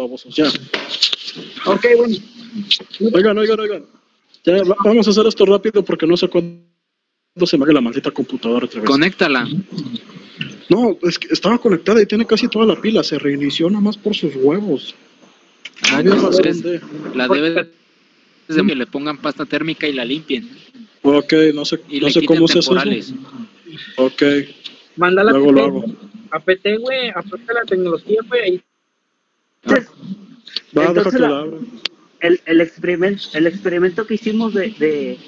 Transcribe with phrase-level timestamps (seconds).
[0.00, 0.34] babosos.
[0.34, 0.48] Ya.
[1.66, 2.16] Ok, bueno.
[3.14, 3.84] Oigan, oigan, oigan.
[4.44, 6.58] Ya, va- vamos a hacer esto rápido porque no sé cuándo
[7.44, 8.88] se me haga la maldita computadora otra vez.
[8.90, 9.46] Conéctala.
[10.68, 13.02] No, es que estaba conectada y tiene casi toda la pila.
[13.02, 14.94] Se reinició nada más por sus huevos.
[15.90, 16.80] No Ah, entonces de...
[17.14, 17.50] la debe
[18.48, 20.48] de que le pongan pasta térmica y la limpien.
[21.02, 23.14] Ok, no sé, Y no le sé cómo se hace eso.
[23.96, 24.22] Ok,
[24.96, 25.84] Mándala luego lo hago.
[26.30, 27.10] a PT, güey.
[27.14, 28.42] Aplica la tecnología, güey.
[28.42, 28.62] Ahí.
[29.62, 29.90] Entonces,
[30.76, 31.58] Va, Entonces deja que la-
[32.20, 35.18] el, el, experimento, el experimento que hicimos de, de,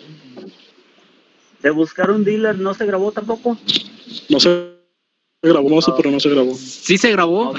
[1.62, 3.58] de buscar un dealer no se grabó tampoco.
[4.28, 4.72] No se
[5.42, 6.54] grabó, no sé, pero no se grabó.
[6.54, 7.54] Sí se grabó,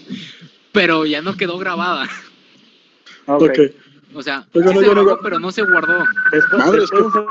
[0.72, 2.08] pero ya no quedó grabada.
[3.26, 3.42] Ok.
[3.42, 3.58] Ok.
[4.14, 5.22] O sea, Oigan, sí se oigan, grabó, oigan.
[5.22, 6.04] pero no se guardó.
[6.32, 7.26] Después, Madre, después es que- se-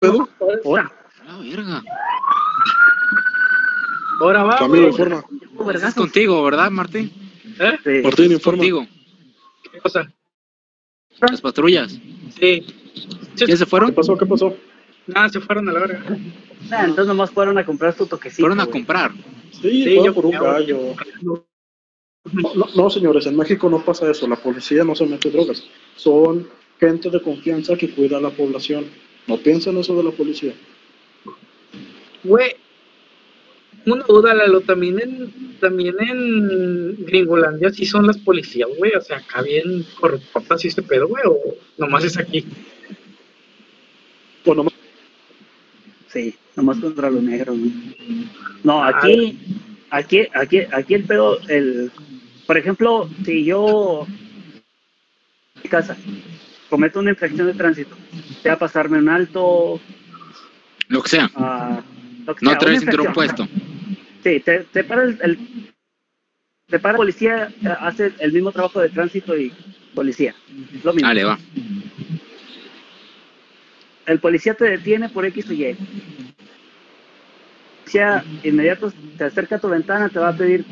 [0.00, 0.28] ¿Pedo?
[0.64, 0.92] Ahora,
[1.26, 1.82] La verga.
[4.20, 5.24] Ahora va, informa.
[5.58, 5.94] Es vergazos.
[5.94, 7.12] contigo, ¿verdad, Martín?
[7.58, 7.78] ¿Eh?
[7.84, 7.90] Sí.
[8.02, 8.58] Martín, informa.
[8.58, 8.86] Contigo.
[9.72, 10.12] ¿Qué cosa?
[11.30, 11.98] Las patrullas.
[12.38, 12.64] Sí.
[13.36, 13.92] ¿Ya se ¿Qué fueron?
[13.94, 14.16] pasó?
[14.16, 14.56] ¿Qué pasó?
[15.06, 16.04] Nada, se fueron a la verga.
[16.70, 18.42] Ah, entonces nomás fueron a comprar su toquecito.
[18.42, 18.72] Fueron a güey.
[18.72, 19.12] comprar.
[19.52, 20.94] Sí, Sí, yo- por un gallo.
[21.22, 21.44] No,
[22.56, 24.26] no, no, señores, en México no pasa eso.
[24.26, 25.62] La policía no se mete drogas.
[25.96, 26.48] Son
[26.80, 28.86] gente de confianza que cuida a la población.
[29.28, 30.54] No piensen eso de la policía.
[32.24, 32.56] Güey.
[33.86, 34.60] Una duda, Lalo.
[34.60, 38.92] También en, también en Gringolandia sí son las policías, güey.
[38.94, 41.22] O sea, acá bien corruptas y este pedo, güey.
[41.26, 42.44] O nomás es aquí.
[44.44, 44.70] Bueno, no-
[46.08, 47.56] Sí, nomás contra los negros.
[47.56, 47.70] ¿no?
[48.64, 49.38] No, aquí,
[49.90, 51.90] aquí, aquí, aquí el pedo, el,
[52.46, 54.62] por ejemplo, si yo en
[55.62, 55.96] mi casa
[56.70, 57.94] cometo una infracción de tránsito,
[58.42, 59.78] sea pasarme un alto,
[60.88, 61.30] Lo que sea.
[61.34, 61.82] ah,
[62.26, 63.46] lo que No sea, traer una cinturón puesto.
[64.26, 65.38] Sí, te, te para el, el-
[66.68, 69.52] te para el policía, hace el mismo trabajo de tránsito y
[69.94, 70.34] policía,
[70.82, 71.06] lo mismo.
[71.06, 71.38] Dale, va.
[74.06, 75.64] el policía te detiene por X o Y.
[75.66, 75.76] El
[77.84, 80.64] policía inmediato te acerca a tu ventana, te va a pedir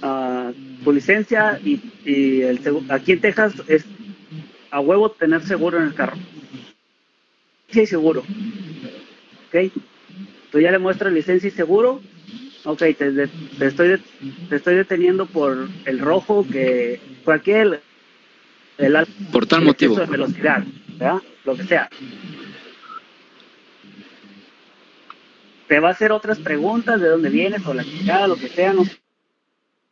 [0.00, 0.50] ah,
[0.82, 2.58] tu licencia y, y el
[2.88, 3.84] aquí en Texas es
[4.70, 6.16] a huevo tener seguro en el carro.
[7.68, 8.22] Sí hay seguro.
[9.48, 9.70] ¿Ok?
[10.50, 12.00] Tú ya le muestras licencia y seguro.
[12.64, 14.00] Ok, te, de- te estoy, de-
[14.48, 17.82] te estoy deteniendo por el rojo que cualquier
[18.78, 19.96] el, al- Por tal el motivo.
[19.96, 20.64] de velocidad,
[20.98, 21.22] ¿verdad?
[21.44, 21.88] Lo que sea.
[25.68, 28.72] Te va a hacer otras preguntas de dónde vienes o la chingada, lo que sea,
[28.72, 28.84] no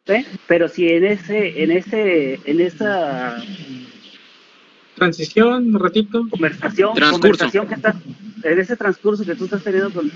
[0.07, 0.27] sé.
[0.47, 3.43] Pero si en ese, en ese, en esa
[4.95, 6.27] Transición, un ratito.
[6.29, 7.21] conversación, Transcurso.
[7.21, 7.97] conversación que estás,
[8.45, 10.11] en ese transcurso que tú estás teniendo con,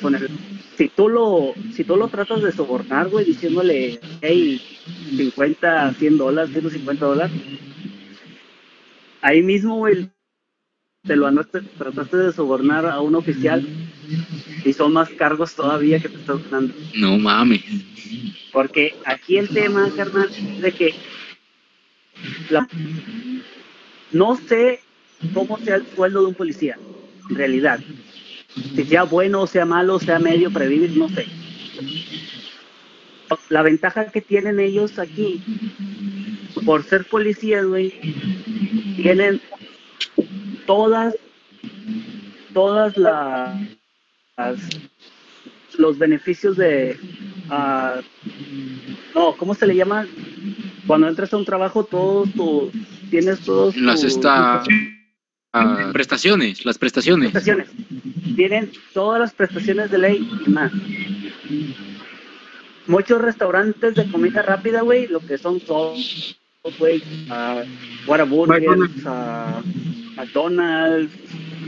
[0.00, 0.28] con el,
[0.76, 4.60] si tú lo, si tú lo tratas de sobornar, güey, diciéndole, hey,
[5.16, 7.32] 50, 100 dólares, 150 dólares,
[9.20, 10.08] ahí mismo, güey,
[11.06, 13.66] te lo andaste, trataste de sobornar a un oficial
[14.64, 16.74] y son más cargos todavía que te estás dando.
[16.96, 17.62] No mames.
[18.52, 20.94] Porque aquí el tema, carnal, es de que
[22.50, 22.68] la-
[24.12, 24.80] no sé
[25.34, 26.78] cómo sea el sueldo de un policía,
[27.28, 27.80] en realidad.
[28.54, 31.26] Si sea bueno, sea malo, sea medio, para vivir, no sé.
[33.48, 35.40] La ventaja que tienen ellos aquí,
[36.64, 37.94] por ser policías, güey,
[38.96, 39.40] tienen
[40.66, 41.14] todas,
[42.52, 43.56] todas las,
[44.36, 44.68] las-
[45.78, 46.98] los beneficios de,
[47.48, 48.00] ah,
[49.14, 50.06] no, ¿cómo se le llama?
[50.86, 52.72] Cuando entras a un trabajo, todos tus,
[53.10, 54.18] tienes todos Las tus-
[55.52, 57.30] ah, prestaciones, las prestaciones.
[57.30, 57.68] prestaciones.
[58.36, 60.72] Tienen todas las prestaciones de ley y más.
[62.86, 66.36] Muchos restaurantes de comida rápida, güey, lo que son todos,
[66.78, 69.62] güey, uh, Whataburgers, ah,
[70.16, 71.12] McDonald's,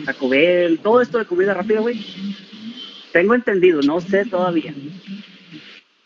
[0.04, 2.04] Taco Bell, todo esto de comida rápida, güey.
[3.12, 4.74] Tengo entendido, no sé todavía.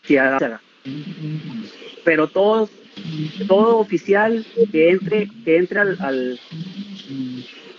[0.03, 0.61] Si haga.
[2.03, 2.69] Pero todos,
[3.47, 6.39] todo oficial que entre, que entre al, al,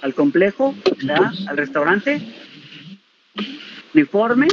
[0.02, 1.32] al complejo, ¿verdad?
[1.46, 2.20] al restaurante,
[3.94, 4.48] uniforme,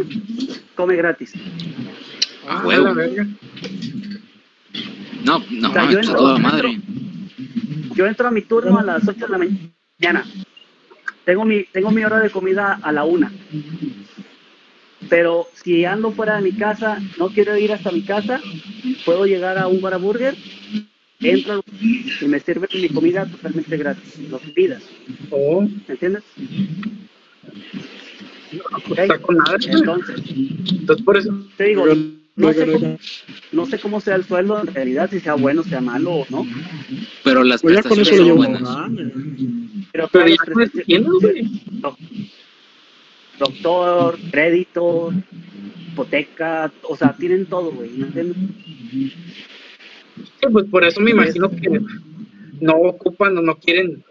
[0.76, 1.34] come gratis.
[2.48, 2.86] Ah, huevo.
[2.86, 3.28] la verga.
[5.24, 6.80] No, no, O sea, mames, yo entro- toda madre.
[7.96, 10.26] Yo entro a mi turno a las 8 de la mañana.
[11.24, 13.32] Tengo mi, tengo mi hora de comida a la una.
[15.10, 18.40] Pero si ando fuera de mi casa, no quiero ir hasta mi casa,
[19.06, 20.36] puedo llegar a un Whataburger,
[21.20, 21.64] entro
[22.22, 24.84] y me sirven mi comida totalmente gratis, lo que pidas.
[25.32, 25.68] Oh,
[28.88, 29.38] Pues está con.
[29.38, 30.24] Entonces,
[30.72, 31.34] Entonces, por eso.
[31.58, 31.86] te digo,
[32.36, 33.00] no, sé cómo, oigan.
[33.52, 36.46] no sé cómo sea el sueldo en realidad, si sea bueno, sea malo o no.
[37.24, 38.62] Pero las Pues prestaciones son llevo buenas.
[39.92, 41.98] Pero, Pero ya no
[43.40, 45.14] doctor, crédito,
[45.92, 47.90] hipoteca, o sea, tienen todo, güey.
[47.92, 48.08] ¿no?
[48.14, 49.14] Sí,
[50.52, 51.82] pues por eso me imagino que
[52.62, 54.04] no ocupan o no quieren.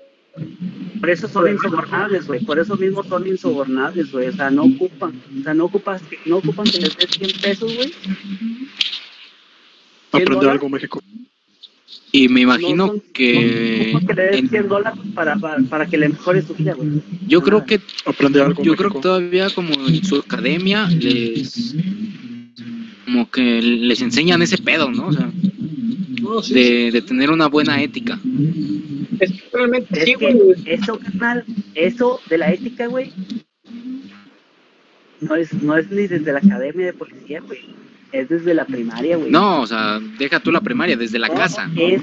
[1.00, 2.40] Por eso son insobornables, güey.
[2.44, 4.28] Por eso mismo son insobornables, güey.
[4.28, 5.12] O sea, no ocupan.
[5.40, 7.92] O sea, no ocupas, no ocupan que les des 100 pesos, güey.
[10.12, 11.02] Aprender algo México.
[12.12, 15.58] Y me imagino No son- que, No que le des en- 100 dólares para, para,
[15.64, 16.88] para que le mejore su vida, güey.
[17.26, 18.76] yo creo que Aprender algo yo México.
[18.76, 21.74] creo que todavía como en su academia les
[23.04, 25.08] como que les enseñan ese pedo, ¿no?
[25.08, 25.28] O sea,
[26.42, 26.54] sí, sí.
[26.54, 28.18] de, de tener una buena ética.
[29.20, 30.54] Es que realmente Es sí, que güey.
[30.66, 31.44] eso, carnal,
[31.74, 33.12] eso de la ética, güey,
[35.20, 37.60] no es, no es ni desde la academia de policía, güey.
[38.12, 39.30] Es desde la primaria, güey.
[39.30, 41.68] No, o sea, deja tú la primaria desde la No, casa.
[41.76, 42.00] Es,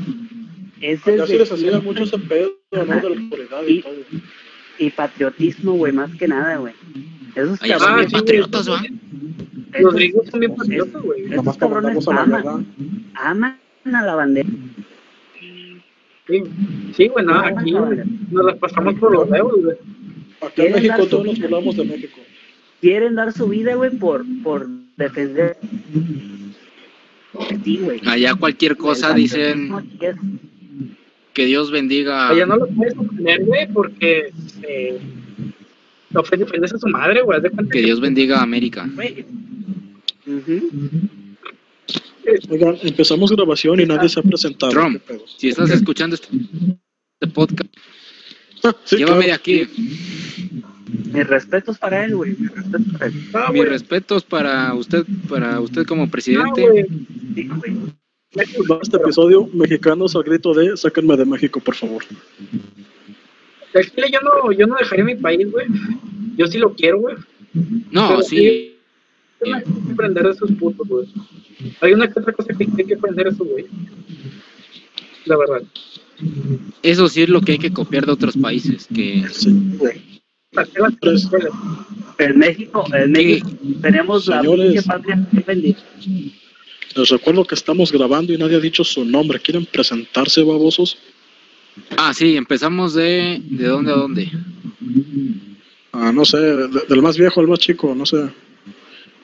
[0.81, 2.80] es sí desde les hacía mucho ese pedo, ¿no?
[2.86, 3.94] De la autoridad y Y- todo.
[4.80, 6.74] y patriotismo, güey, más que nada, güey.
[7.36, 8.22] Esos Allá son cabrones, güey.
[8.24, 8.84] patriotas, ¿va?
[9.80, 11.34] Los gringos bien patriotas, güey.
[11.34, 12.66] Esos cabrones aman,
[13.13, 14.50] aman a la bandera.
[16.31, 16.44] Sí,
[16.95, 18.00] sí, güey, no, aquí güey,
[18.31, 19.75] nos las pasamos por los huevos, güey.
[20.42, 22.19] Acá en ¿Quieren México todos nos burlamos de México.
[22.80, 24.68] Quieren dar su vida, güey, por, por
[24.98, 25.57] defender.
[27.63, 28.01] Sí, güey.
[28.06, 29.72] Allá cualquier cosa dicen
[31.33, 32.30] que Dios bendiga.
[32.30, 34.31] Allá no lo puedes ofender, güey, porque
[34.63, 35.00] eh,
[36.13, 37.39] ofende- ofendes a su madre, güey.
[37.72, 38.89] Que Dios bendiga a América.
[38.95, 39.25] güey.
[40.27, 41.10] Ujú.
[42.50, 44.72] Oigan, empezamos grabación y nadie se ha presentado.
[45.38, 46.28] Si estás escuchando este,
[47.19, 47.69] este podcast,
[48.63, 49.68] Ah, sí, llévame de aquí.
[51.13, 52.36] Mis respetos para él, güey.
[52.38, 53.13] Mis respetos para él.
[53.33, 56.86] Ah, Mis respetos para usted, para usted como Ah, presidente.
[57.36, 57.50] Sí.
[58.34, 62.04] Este episodio, mexicanos al grito de sáquenme de México, por favor.
[63.74, 65.66] Chile yo no, yo no dejaría mi país, güey.
[66.38, 67.16] Yo sí lo quiero, güey.
[67.92, 68.70] No, Pero sí.
[69.43, 71.07] Hay que aprender de esos putos, güey.
[71.81, 73.65] Hay una que otra cosa que hay que aprender de esos, güey.
[75.25, 75.61] La verdad.
[76.83, 78.88] Eso sí es lo que hay que copiar de otros países.
[78.93, 80.01] Que Sí, güey.
[80.51, 81.53] Escuelas.
[82.19, 83.49] En México, en México
[83.81, 84.83] tenemos la Señores.
[84.83, 85.27] patria.
[86.95, 89.39] Les recuerdo que estamos grabando y nadie ha dicho su nombre.
[89.39, 90.97] ¿Quieren presentarse, babosos?
[91.97, 93.41] Ah, sí, empezamos de...
[93.45, 94.29] ¿De dónde a dónde?
[95.93, 98.29] Ah, no sé, de- del más viejo al más chico, no sé.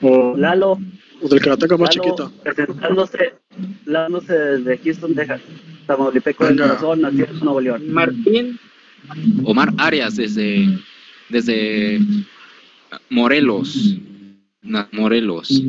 [0.00, 0.78] O, Lalo,
[1.22, 2.32] o del karateka más Lalo chiquita.
[2.42, 5.40] presentándose, desde Houston, Texas.
[5.86, 7.90] Tamaulipeco del corazón, nació en Nuevo León.
[7.90, 8.58] Martín,
[9.44, 10.66] Omar Arias desde...
[11.30, 11.98] Desde...
[13.10, 13.96] Morelos.
[14.62, 15.62] Na- Morelos.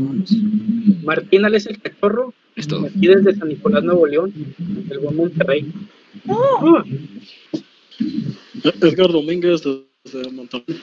[1.03, 2.87] Martín Alex el Cachorro, Es todo.
[2.87, 4.33] aquí desde San Nicolás, Nuevo León,
[4.89, 5.71] el buen Monterrey.
[8.63, 9.61] E- Edgar Domínguez
[10.03, 10.79] desde Monterrey.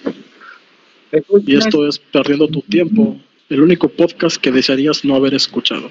[1.46, 5.90] Y esto es Perdiendo tu Tiempo, el único podcast que desearías no haber escuchado.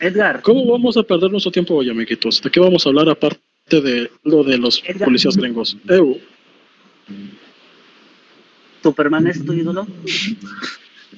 [0.00, 2.40] Edgar, ¿Cómo vamos a perder nuestro tiempo hoy, amiguitos?
[2.40, 5.06] ¿De qué vamos a hablar aparte de lo de los Edgar.
[5.06, 5.76] policías gringos?
[5.88, 6.20] Ew,
[8.82, 9.86] ¿Superman es tu ídolo?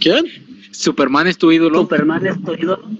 [0.00, 0.24] ¿Quién?
[0.72, 1.80] Superman es tu ídolo.
[1.80, 2.90] ¿Superman es tu ídolo?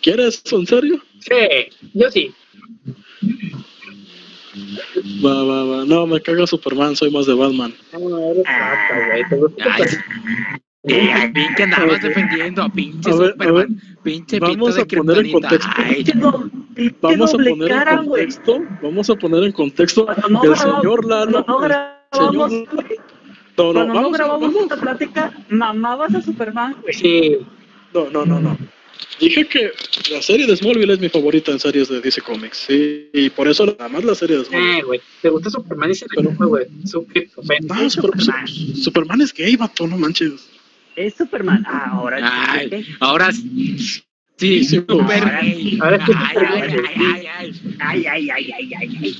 [0.00, 1.02] ¿Quieres eso en serio?
[1.20, 2.32] Sí, yo sí.
[5.24, 5.84] Va, va, va.
[5.84, 7.74] No, me caga Superman, soy más de Batman.
[7.92, 10.62] No, no, eres rata, güey.
[10.94, 11.36] Ay, Superman.
[11.36, 13.82] eh, que andabas defendiendo a pinche A ver, a Superman.
[14.02, 15.70] Pinche Vamos pito a de poner en contexto.
[15.76, 16.12] Ay, Pinche
[16.74, 21.04] pinche Vamos a poner cara, en contexto, vamos a poner en contexto no el señor
[21.06, 22.66] Lalo, no el grabamos, señor-
[23.56, 26.94] no, no, cuando no vamos, grabamos vamos, esta plática, mamabas a Superman, güey.
[26.94, 27.38] Sí,
[27.92, 28.56] no, no, no, no.
[29.20, 29.72] Dije que
[30.12, 33.48] la serie de Smallville es mi favorita en series de DC Comics, sí, y por
[33.48, 34.78] eso nada más la serie de Smallville.
[34.78, 35.00] eh, güey.
[35.22, 36.66] ¿Te gusta Superman y se fue, güey?
[36.84, 37.04] Su
[37.34, 37.66] Superman.
[37.84, 40.48] No, Super- Su- Superman es gay, vato, no manches.
[40.98, 41.64] Es Superman.
[41.66, 42.18] Ah, ahora
[42.50, 42.86] Ay, sí.
[42.98, 43.76] ahora sí.
[44.36, 45.54] Sí, Sí, super ahora gay.
[45.70, 45.78] sí.
[45.80, 46.70] Ahora sí, Ay, Superman,
[47.80, 49.16] ay, ay, ay, ay.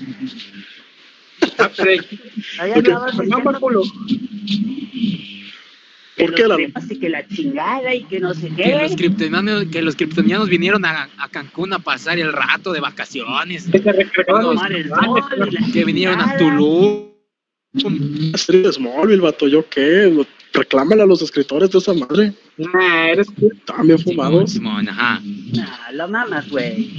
[2.59, 2.81] Ay,
[3.11, 3.61] Superman
[6.17, 8.97] ¿Por qué, cremas y que la chingada y que no sé Que los qué.
[8.97, 13.69] kryptonianos, que los kryptonianos vinieron a, a Cancún a pasar el rato de vacaciones.
[13.71, 13.93] Que la
[15.73, 16.37] Que vinieron a.
[16.37, 17.07] Tulum.
[18.33, 20.13] La serie de Smallville, vato, ¿yo qué?
[20.53, 22.33] Reclámale a los escritores de esa madre.
[22.57, 23.51] Nah, eres tú.
[23.67, 24.53] Simón, fumados.
[24.53, 25.21] Simón, ajá.
[25.53, 26.91] Nah, la mamas, güey.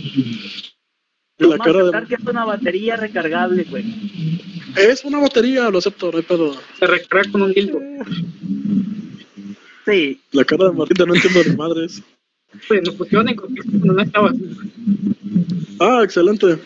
[1.38, 2.08] La Lo cara de...
[2.08, 3.86] que es una batería recargable, güey.
[4.78, 6.56] Es una batería, lo acepto, no hay pedo.
[6.78, 7.80] Se recarga con un dildo.
[9.86, 12.04] Sí, La cara de Martín de no entiendo de madres.
[12.68, 14.32] Pues nos pusieron en contexto con una chava.
[15.80, 16.60] Ah, excelente.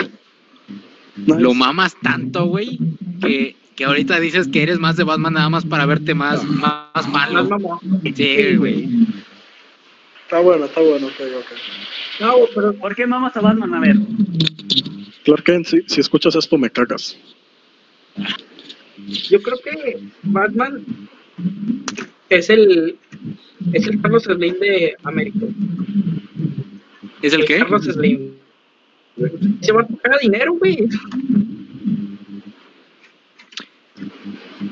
[1.15, 1.39] Nice.
[1.39, 2.79] Lo mamas tanto, güey,
[3.21, 6.89] que, que ahorita dices que eres más de Batman nada más para verte más, más,
[6.93, 7.79] Más malo.
[8.15, 8.89] Sí, güey.
[10.23, 12.21] Está bueno, está bueno, ok, ok.
[12.21, 13.73] No, pero ¿Por qué mamas a Batman?
[13.73, 13.97] A ver.
[15.23, 17.17] Clark Kent, si, si escuchas esto me cagas.
[19.29, 20.85] yo creo que Batman
[22.29, 22.97] es el
[23.73, 25.45] es el Carlos Slim de América.
[27.21, 27.59] ¿Es el qué?
[27.59, 28.33] Carlos Slim.
[29.61, 30.89] Se va a tocar dinero, güey.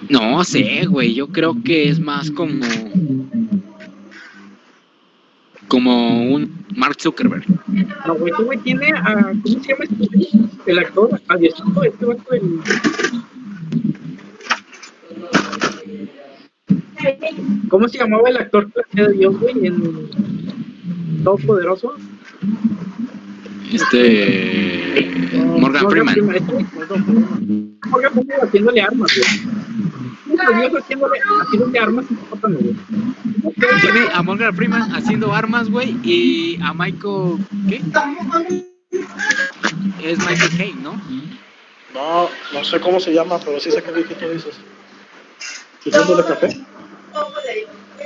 [0.10, 1.14] No sé, güey.
[1.14, 2.66] Yo creo que es más como.
[5.68, 7.46] Como un Mark Zuckerberg.
[8.06, 9.34] No, güey, este güey tiene a.
[9.44, 10.72] ¿Cómo se llama este?
[10.72, 12.60] El actor, a Diosito, este vato el.
[17.70, 19.66] ¿Cómo se llamaba el actor que hacía Dios, güey?
[19.66, 20.10] En
[21.24, 21.94] Todopoderoso.
[23.72, 25.08] Este.
[25.60, 26.16] Morgan Freeman.
[26.18, 26.42] Este
[27.90, 29.30] Morgan Freeman haciéndole armas, güey.
[30.78, 32.16] Haciéndole, haciéndole armas y.
[33.82, 35.98] Tiene a Morgan Freeman haciendo armas, güey.
[36.04, 37.38] Y a Michael.
[37.70, 37.82] ¿Qué?
[40.04, 41.02] Es Michael Caine, ¿no?
[41.94, 44.56] No, no sé cómo se llama, pero sí sé qué viejito dices.
[45.84, 46.58] ¿Sirviéndole café?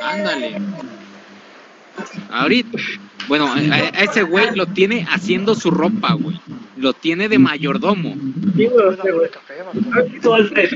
[0.01, 0.62] Ándale.
[2.29, 2.77] Ahorita.
[3.27, 6.39] Bueno, a, a ese güey lo tiene haciendo su ropa, güey.
[6.77, 8.15] Lo tiene de mayordomo.
[8.55, 8.67] Sí,
[10.55, 10.70] este.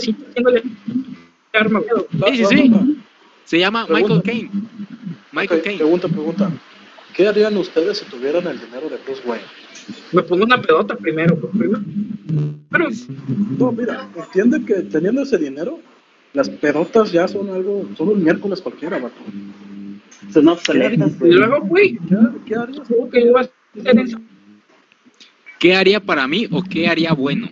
[0.00, 0.14] Sí,
[2.36, 2.72] sí, sí.
[3.44, 4.50] Se llama Michael Caine.
[5.32, 5.78] Michael Ok, Caine.
[5.78, 6.50] Pregunta, pregunta.
[7.14, 9.44] ¿Qué harían ustedes si tuvieran el dinero de Bruce Wayne?
[10.12, 11.52] Me pongo una pedota primero, güey.
[11.52, 11.82] Primero.
[12.70, 12.88] Pero,
[13.58, 15.78] No, mira, entiende que teniendo ese dinero,
[16.32, 19.14] las pedotas ya son algo, son un miércoles cualquiera, vato.
[20.32, 22.16] Son obsoletas, y luego, güey, ¿Qué,
[22.46, 22.88] qué harías?
[22.88, 24.20] ¿cómo que ibas a hacer eso?
[25.58, 27.48] ¿Qué haría para mí o qué haría bueno?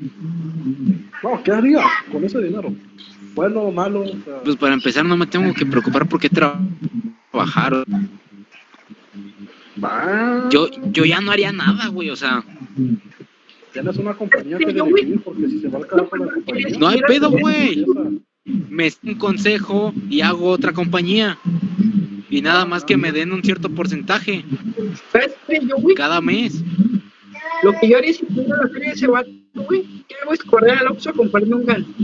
[1.22, 2.74] No, ¿qué harías con ese dinero?
[3.34, 6.58] Bueno, malo, o sea, Pues para empezar no me tengo que preocupar por qué tra-
[7.30, 7.84] trabajar.
[9.82, 12.10] va, Yo, yo ya no haría nada, güey.
[12.10, 12.44] O sea,
[13.72, 16.78] tienes una compañía que dirigir, porque si se va al carajo la compañía...
[16.78, 17.86] no hay pedo, güey.
[18.44, 21.38] Me es un consejo y hago otra compañía.
[22.32, 24.44] Y nada más que me den un cierto porcentaje
[25.12, 25.60] ¿Sabes qué?
[25.66, 26.64] Yo, güey, cada mes.
[27.62, 30.32] lo que yo haría si tuviera la feria de ese vato, güey, ¿qué hago?
[30.32, 31.86] Es correr al Oxxo a comprarme un gal.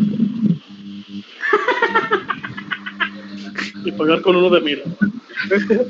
[3.85, 4.83] Y pagar con uno de mil.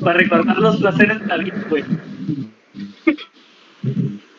[0.01, 1.85] Para recordar los placeres de vida, güey.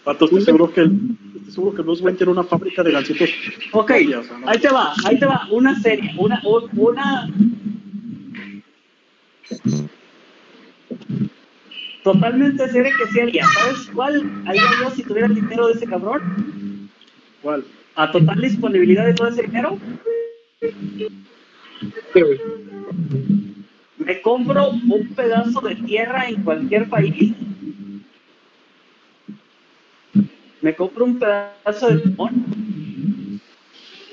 [0.04, 3.30] Pato, estoy seguro que, estoy seguro que Bruce Wayne tiene una fábrica de gancitos.
[3.72, 4.08] Ok, ahí
[4.62, 5.48] te va, ahí te va.
[5.52, 7.28] Una serie, una, un- una.
[12.04, 13.46] Totalmente serie que sí haría.
[13.46, 16.90] ¿Sabes cuál haría yo si tuviera el dinero de ese cabrón?
[17.42, 17.66] ¿Cuál?
[17.96, 19.78] A total disponibilidad de todo ese dinero,
[22.14, 22.40] ¿Qué, güey?
[23.98, 27.34] me compro un pedazo de tierra en cualquier país.
[30.62, 33.40] Me compro un pedazo de limón.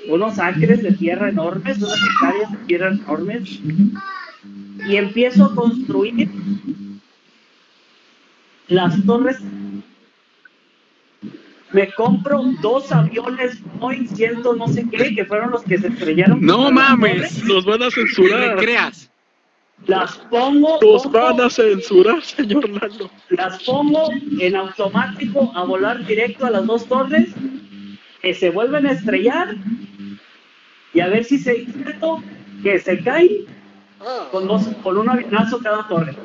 [0.07, 3.59] Unos acres de tierra enormes, unas hectáreas de tierra enormes.
[4.87, 6.29] Y empiezo a construir
[8.67, 9.37] las torres.
[11.73, 16.39] Me compro dos aviones Boeing 100 no sé qué, que fueron los que se estrellaron.
[16.41, 17.43] No mames.
[17.43, 18.55] Los van a me censurar.
[18.57, 19.11] creas.
[19.85, 23.11] Las pongo, Los pongo- van a censurar, señor Lalo.
[23.29, 27.29] las pongo en automático a volar directo a las dos torres,
[28.21, 29.55] que se vuelven a estrellar
[30.93, 31.67] y a ver si se
[32.63, 33.45] que se caen
[34.31, 36.15] con, dos, con un avionazo cada torre.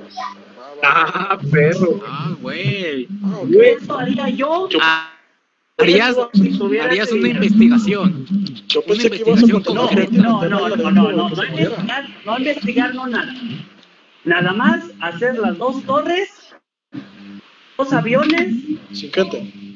[0.82, 2.00] Ah, perro.
[2.06, 3.08] Ah, güey.
[3.60, 4.68] Eso haría yo.
[4.80, 5.12] Ah,
[5.78, 6.16] harías,
[7.12, 8.26] una investigación.
[8.68, 12.94] Yo pensé que ibas a No, no, no, no, no, no, no investigar, no investigar,
[12.94, 13.34] no nada.
[14.24, 16.54] Nada más hacer las dos torres,
[17.76, 18.54] dos aviones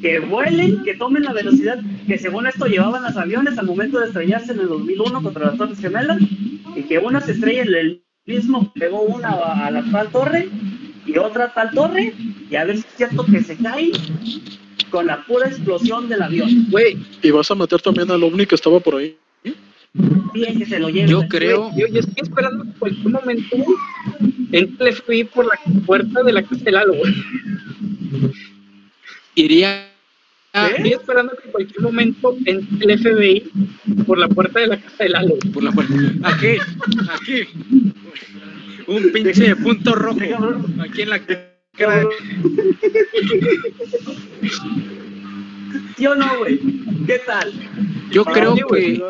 [0.01, 4.07] que vuelen, que tomen la velocidad que según esto llevaban los aviones al momento de
[4.07, 6.19] estrellarse en el 2001 contra las Torres Gemelas
[6.76, 10.49] y que una se estrella en el mismo, pegó una a la tal torre
[11.06, 12.12] y otra a tal torre
[12.50, 13.90] y a ver si es cierto que se cae
[14.90, 16.66] con la pura explosión del avión.
[16.71, 19.16] Güey, ¿Y vas a meter también al ovni que estaba por ahí?
[20.35, 21.09] Bien que se lo lleven.
[21.09, 21.71] Yo creo.
[21.71, 23.56] güey, yo, yo estoy esperando que en cualquier momento
[24.52, 26.95] entre el FBI por la puerta de la casa de Lalo,
[30.65, 30.77] Iría.
[30.77, 33.51] Estoy esperando que en cualquier momento entre el FBI
[34.07, 35.37] por la puerta de la casa de Lalo.
[35.53, 35.95] Por la puerta.
[36.23, 36.57] Aquí,
[37.09, 37.49] aquí.
[38.87, 40.19] Un pinche punto rojo
[40.81, 42.05] aquí en la cara.
[45.97, 46.61] ¿Sí o no, güey?
[47.07, 47.53] ¿Qué tal?
[48.11, 49.03] Yo Ah, creo sí, que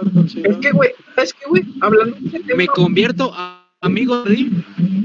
[0.48, 1.64] Es que, güey, ¿sabes qué, güey?
[1.80, 4.24] Hablando de me convierto a amigo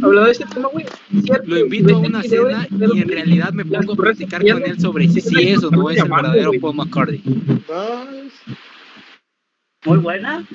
[0.02, 0.86] hablando de este tema, güey,
[1.24, 4.64] cierto, lo invito a una video cena y en realidad me pongo a platicar con
[4.64, 6.52] él sobre si es sí es o no es el verdadero.
[6.60, 7.22] Paul McCartney.
[9.86, 10.46] Muy buena.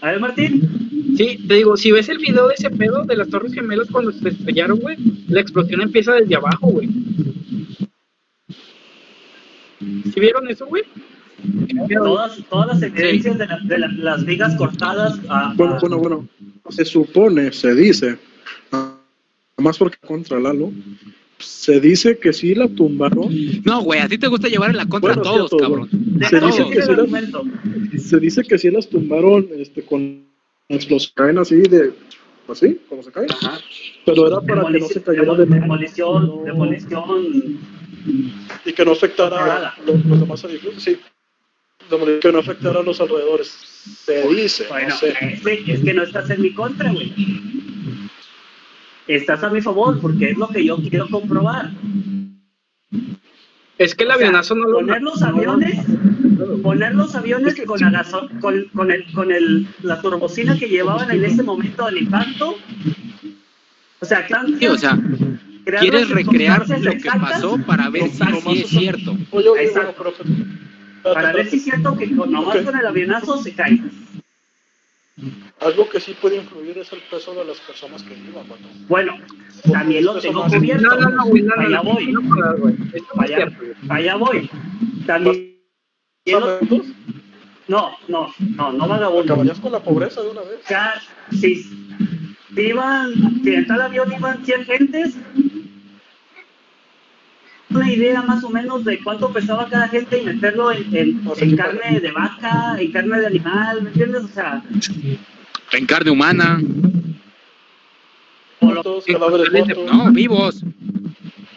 [0.00, 0.86] A ver, Martín.
[1.16, 4.12] Sí, te digo, si ves el video de ese pedo de las Torres Gemelas cuando
[4.12, 4.96] se estrellaron, güey,
[5.28, 6.88] la explosión empieza desde abajo, güey.
[9.78, 10.84] ¿Sí vieron eso, güey?
[12.02, 15.18] Todas, todas las evidencias de, la- de la- las vigas cortadas.
[15.28, 16.28] a- Bueno, a- bueno, bueno.
[16.70, 18.18] Se supone, se dice,
[18.72, 18.96] nada
[19.58, 20.72] más porque contra Lalo,
[21.38, 23.28] se dice que sí la tumbaron.
[23.64, 25.90] No, güey, a ti te gusta llevar en la contra Bueno, a todos, cierto, cabrón.
[26.28, 30.24] Se dice que sí las, se dice que sí las tumbaron este, con
[30.68, 31.92] explosión, caen así de,
[32.48, 33.28] así, como se caen.
[33.30, 33.58] Ajá.
[34.06, 37.58] Pero era para que no se cayera de Demolición, demolición.
[38.64, 40.82] y que no afectara a los, los demás edificios.
[40.82, 40.96] Sí,
[41.90, 43.48] No afectara a los alrededores.
[44.04, 45.14] Se dice, Bueno, no sé.
[45.20, 47.12] es, que- es que no estás en mi contra, güey.
[49.06, 51.70] Estás a mi favor porque es lo que yo quiero comprobar.
[53.78, 55.84] Es que el O sea, avionazo no lo poner los aviones,
[56.62, 57.84] poner los aviones Es que con sí.
[57.84, 61.98] la gaso- con, con el, con el, la turbocina que llevaban en ese momento del
[61.98, 62.56] impacto.
[64.00, 64.98] O sea, tan- Sí, o sea,
[65.80, 69.16] quieres recrear lo que exactas pasó para ver si es cierto.
[69.30, 69.94] Oye, oye, Exacto.
[70.02, 70.65] bueno, pero-
[71.14, 73.80] Para ver si es cierto que con, nomás con el avionazo se cae.
[75.60, 78.68] Algo que sí puede influir es el peso de las personas que iban, vato.
[78.88, 79.16] Bueno,
[79.72, 80.82] también lo tengo cubierto.
[80.82, 82.78] No, no, no, güey, no, no, Allá no, voy.
[83.18, 83.58] Allá,
[83.88, 84.50] allá voy.
[85.06, 85.56] También.
[87.68, 89.32] No, no, no, no vagabundo.
[89.32, 90.60] ¿Acabarías con la pobreza de una vez?
[91.30, 91.62] Si,
[92.54, 95.16] si iban, si en tal avión iban 100 gentes,
[97.76, 101.56] una idea más o menos de cuánto pesaba cada gente y meterlo en, en- en
[101.56, 104.24] carne de vaca, en carne de animal, ¿me entiendes?
[104.24, 104.62] O sea,
[105.72, 106.60] En carne humana.
[108.60, 109.92] o lo- Muertos, cadáveres muertos.
[109.92, 110.62] No, vivos.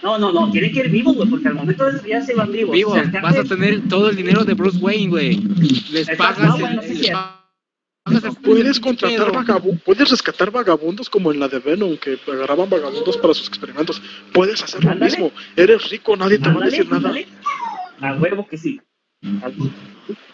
[0.04, 2.52] no, no, no, tienen que ir vivos, güey, porque al momento de ya se van
[2.52, 2.74] vivos.
[2.76, 2.98] Vivos.
[2.98, 5.36] O sea, Vas a tener todo el dinero de Bruce Wayne, güey.
[5.92, 7.16] Les Exacto, pagas no, bueno, el, sí, el
[8.44, 13.34] Puedes contratar vagabundos, puedes rescatar vagabundos como en la de Venom, que agarraban vagabundos para
[13.34, 14.02] sus experimentos.
[14.34, 15.12] Puedes hacer lo Ándale.
[15.12, 15.32] mismo.
[15.56, 17.10] Eres rico, nadie te va a Ándale, decir nada.
[17.10, 17.28] ándale.
[18.02, 18.80] A huevo que sí.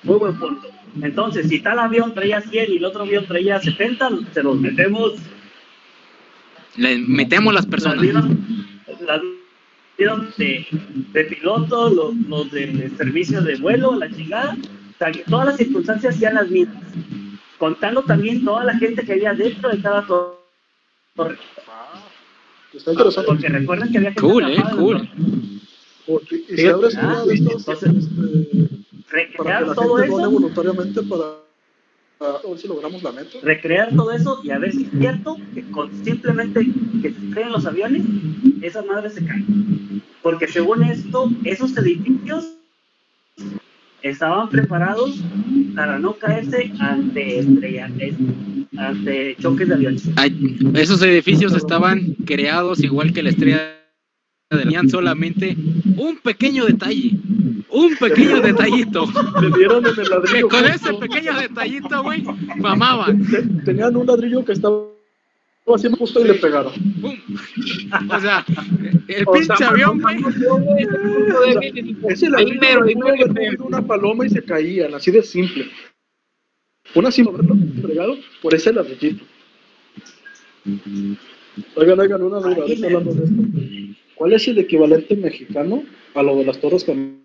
[0.03, 0.67] Muy buen punto.
[1.01, 5.13] Entonces, si tal avión traía 100 y el otro avión traía 70, se los metemos.
[6.77, 8.01] Le metemos las Las personas.
[8.01, 8.45] vieron,
[9.05, 9.21] las
[9.97, 10.65] vieron de,
[11.13, 14.55] de piloto, los, los de servicio de vuelo, la chingada.
[14.55, 16.83] O sea, que todas las circunstancias sean las mismas.
[17.57, 20.35] Contando también toda la gente que había dentro de cada tor-
[21.15, 21.37] torre.
[22.73, 23.27] Está interesante.
[23.27, 25.09] Porque recuerden que había gente Cool, eh, cool.
[26.05, 29.95] Porque- y si abres Ah, una de estas, entonces, este, para que Recrear la todo
[29.95, 30.31] gente eso.
[30.31, 31.23] voluntariamente para,
[32.17, 33.37] para ver si logramos la meta.
[33.41, 36.67] recrear todo eso y a ver si es cierto que con simplemente
[37.01, 38.03] que se creen los aviones,
[38.61, 40.01] esas madres se caen.
[40.21, 42.51] Porque según esto, esos edificios
[44.09, 45.19] estaban preparados
[45.75, 47.89] para no caerse ante estrella-
[48.77, 50.09] ante choques de aviones.
[50.15, 53.71] Ay, Esos edificios estaban creados igual que la estrella
[54.49, 55.57] tenían solamente
[55.97, 57.17] un pequeño detalle,
[57.71, 59.05] un pequeño detallito.
[59.41, 60.49] Le dieron en el Que ladrillo.
[60.49, 60.89] con justo.
[60.89, 62.23] ese pequeño detallito, güey,
[62.57, 63.25] mamaban.
[63.25, 64.77] Te- Tenían un ladrillo que estaba
[65.73, 66.73] haciendo justo y le pegaron.
[68.11, 68.45] O sea,
[69.07, 70.17] el O pinche sea, avión, güey.
[70.23, 72.81] haber ahí mero.
[72.81, 75.65] movido una paloma y se caían, así de simple.
[76.93, 79.25] Una sin haberlo entregado por ese ladrillito.
[81.75, 83.41] Oigan, oigan, una duda, hablando de esto.
[84.15, 87.24] ¿Cuál es el equivalente mexicano a lo de las Torres Gemelas?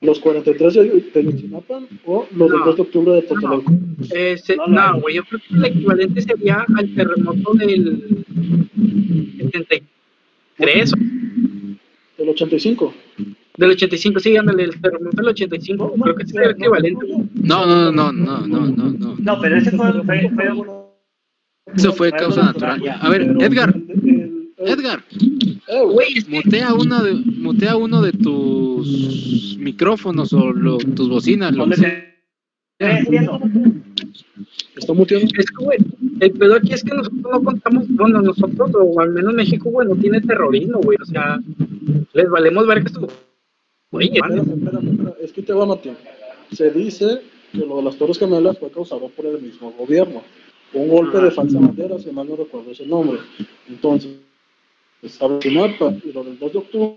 [0.00, 0.80] ¿Los 43 de
[1.14, 2.64] Ayotzinapa o los del No.
[2.66, 3.70] 2 de octubre de Tlatelolco?
[3.70, 4.92] No, no.
[4.92, 8.24] no, güey, yo creo que el equivalente sería al terremoto del
[9.52, 10.92] 73,
[12.18, 12.94] Del 85.
[13.58, 17.06] del 85, sí, ándale, el terremoto del 85, creo que sería el equivalente.
[17.34, 19.16] No, no, no, no, no, no, no.
[19.18, 20.52] No, pero ese fue, fue, fue-
[21.74, 22.82] Eso fue causa natural.
[23.00, 23.74] A ver, Edgar,
[24.58, 25.02] Edgar,
[25.92, 31.58] güey, que- mutea uno de, mutea uno de tus micrófonos o lo- tus bocinas, lo
[31.66, 31.90] ¿dónde que sea.
[32.78, 33.28] se eh,
[34.76, 35.24] está muteado.
[35.24, 35.78] Es que, güey,
[36.20, 39.88] el pedo aquí es que nosotros no contamos, bueno, nosotros, o al menos México, güey,
[39.88, 41.38] no tiene terrorismo, güey, o sea,
[42.12, 43.08] les valemos ver que esto,
[43.90, 45.96] güey, Espérame, espérame, espérame, Es que te va a matar.
[46.52, 50.22] Se dice que lo de las Torres Gemelas fue causado por el mismo gobierno.
[50.74, 51.22] Un golpe Ah.
[51.22, 53.18] de falsa bandera, si mal no recuerdo ese nombre.
[53.68, 54.10] Entonces,
[55.02, 56.96] estaba Sinapa y lo del 2 de octubre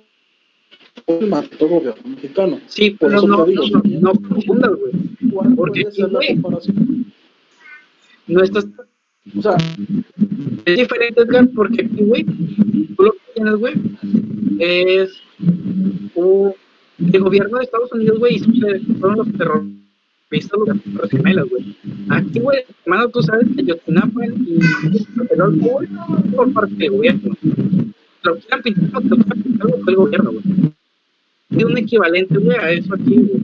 [1.08, 2.60] el maldito gobierno mexicano.
[2.68, 4.92] Sí, Por pero eso no, digo, no, no, no confundas, güey.
[5.32, 7.06] ¿Cuál Porque ser la comparación?
[8.28, 8.68] No estás
[9.38, 9.56] O sea,
[10.66, 13.74] Es diferente, Edgar, porque aquí, güey, tú lo que tienes, güey,
[14.60, 15.12] es
[16.16, 16.54] un-
[17.14, 21.76] el gobierno de Estados Unidos, güey, que fueron los terroristas, los Torres gemelas, güey.
[22.10, 25.88] Aquí, güey, hermano, tú sabes que Yotinapa y el güey,
[26.36, 27.36] por parte del gobierno.
[28.24, 30.44] Lo quieran pintar lo quieran pintar, güey, fue el gobierno, güey.
[31.52, 33.42] Hay un equivalente, güey, a eso aquí, güey.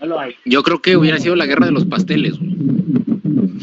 [0.00, 0.34] No lo hay.
[0.44, 2.38] Yo creo que hubiera sido la guerra de los pasteles.
[2.38, 2.56] güey.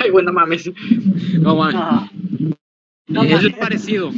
[0.00, 0.70] Ay, güey, no mames.
[1.40, 1.74] No mames.
[1.76, 2.08] Ah,
[3.08, 3.54] No es mames.
[3.58, 4.10] parecido.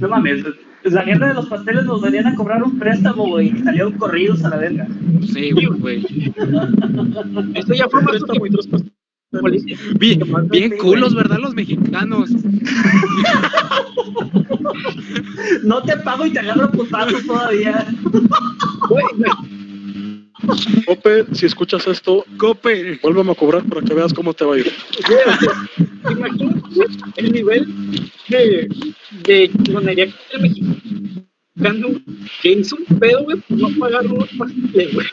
[0.00, 0.44] no mames.
[0.84, 3.48] La guerra de los pasteles nos venían a cobrar un préstamo, güey.
[3.48, 4.86] y Salieron corridos a la verga.
[5.32, 6.04] Sí, güey.
[7.54, 8.84] Esto ya fue más muy traspas-
[9.40, 9.76] policía.
[9.98, 10.20] Bien,
[10.50, 11.14] bien culos.
[11.14, 11.38] ¿verdad?
[11.40, 12.30] Los mexicanos.
[15.62, 17.86] No te pago y te agarro putazos todavía.
[18.88, 19.30] Güey, güey,
[20.86, 22.98] Ope, si escuchas esto, Cope.
[23.02, 24.72] vuélveme a cobrar para que veas cómo te va a ir.
[26.10, 26.60] Imagínate
[27.16, 27.66] el nivel
[28.28, 28.68] de,
[29.24, 31.88] de chingonería que tiene el mexicano
[32.42, 35.06] que hizo un pedo, güey, por no pagar unos pasteles, güey.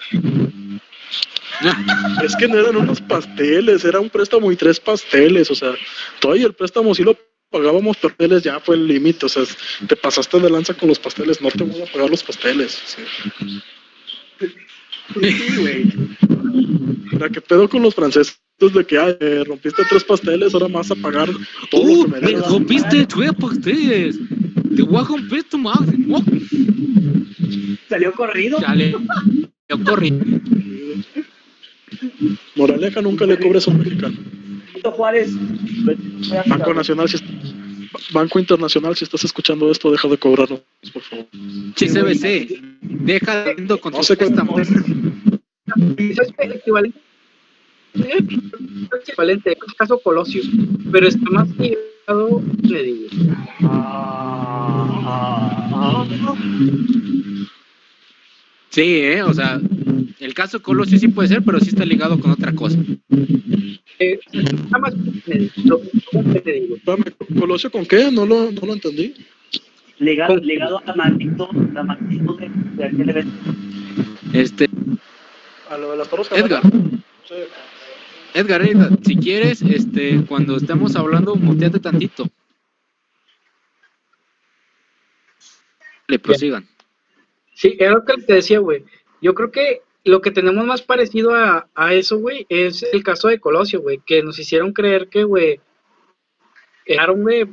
[2.23, 5.73] Es que no eran unos pasteles, era un préstamo y tres pasteles, o sea,
[6.19, 7.17] todavía el préstamo sí lo
[7.49, 9.43] pagábamos pasteles, ya fue el límite, o sea,
[9.87, 12.79] te pasaste de lanza con los pasteles, no te voy a pagar los pasteles.
[12.95, 13.01] sí.
[17.19, 20.91] La que pedo con los franceses de que ay, eh, rompiste tres pasteles, ahora más
[20.91, 21.29] a pagar
[21.69, 24.19] todo lo Uh, que me rompiste tres pasteles.
[24.75, 25.97] Te voy a romper tu madre.
[26.09, 26.23] Oh,
[27.89, 28.59] Salió corrido.
[29.67, 30.13] Yo corrí.
[32.61, 34.15] Moraleja nunca le cobres a un mexicano.
[34.83, 35.31] Juárez.
[36.45, 37.17] Banco Nacional, si
[38.13, 40.61] Banco Internacional, si estás escuchando esto, deja de cobrarnos,
[40.93, 41.25] por favor.
[41.75, 42.61] CBC.
[42.81, 44.61] Deja de indo con No tus préstamos.
[46.37, 46.99] Equivalente.
[47.93, 50.43] En este caso Colosio,
[50.91, 53.07] pero está más ligado, le digo.
[58.69, 59.23] Sí, ¿eh?
[59.23, 59.59] O sea,
[60.21, 62.77] el caso Colosio sí puede ser, pero sí está ligado con otra cosa.
[63.97, 64.93] Eh, está más
[65.25, 65.81] le digo,
[66.11, 66.75] ¿cómo te digo?
[66.75, 67.05] Espérame,
[67.39, 68.11] ¿Colosio con qué?
[68.11, 69.15] No lo, no lo entendí.
[69.97, 73.33] Legado, legado a magnitud, la magnitud de, de aquel evento.
[74.33, 74.69] Este,
[75.69, 76.61] A lo de las torres Edgar.
[76.63, 77.35] Sí.
[78.35, 82.27] Edgar, Edgar, si quieres, este, cuando estemos hablando, muteate tantito.
[86.07, 86.67] Le prosigan.
[87.55, 88.83] Sí, era lo que te decía, güey.
[89.21, 93.27] Yo creo que lo que tenemos más parecido a, a eso, güey, es el caso
[93.27, 95.59] de Colosio, güey, que nos hicieron creer que, güey,
[96.85, 97.45] quedaron, güey,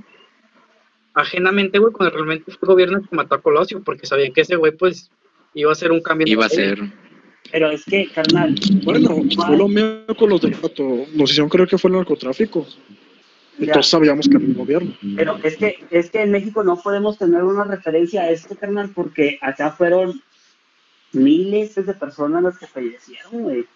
[1.14, 4.56] ajenamente, güey, cuando realmente fue el gobierno que mató a Colosio, porque sabían que ese
[4.56, 5.10] güey, pues,
[5.54, 6.26] iba a ser un cambio.
[6.26, 6.78] Iba a ser.
[7.50, 11.06] Pero es que, carnal, Bueno, fue lo mismo con los de Pato.
[11.14, 12.66] Nos hicieron creer que fue el narcotráfico.
[13.58, 13.72] Y Ya.
[13.72, 14.94] todos sabíamos que era el gobierno.
[15.16, 18.90] pero es que, es que en México no podemos tener una referencia a esto, carnal,
[18.94, 20.22] porque acá fueron
[21.12, 23.66] miles de personas las que fallecieron, güey.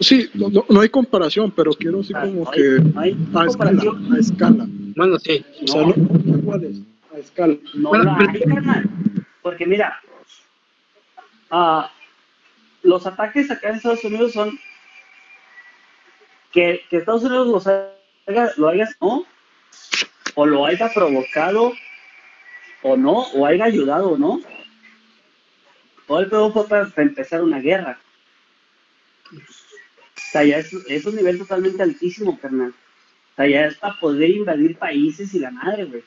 [0.00, 3.44] Sí, no, no- no hay comparación, pero quiero así Ah, como hay- que hay a
[3.46, 3.82] escala,
[4.14, 4.66] a escala.
[4.96, 5.44] Bueno, sí.
[5.62, 6.78] O sea, no, no iguales,
[7.14, 7.54] a escala.
[7.74, 8.90] No Bueno, la pero- hay, carnal.
[9.42, 10.00] Porque mira,
[11.50, 11.92] ah,
[12.82, 14.58] los ataques acá en Estados Unidos son
[16.52, 19.24] que, que Estados Unidos los haya, lo haya, ¿no?
[20.34, 21.72] O lo haya provocado,
[22.82, 24.40] o no, o haya ayudado, o no.
[26.06, 27.98] Todo el pedo fue para, para empezar una guerra.
[29.32, 29.36] O
[30.32, 32.70] sea, ya es, es un nivel totalmente altísimo, carnal.
[32.70, 36.02] O sea, ya es para poder invadir países y la madre, güey.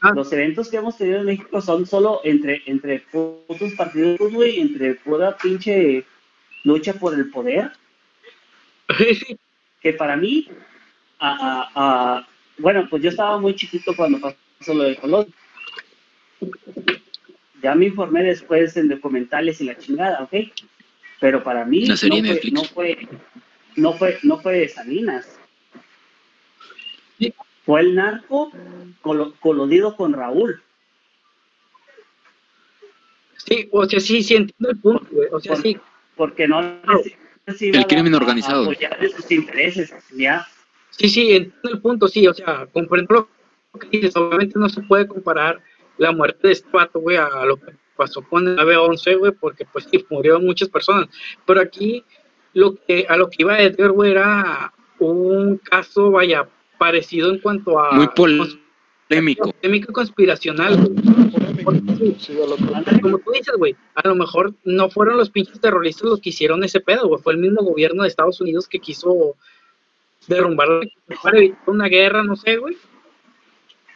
[0.00, 0.12] Ah.
[0.14, 4.94] Los eventos que hemos tenido en México son solo entre, entre putos partidos, güey, entre
[4.94, 6.04] pura pinche
[6.64, 7.70] lucha por el poder.
[9.82, 10.46] Que para mí,
[11.18, 11.70] a, a-
[12.18, 12.28] a-
[12.58, 15.32] bueno, pues yo estaba muy chiquito cuando pasó lo de Colón.
[17.62, 20.34] Ya me informé después en documentales y la chingada, ¿ok?
[21.20, 23.08] Pero para mí no, fue, no fue,
[23.76, 25.38] no fue, no fue Salinas.
[27.18, 27.34] Sí.
[27.66, 28.50] Fue el narco
[29.02, 30.62] colo- colodido con Raúl.
[33.36, 35.28] Sí, o sea, sí, sí, entiendo el punto, güey.
[35.32, 35.76] O sea, sí.
[36.16, 36.60] porque no
[37.46, 38.60] El crimen a- organizado.
[38.62, 40.46] a apoyar de sus intereses, ya.
[40.90, 43.28] Sí, sí, entiendo el punto, sí, o sea, comprendo
[43.72, 45.62] lo que dices, obviamente no se puede comparar
[46.00, 49.66] la muerte de este vato, güey, a lo que pasó con el 9-11, güey, porque
[49.70, 51.08] pues sí, murieron muchas personas,
[51.44, 52.02] pero aquí
[52.54, 57.78] lo que, a lo que iba Edgar, güey, era un caso, vaya, parecido en cuanto
[57.78, 57.92] a...
[57.92, 59.52] Muy polémico.
[59.52, 60.96] Polémico conspiracional, güey.
[62.18, 62.38] Sí.
[63.02, 66.64] Como tú dices, güey, a lo mejor no fueron los pinches terroristas los que hicieron
[66.64, 67.22] ese pedo, güey.
[67.22, 69.36] Fue el mismo gobierno de Estados Unidos que quiso
[70.26, 70.68] derrumbar
[71.22, 72.78] para evitar una guerra, no sé, güey.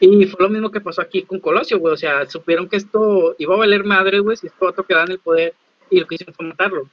[0.05, 1.95] Y fue lo mismo que pasó aquí con Colosio, güey.
[1.95, 5.13] O sea, supieron que esto iba a valer madre, güey, si esto otro quedaba en
[5.13, 5.55] el poder
[5.91, 6.89] y lo que hicieron fue matarlo.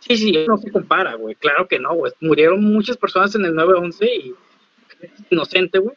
[0.00, 1.34] Sí, sí, no se compara, güey.
[1.34, 2.12] Claro que no, güey.
[2.20, 4.34] Murieron muchas personas en el 9-11 y
[5.02, 5.94] es inocente, güey.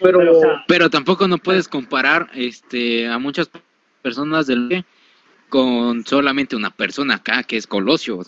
[0.00, 3.50] Pero, Pero, o sea, Pero tampoco no puedes comparar este a muchas
[4.02, 4.84] personas del
[5.48, 8.18] con solamente una persona acá que es Colosio.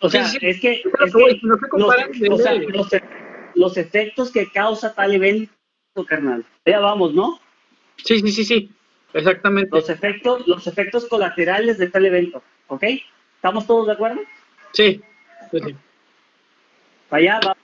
[0.00, 0.46] o sea, sí, sí.
[0.46, 3.02] es que, es güey, que no se los, comparan o sea, de- los, e-
[3.54, 5.52] los efectos que causa tal evento,
[6.08, 6.44] carnal.
[6.64, 7.38] Ya vamos, ¿no?
[7.96, 8.70] sí, sí, sí, sí.
[9.14, 9.70] Exactamente.
[9.76, 12.84] Los efectos, los efectos colaterales de tal evento, ¿ok?
[13.36, 14.20] ¿Estamos todos de acuerdo?
[14.72, 15.02] Sí.
[15.50, 15.76] sí,
[17.10, 17.56] allá va,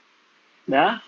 [0.67, 1.01] ¿verdad?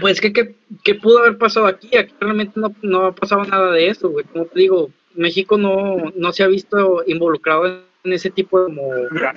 [0.00, 3.72] Pues que, que, que pudo haber pasado aquí, aquí realmente no, no ha pasado nada
[3.72, 4.24] de eso, güey.
[4.24, 8.82] Como te digo, México no, no se ha visto involucrado en ese tipo de como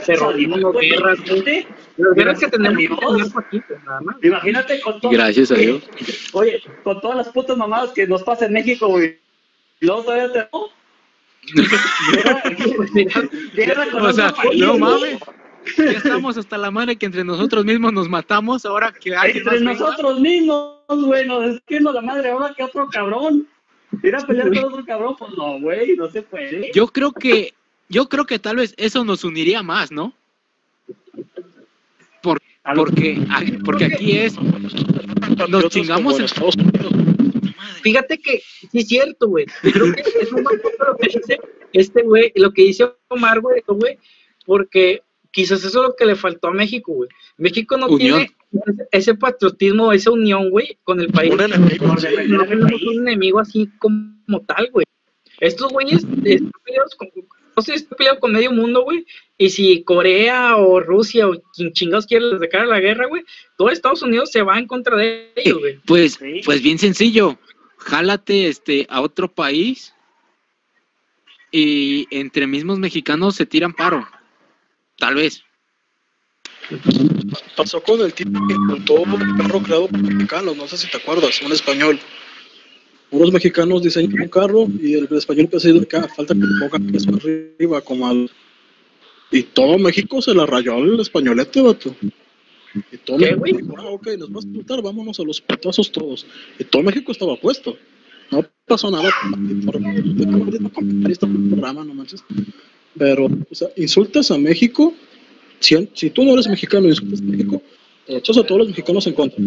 [0.06, 1.68] terrorismo, guerras, güey.
[1.98, 3.36] Las guerras que tenemos Dios.
[3.38, 4.16] aquí, pues, nada más.
[4.24, 5.12] Imagínate con todo.
[5.12, 5.84] Gracias a oye, Dios.
[6.34, 9.18] Oye, con todas las putas mamadas que nos pasa en México, güey.
[9.82, 10.48] Y luego todavía te.
[12.14, 12.44] Guerra-
[13.56, 15.20] guerra con O sea, país, no mames.
[15.78, 18.66] Ya estamos hasta la madre que entre nosotros mismos nos matamos.
[18.66, 19.86] Ahora que alguien Entre más venga.
[19.92, 23.48] nosotros mismos, güey, nos desquemos la madre ahora que otro cabrón.
[24.04, 26.72] Ir a pelear con otro cabrón, pues no, güey, no se puede.
[26.74, 27.54] Yo creo que
[27.90, 30.14] yo creo que tal vez eso nos uniría más, ¿no?
[32.22, 32.40] Por-
[32.76, 33.20] porque
[33.66, 34.36] porque aquí es
[35.38, 36.94] Patriotas chingamos en en- Estados Unidos.
[37.82, 39.46] Fíjate que sí es cierto, güey.
[39.62, 41.40] Creo que es un buen punto lo que dice
[41.74, 43.64] este güey, lo que dice Omar, güey,
[44.46, 47.10] porque quizás eso es lo que le faltó a México, güey.
[47.38, 48.26] México no Unión.
[48.52, 51.32] tiene ese- patriotismo, esa unión, güey, con el país.
[51.34, 52.08] Un enemigo, sí.
[52.28, 52.84] no país.
[52.84, 54.86] un enemigo así como tal, güey.
[55.40, 56.52] Estos güeyes están
[57.62, 59.06] sé, están peleados con medio mundo, güey.
[59.38, 63.24] Y si Corea o Rusia o quien chingados quiere les declara la guerra, güey,
[63.58, 65.80] todo Estados Unidos se va en contra de ellos, güey.
[65.86, 66.42] pues Sí.
[66.46, 67.38] pues bien sencillo.
[67.78, 69.94] Jálate este a otro país
[71.52, 74.08] y entre mismos mexicanos se tiran paro.
[74.98, 75.44] Tal vez.
[77.56, 80.98] Pasó con el tipo que inventó un carro creado por mexicanos, no sé si te
[80.98, 82.00] acuerdas, un español.
[83.12, 86.70] Unos mexicanos diseñan un carro y el español empezó a decir que falta que le
[86.70, 88.30] pongan eso arriba, como al...
[89.32, 91.96] Y todo México se la rayó al españolete, vato.
[92.92, 95.92] Y todo ¿Qué, México dijo, ah, ok, nos vas a explotar, vámonos a los putazos
[95.92, 96.26] todos.
[96.60, 97.78] Y todo México estaba puesto.
[98.32, 99.10] No pasó nada.
[99.66, 99.82] por-
[101.12, 102.24] este programa, no manches.
[102.98, 104.94] Pero, o sea, insultas a México
[105.60, 107.62] si, si tú no eres mexicano y insultas a México,
[108.06, 109.44] te echas a todos los mexicanos en contra.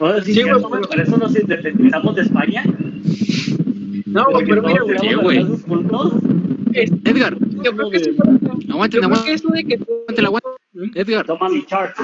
[0.00, 0.54] No, sí, Sí, güey.
[0.62, 2.64] güey, por eso nos independizamos de España.
[4.06, 5.44] No, güey, pero mira, güey.
[5.44, 8.10] Sí, Edgar, yo creo que eso-
[8.70, 9.34] aguanten, aguanten.
[9.34, 10.56] eso de que Aguántala, aguántala.
[10.94, 11.96] Edgar, Toma mi chart.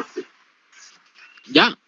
[1.53, 1.79] ya.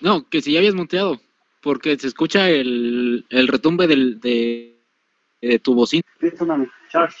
[0.00, 1.20] No, que si ya habías monteado.
[1.62, 4.80] Porque se escucha el, el retumbe del, de,
[5.42, 6.02] de tu bocina.
[6.38, 7.12] Toma mi chart.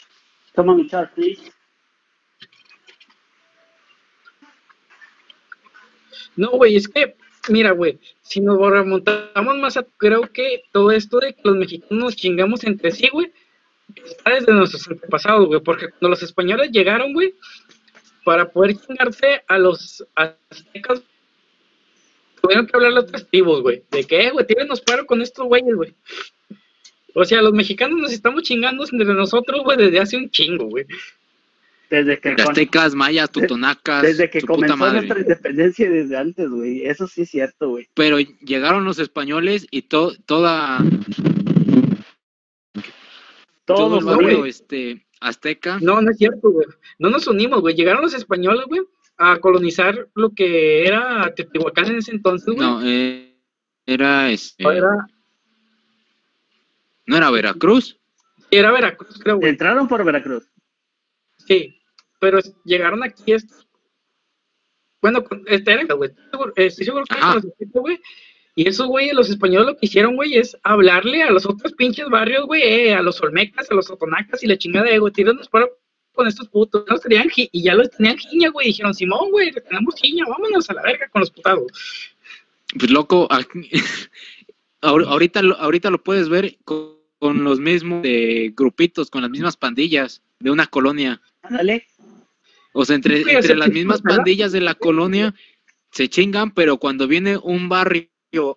[0.54, 1.52] Toma mi chart, please.
[6.40, 7.16] No, güey, es que,
[7.50, 12.04] mira, güey, si nos remontamos más a, creo que todo esto de que los mexicanos
[12.04, 13.30] nos chingamos entre sí, güey,
[13.94, 17.34] está desde nuestros antepasados, güey, porque cuando los españoles llegaron, güey,
[18.24, 21.02] para poder chingarse a los aztecas,
[22.40, 25.44] tuvieron que hablar a otras tribus, güey, de que, eh, güey, tírenos paro con estos
[25.44, 25.94] güeyes, güey.
[27.14, 30.86] O sea, los mexicanos nos estamos chingando entre nosotros, güey, desde hace un chingo, güey.
[31.90, 34.98] Desde que, Aztecas, mayas, tutonacas, desde que puta comenzó madre.
[34.98, 36.86] nuestra independencia desde antes, güey.
[36.86, 37.88] Eso sí es cierto, güey.
[37.94, 40.78] Pero llegaron los españoles y to- toda
[43.64, 45.78] todo Todos, el no, barrio este azteca.
[45.82, 46.66] No, no es cierto, güey.
[46.98, 47.74] No nos unimos, güey.
[47.74, 48.82] Llegaron los españoles, güey,
[49.18, 52.68] a colonizar lo que era Teotihuacán en ese entonces, güey.
[52.68, 53.36] No, eh,
[53.84, 55.06] era este, Era,
[57.06, 57.98] no era Veracruz.
[58.50, 59.50] era Veracruz, creo, güey.
[59.50, 60.48] Entraron por Veracruz.
[61.48, 61.76] Sí.
[62.20, 63.66] Pero llegaron aquí estos.
[65.02, 66.10] Bueno, este era, güey.
[66.10, 68.00] Estoy seguro- seguro que eran los güey.
[68.54, 72.08] Y esos güeyes, los españoles lo que hicieron, güey, es hablarle a los otros pinches
[72.10, 75.48] barrios, güey, eh, a los olmecas, a los otonacas y la chingada de, güey, tíranos
[75.48, 75.66] para
[76.12, 76.84] con estos putos.
[76.88, 78.66] Los tenían y ya los tenían jiña, güey.
[78.66, 81.66] Dijeron, Simón, güey, tenemos jiña, vámonos a la verga con los putados.
[82.78, 83.70] Pues loco, aquí-
[84.82, 89.30] ahor- ahorita, lo- ahorita lo puedes ver con, con los mismos eh, grupitos, con las
[89.30, 91.22] mismas pandillas de una colonia.
[91.42, 91.84] Ándale.
[92.72, 94.18] O sea, entre, Sí, o entre sea, las mismas ¿verdad?
[94.18, 95.34] pandillas de la colonia
[95.92, 98.08] se chingan, pero cuando viene un barrio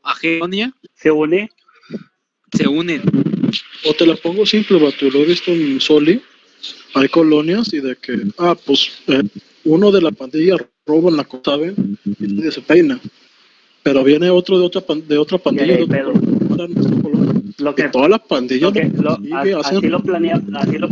[0.03, 0.47] ajeno,
[0.93, 1.49] Se une.
[2.53, 3.01] se unen.
[3.85, 6.21] O te la pongo simple, vato, lo he visto en Soli.
[6.93, 9.23] Hay colonias y de que, ah, pues eh,
[9.63, 11.97] uno de la pandilla roba en la cosa, ¿saben?
[12.19, 12.99] Y nadie se peina.
[13.81, 15.87] Pero viene otro de otra, pan- de otra pandilla de.
[17.57, 20.41] Lo Y que, toda la pandilla lo que lo- sigue a- haciendo- así lo planea,
[20.55, 20.89] así lo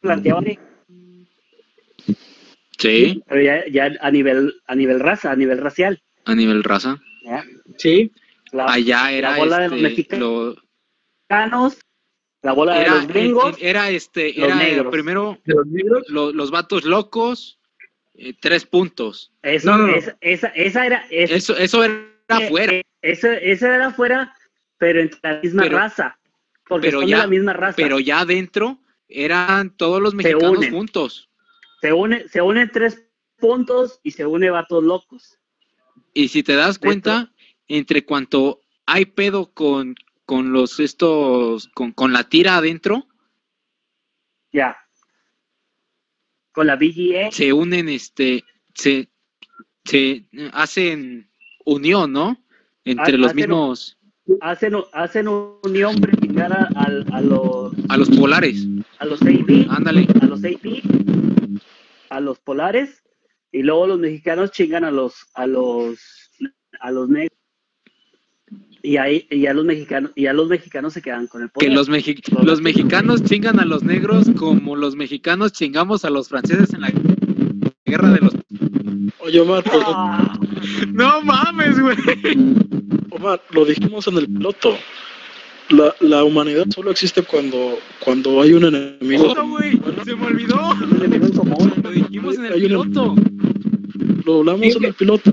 [0.00, 0.44] planteaban,
[2.80, 6.00] Sí, pero ya, ya a nivel, a nivel raza, a nivel racial.
[6.24, 6.98] a nivel raza.
[7.24, 7.44] ¿ya?
[7.76, 8.10] Sí.
[8.52, 10.20] La- Allá era la bola de los este, mexicanos.
[10.28, 10.56] lo-
[11.28, 11.78] mexicanos,
[12.42, 14.90] la bola de los gringos, era este, los era negros.
[14.92, 16.04] primero De los negros.
[16.08, 17.58] lo- los vatos locos,
[18.14, 19.32] eh, tres puntos.
[19.42, 19.94] eso, No, no, no.
[19.94, 22.72] Esa, esa, esa era, es- Eso, eso era eh, afuera.
[22.74, 24.34] eh, esa, esa era afuera,
[24.78, 26.18] pero entre la misma Pero- raza,
[26.66, 27.76] porque pero son ya- de la misma raza.
[27.76, 31.28] pero ya adentro eran todos los mexicanos juntos.
[31.80, 33.02] Se une, se unen tres
[33.38, 35.38] puntos y se une vatos locos.
[36.14, 37.32] Y si te das cuenta,
[37.68, 39.94] entre cuanto hay pedo con,
[40.26, 43.06] con los estos, con, con la tira adentro,
[44.52, 44.76] Ya.
[46.52, 48.42] Con la BGE, se unen, este,
[48.74, 49.08] se,
[49.84, 51.30] se hacen
[51.64, 52.36] unión, ¿no?
[52.84, 53.96] Entre los mismos,
[54.40, 56.00] hacen, hacen unión
[56.34, 58.66] para a, a- a los, a los polares.
[58.98, 60.08] a los AB, Ándale.
[60.20, 60.82] a los AP,
[62.10, 63.02] a los polares,
[63.52, 65.98] y luego los mexicanos chingan a los, a los,
[66.80, 67.36] a los negros.
[68.82, 71.68] Y ahí, y ya los mexicanos, y ya los mexicanos se quedan con el poder.
[71.68, 76.28] Que los, mexi- los mexicanos chingan a los negros como los mexicanos chingamos a los
[76.28, 76.92] franceses en la
[77.84, 78.34] guerra de los...
[79.20, 80.32] Oye, Omar, Ah,
[80.92, 81.96] No mames, güey.
[83.10, 84.76] Omar, lo dijimos en el piloto.
[85.70, 89.34] La, la humanidad solo existe cuando, cuando hay un enemigo.
[89.46, 89.80] Güey.
[90.04, 90.56] Se me olvidó.
[90.82, 91.72] un enemigo en común.
[91.82, 93.14] Lo dijimos en el Hay piloto.
[94.26, 95.30] Lo hablamos Sí, en el piloto.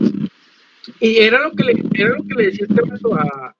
[0.99, 3.55] Y era lo que le, era lo que le decía este rato a,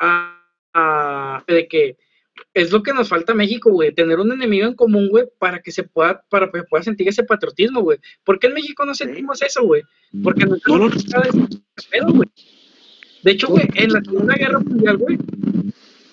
[0.00, 0.42] a,
[0.74, 1.96] a- de que
[2.52, 5.60] es lo que nos falta a México, güey, tener un enemigo en común, güey, para
[5.60, 7.98] que se pueda, para que pueda sentir ese patriotismo, güey.
[8.24, 9.82] ¿Por qué en México no sentimos eso, güey?
[10.22, 10.90] Porque no No
[11.90, 12.28] pedo, güey.
[13.22, 15.18] De hecho, güey, en la Segunda Guerra Mundial, güey,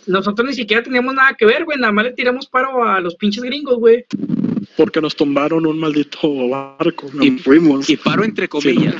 [0.08, 3.16] nosotros ni siquiera teníamos nada que ver, güey, nada más le tiramos paro a los
[3.16, 4.06] pinches gringos, güey.
[4.78, 7.10] porque nos tumbaron un maldito barco.
[7.22, 7.90] Y- fuimos.
[7.90, 8.96] Y paro entre comillas.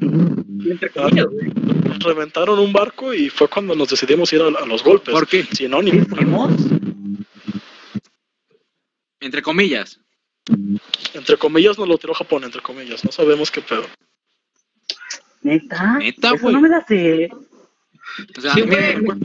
[0.00, 1.52] Entre comillas, güey.
[1.88, 5.12] Nos reventaron un barco y fue cuando nos decidimos ir a, a los golpes.
[5.12, 5.44] ¿Por qué?
[5.44, 5.90] Si no, ni.
[5.92, 6.52] ¿Sí fuimos?
[9.20, 10.00] Entre comillas.
[11.14, 13.04] Entre comillas nos lo tiró Japón, entre comillas.
[13.04, 13.84] No sabemos qué pedo.
[15.42, 15.98] ¿Neta?
[15.98, 16.54] Neta, Eso güey.
[16.54, 17.28] no me la sé.
[18.36, 19.18] O sea, Sí, mira, güey.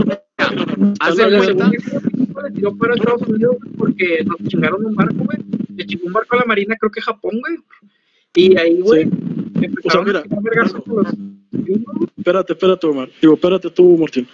[0.99, 1.65] Haz de cuenta.
[1.65, 5.37] A Estados Unidos porque nos chingaron un barco, güey.
[5.75, 7.57] Le chingó un barco a la marina, creo que Japón, güey.
[8.35, 9.07] Y ahí, güey,
[9.61, 11.13] empezaron mira, a con los
[11.51, 12.09] gringos, güey.
[12.17, 13.09] Espérate, espérate, Omar.
[13.21, 14.27] Digo, espérate tú, Martín.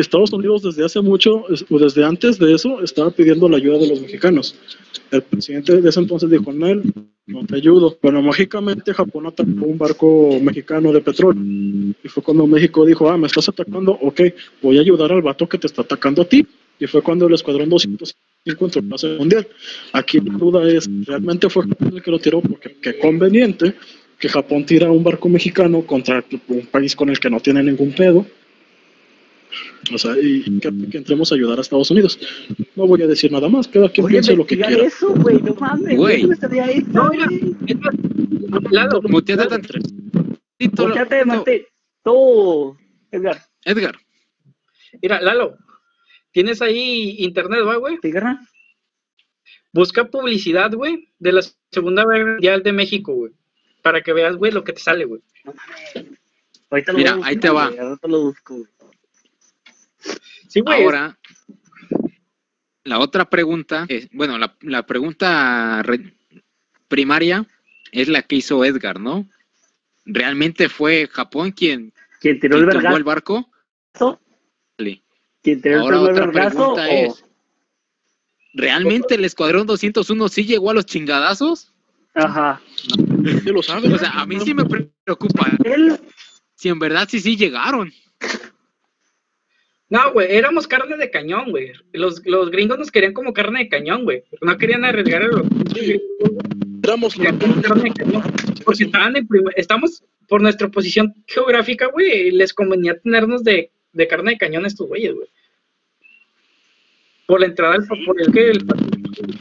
[0.00, 3.88] Estados Unidos desde hace mucho, o desde antes de eso, estaba pidiendo la ayuda de
[3.88, 4.54] los mexicanos.
[5.10, 6.82] El presidente de ese entonces dijo, Nel,
[7.26, 7.96] no te ayudo.
[8.00, 11.42] Bueno, mágicamente Japón atacó un barco mexicano de petróleo.
[12.02, 14.20] Y fue cuando México dijo, ah, me estás atacando, ok,
[14.62, 16.46] voy a ayudar al vato que te está atacando a ti.
[16.78, 19.48] Y fue cuando el Escuadrón 205 entró en la Guerra mundial.
[19.92, 22.40] Aquí la duda es, ¿realmente fue Japón el que lo tiró?
[22.40, 23.74] Porque qué conveniente
[24.18, 27.92] que Japón tira un barco mexicano contra un país con el que no tiene ningún
[27.92, 28.26] pedo.
[29.94, 32.18] O sea, y que, que entremos a ayudar a Estados Unidos.
[32.74, 34.84] No voy a decir nada más, cada quien Oye, piense lo que quiera.
[34.84, 35.96] eso, güey, no mames.
[35.96, 36.24] Güey.
[36.24, 36.34] no
[38.70, 39.48] mira, Muteate
[41.24, 41.62] Martín.
[42.02, 42.76] Tú,
[43.10, 43.96] Edgar, Edgar,
[45.02, 45.56] mira, Lalo,
[46.30, 47.98] tienes ahí internet, ¿va, güey?
[48.02, 48.12] ¿sí?
[49.72, 53.32] Busca publicidad, güey, de la Segunda Guerra Mundial de México, güey.
[53.82, 55.20] Para que veas, güey, lo que te sale, güey.
[56.70, 57.70] Ahorita lo Mira, ahí te va.
[57.70, 58.66] rato lo busco, güey.
[60.56, 60.82] Sí, güey.
[60.84, 61.18] ahora
[62.84, 66.14] la otra pregunta, es, bueno, la, la pregunta re-
[66.88, 67.44] primaria
[67.92, 69.28] es la que hizo Edgar, ¿no?
[70.06, 73.50] ¿Realmente fue Japón quien, ¿Quién tiró quien el tumbó el barco?
[75.42, 77.24] ¿Quién tiró Ahora el otra pregunta o- es,
[78.54, 81.74] ¿realmente el Escuadrón 201 sí llegó a los chingadazos?
[82.14, 82.62] Ajá.
[83.44, 83.60] Lo.
[83.60, 85.50] O sea, a mí sí me preocupa
[86.54, 87.92] si en verdad sí sí llegaron.
[89.88, 91.72] No, güey, éramos carne de cañón, güey.
[91.92, 94.24] Los, los gringos nos querían como carne de cañón, güey.
[94.40, 95.42] No querían arriesgar a los
[95.74, 96.00] Sí.
[96.82, 98.22] Éramos la carne de cañón.
[98.64, 104.32] Porque estaban en estamos, por nuestra posición geográfica, güey, les convenía tenernos de, de carne
[104.32, 105.28] de cañón a estos güeyes, güey.
[107.26, 108.64] Por la entrada del por el que el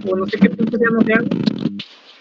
[0.08, 0.78] o no sé qué pinche
[1.08, 1.30] ya no.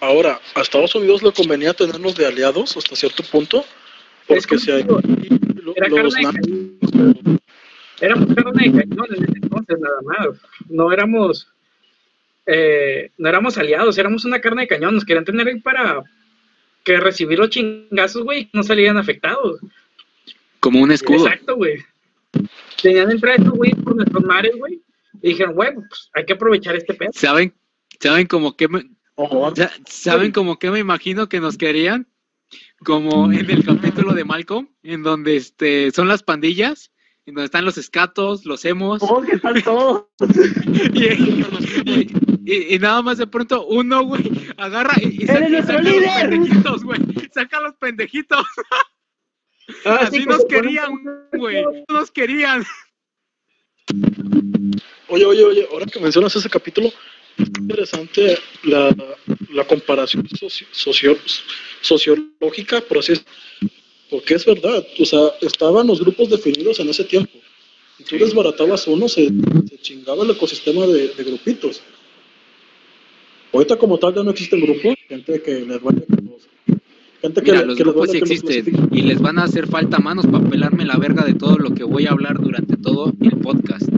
[0.01, 3.65] Ahora, a Estados Unidos le convenía tenernos de aliados hasta cierto punto,
[4.27, 5.01] porque si hay lo-
[5.63, 5.75] los
[8.01, 10.41] Éramos carne de cañón en ese entonces, nada más.
[10.69, 11.49] No éramos,
[12.47, 14.95] eh, no éramos aliados, éramos una carne de cañón.
[14.95, 16.03] Nos querían tener ahí para
[16.85, 19.61] que recibir los chingazos, güey, no salían afectados.
[20.61, 21.27] Como un escudo.
[21.27, 21.79] Exacto, güey.
[22.83, 24.81] Tenían entrada estos güey por nuestros mares, güey.
[25.23, 27.11] Y dijeron, güey, pues hay que aprovechar este pedo.
[27.15, 27.55] ¿Saben?
[28.01, 28.85] ¿Saben como que me,
[29.87, 32.09] ¿Saben como que me imagino que nos querían?
[32.81, 36.91] Como en el capítulo de Malcolm, en donde este son las pandillas,
[37.27, 40.07] en donde están los escatos, los emos, ojo que están todos.
[40.93, 42.13] y, y-
[42.47, 45.99] y- y nada más de pronto uno, güey, agarra y, y ¡Eres saca, y nuestro
[45.99, 47.01] saca los pendejitos, güey,
[47.33, 48.47] saca los pendejitos.
[49.87, 50.93] Ah, Así sí, nos querían,
[51.33, 52.65] güey, nos querían.
[55.09, 56.89] Oye, oye, oye, ahora que mencionas ese capítulo,
[57.39, 58.95] es interesante la,
[59.51, 61.19] la comparación socio- socio-
[61.81, 63.33] sociológica, por así decirlo,
[64.11, 67.33] porque es verdad, o sea, estaban los grupos definidos en ese tiempo.
[67.99, 69.27] Y tú desbaratabas uno, se,
[69.69, 71.83] se chingaba el ecosistema de, de grupitos.
[73.53, 76.49] Ahorita como tal ya no existen grupos, gente que les duele que los...
[77.23, 79.45] Gente que, Mira, le- los que les grupos sí que existen y les van a
[79.45, 82.77] hacer falta manos para pelarme la verga de todo lo que voy a hablar durante
[82.77, 83.89] todo el podcast.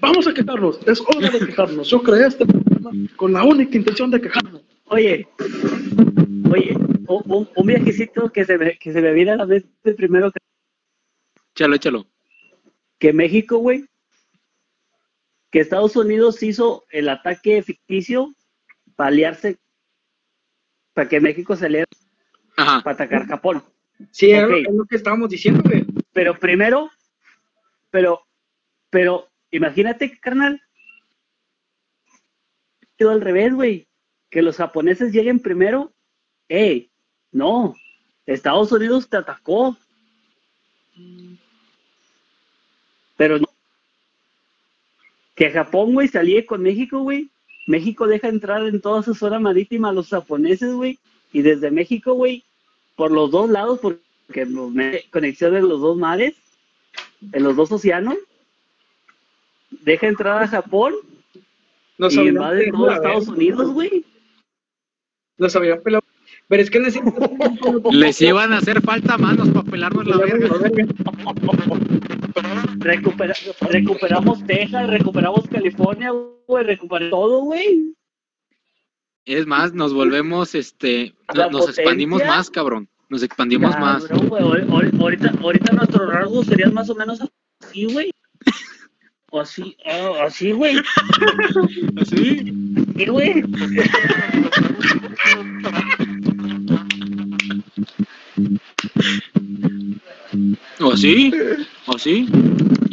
[0.00, 1.88] Vamos a quejarnos, es hora de quejarnos.
[1.88, 4.60] Yo creé este programa con la única intención de quejarnos.
[4.86, 5.28] Oye,
[7.18, 10.38] un, un- viajecito que se me, que se me viene a la mente primero que,
[11.54, 12.06] Échalo, échalo.
[12.98, 13.84] que México, güey,
[15.50, 18.32] que Estados Unidos hizo el ataque ficticio
[18.96, 19.58] para aliarse,
[20.94, 21.86] para que México se aliara
[22.56, 23.62] para atacar Japón.
[24.10, 24.64] Sí, era lo- Ok.
[24.68, 25.84] es lo que estábamos diciendo, güey.
[26.12, 26.90] Pero primero,
[27.90, 28.22] pero,
[28.90, 30.60] pero, imagínate, carnal,
[32.96, 33.88] quedó al revés, güey,
[34.30, 35.92] que los japoneses lleguen primero,
[36.48, 36.91] ey,
[37.32, 37.74] no,
[38.26, 39.76] Estados Unidos te atacó,
[43.16, 43.48] pero no,
[45.34, 47.30] que Japón, güey, salía con México, güey,
[47.66, 50.98] México deja entrar en toda su zona marítima a los japoneses, güey,
[51.32, 52.44] y desde México, güey,
[52.96, 54.02] por los dos lados, porque
[55.10, 56.34] conexión en los dos mares,
[57.32, 58.16] en los dos océanos,
[59.70, 60.94] deja entrar a Japón
[61.96, 64.04] Nos y invade todo la Estados Unidos, güey.
[65.38, 66.04] Nos habían pelado.
[66.52, 67.00] Pero es que en ese
[67.92, 70.48] Les iban a hacer falta manos para pelarnos la verga.
[72.76, 73.34] Recupera-
[73.70, 76.10] recuperamos Texas, recuperamos California,
[76.46, 77.94] güey, recuperamos todo, güey.
[79.24, 81.14] Es más, nos volvemos, este,
[81.50, 82.86] nos expandimos más, cabrón.
[83.08, 84.04] Nos expandimos más.
[84.04, 87.18] Cabrón, güey, ahor- ahor- ahorita, ahorita nuestros rasgos serían más o menos
[87.62, 88.10] así, güey.
[89.30, 90.76] O así, ah, así, güey.
[91.98, 92.52] ¿Así?
[92.98, 93.42] Sí, güey.
[100.80, 101.32] ¿O así?
[101.86, 102.26] ¿O así?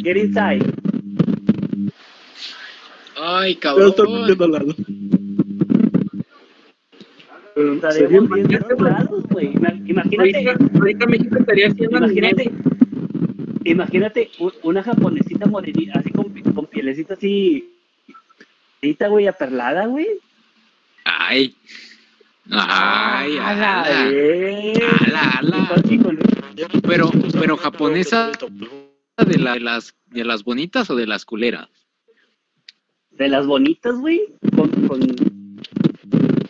[0.02, 0.64] Get inside.
[3.16, 4.26] Ay, está cabrón.
[4.26, 4.74] viendo al lado.
[7.56, 7.78] Eh,
[9.30, 9.52] güey.
[9.54, 12.50] Ima- Imagínate, Ahorita, ahorita México estaría haciendo imagínate,
[13.64, 14.30] imagínate
[14.62, 17.68] una japonesita morenita, así con, con pielecita así,
[19.08, 20.06] güey, aperlada, güey.
[21.04, 21.54] Ay.
[22.52, 25.38] Ay, Ala, ala.
[25.38, 25.82] Ala,
[26.86, 28.32] Pero, pero japonesa
[29.24, 31.68] de, la- de las de las bonitas o de las culeras.
[33.12, 34.22] De las bonitas, güey.
[34.56, 35.00] Con, con,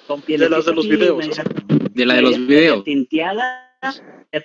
[0.06, 1.44] con De las de los videos, media-
[1.92, 2.84] De la de los videos.
[2.84, 3.68] Tinteada,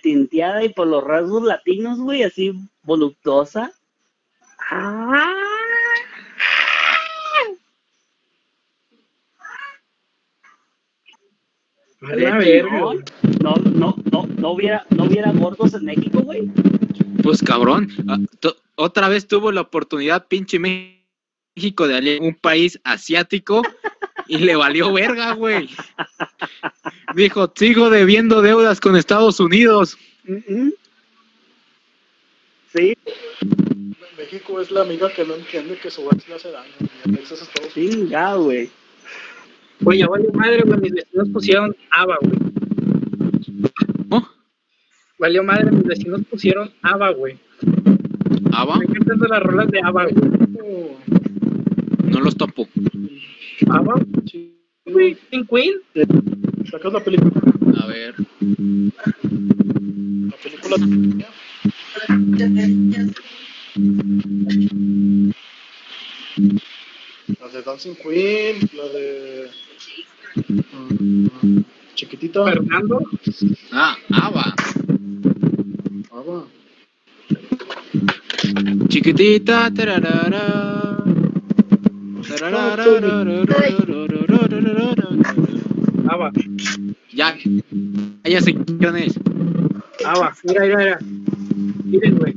[0.01, 2.53] tinteada y por los rasgos latinos, güey, así
[2.83, 3.71] voluptuosa.
[4.69, 5.31] Ah.
[11.94, 12.61] A la verga, no, güey.
[13.41, 16.49] no, no, no, no hubiera, no hubiera gordos en México, güey.
[17.23, 18.19] Pues cabrón, ah,
[18.75, 23.63] otra vez tuvo la oportunidad pinche México de aliar un país asiático
[24.27, 25.69] y le valió verga, güey.
[27.15, 29.97] Dijo, sigo debiendo deudas con Estados Unidos.
[32.73, 32.97] Sí,
[34.17, 36.73] México es la amiga que no entiende que su ex le hace daño.
[36.79, 37.95] Y el ex es Estados Unidos.
[37.95, 38.35] chinga,
[39.81, 40.03] güey.
[40.03, 40.79] Oye, vale madre, güey.
[40.81, 42.39] Mis vecinos pusieron ABA, güey.
[44.09, 44.27] ¿No?
[45.19, 47.37] Valió madre, mis vecinos pusieron ABA, güey.
[48.53, 48.77] ¿Aba?
[48.79, 50.15] Me encantan las rolas de ABA, güey.
[50.63, 50.97] Oh,
[52.03, 52.67] No los topo.
[53.69, 53.93] ABA,
[54.29, 54.55] sí.
[54.85, 55.15] güey.
[55.31, 55.75] King Queen.
[56.71, 57.31] Sacas la película.
[57.81, 58.15] A ver.
[60.29, 60.77] La película.
[67.41, 69.49] Las de Dancing Queen, la de.
[70.73, 71.59] mm,
[71.95, 72.43] chiquitita.
[72.45, 72.99] Fernando,
[73.71, 74.53] Ah, Ava.
[76.11, 76.45] Ah, va.
[78.89, 79.71] Chiquitita.
[79.71, 81.03] tararara.
[86.07, 86.31] ah, va,
[87.11, 87.35] Ya,
[88.23, 89.19] ya sé quién es.
[90.05, 90.99] ah, va, mira, mira, mira.
[91.85, 92.33] Miren, güey,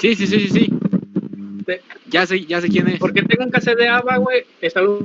[0.00, 0.72] Sí, sí, sí, sí, sí.
[1.76, 2.98] Te- Ya sé, ya sé quién es.
[2.98, 5.00] porque tengo un cassette de ABBA, güey, es algo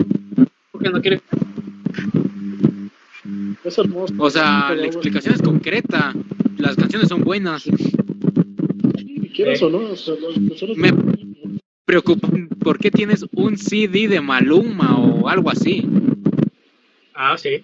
[0.72, 1.22] porque no quiere.
[3.64, 4.14] Es hermoso.
[4.18, 6.14] O sea, la explicación es concreta.
[6.58, 7.64] Las canciones son buenas.
[7.64, 7.74] sí,
[9.36, 10.16] quieras o no, o sea,
[10.48, 10.94] canciones- Me-
[11.86, 12.28] Preocupa,
[12.62, 15.88] ¿por qué tienes un CD de Maluma o algo así?
[17.14, 17.64] Ah, sí.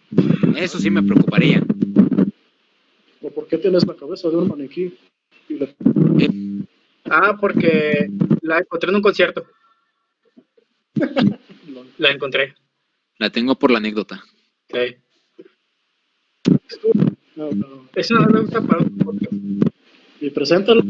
[0.55, 1.63] Eso sí me preocuparía.
[3.21, 4.93] ¿O por qué tienes la cabeza de un maniquí?
[5.49, 5.69] Y la-
[7.13, 8.07] Ah, porque
[8.41, 9.45] la encontré en un concierto.
[11.97, 12.53] la- encontré.
[13.19, 14.23] La tengo por la anécdota.
[17.35, 17.89] No, no.
[17.95, 19.33] Es una anécdota para un podcast.
[20.21, 20.83] Y preséntala,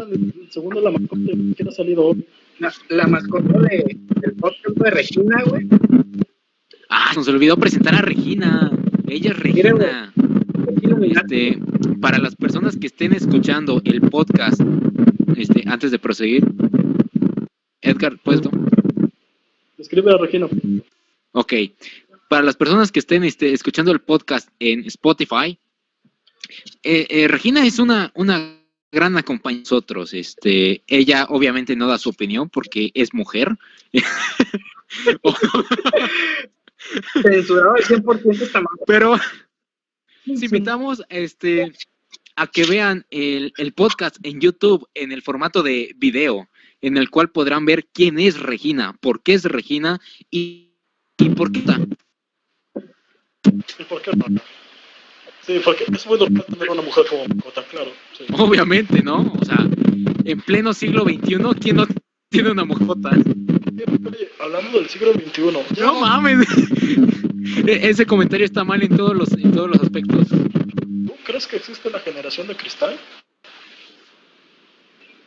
[0.49, 2.25] segundo la mascota que ha salido hoy.
[2.59, 5.67] La, la mascota de, del podcast de Regina, güey.
[6.89, 8.71] Ah, nos olvidó presentar a Regina.
[9.07, 9.39] Ella es.
[9.39, 10.13] Regina
[11.01, 11.59] Este,
[11.99, 14.61] para las personas que estén escuchando el podcast,
[15.35, 16.45] este, antes de proseguir,
[17.81, 18.51] Edgar, puesto.
[19.77, 20.47] Escribe a Regina.
[21.31, 21.53] Ok.
[22.29, 25.57] Para las personas que estén este, escuchando el podcast en Spotify,
[26.83, 28.57] eh, eh, Regina es una, una
[28.91, 30.13] gran acompañante de nosotros.
[30.13, 33.57] Este, ella obviamente no da su opinión porque es mujer.
[37.21, 38.83] Censurado al 100% esta madre.
[38.85, 39.17] Pero
[40.25, 41.71] les invitamos este,
[42.35, 46.49] a que vean el, el podcast en YouTube en el formato de video,
[46.81, 49.99] en el cual podrán ver quién es Regina, por qué es Regina
[50.29, 50.71] y,
[51.17, 51.79] y por qué está.
[53.79, 54.25] ¿Y por qué no?
[55.41, 57.91] Sí, porque es muy normal tener una mujer como mascota, claro.
[58.15, 58.25] sí.
[58.37, 59.33] Obviamente, ¿no?
[59.39, 59.67] O sea,
[60.23, 61.19] en pleno siglo XXI,
[61.59, 61.87] ¿quién no
[62.29, 63.09] tiene una mojota?
[63.09, 66.47] Oye, hablando del siglo XXI, ya No mames.
[67.67, 70.27] E- Ese comentario está mal en todos los, en todos los aspectos.
[70.29, 72.95] ¿tú crees que existe la generación de cristal?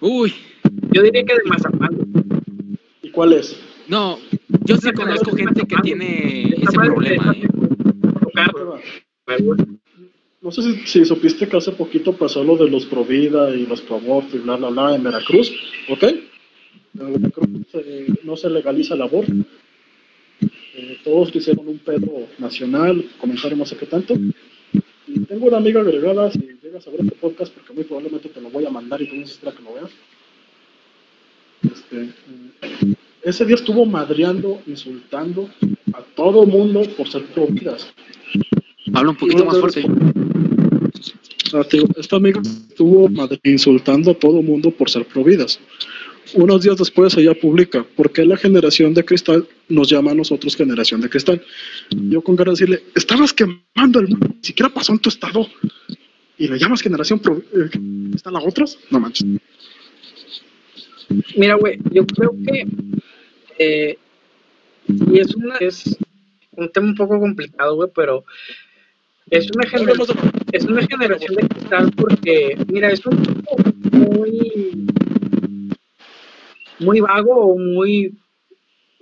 [0.00, 0.34] Uy,
[0.92, 1.98] Yo diría que de Mazapán.
[3.02, 3.56] ¿Y cuál es?
[3.88, 4.18] no,
[4.64, 7.46] yo sí conozco gente que tiene ese problema, ¿eh?
[10.40, 13.66] No sé si, si supiste que hace poquito pasó lo de los pro vida y
[13.66, 15.50] los pro aborto y bla bla bla en Veracruz,
[15.88, 16.02] ¿ok?
[16.02, 19.32] En Veracruz eh, no se legaliza el aborto.
[20.76, 24.14] Eh, todos hicieron un pedo nacional, comentario no sé qué tanto.
[25.06, 28.40] Y tengo una amiga agregada, si llegas a ver este podcast, porque muy probablemente te
[28.40, 29.90] lo voy a mandar y tú necesitas que lo veas.
[31.62, 35.48] Este, eh, ese día estuvo madreando, insultando
[35.92, 37.86] a todo mundo por ser pro vidas.
[38.92, 39.84] Habla un poquito más fuerte.
[41.96, 45.60] Esta amiga estuvo madre- insultando a todo mundo por ser providas.
[46.32, 50.56] Unos días después ella publica, ¿por qué la generación de cristal nos llama a nosotros
[50.56, 51.42] generación de cristal?
[51.90, 55.46] Yo con ganas de decirle, estabas quemando el mundo, ni siquiera pasó en tu estado.
[56.38, 57.70] ¿Y le llamas generación pro eh,
[58.14, 58.78] ¿Están las otras?
[58.90, 59.26] No manches.
[61.36, 62.66] Mira, güey, yo creo que
[63.58, 63.98] eh,
[64.88, 65.96] y es una es
[66.52, 68.24] un tema un poco complicado, güey, pero
[69.30, 70.18] es una generación
[70.52, 73.56] es una generación de cristal porque mira, es un tipo
[73.92, 74.86] muy
[76.84, 78.14] muy vago o muy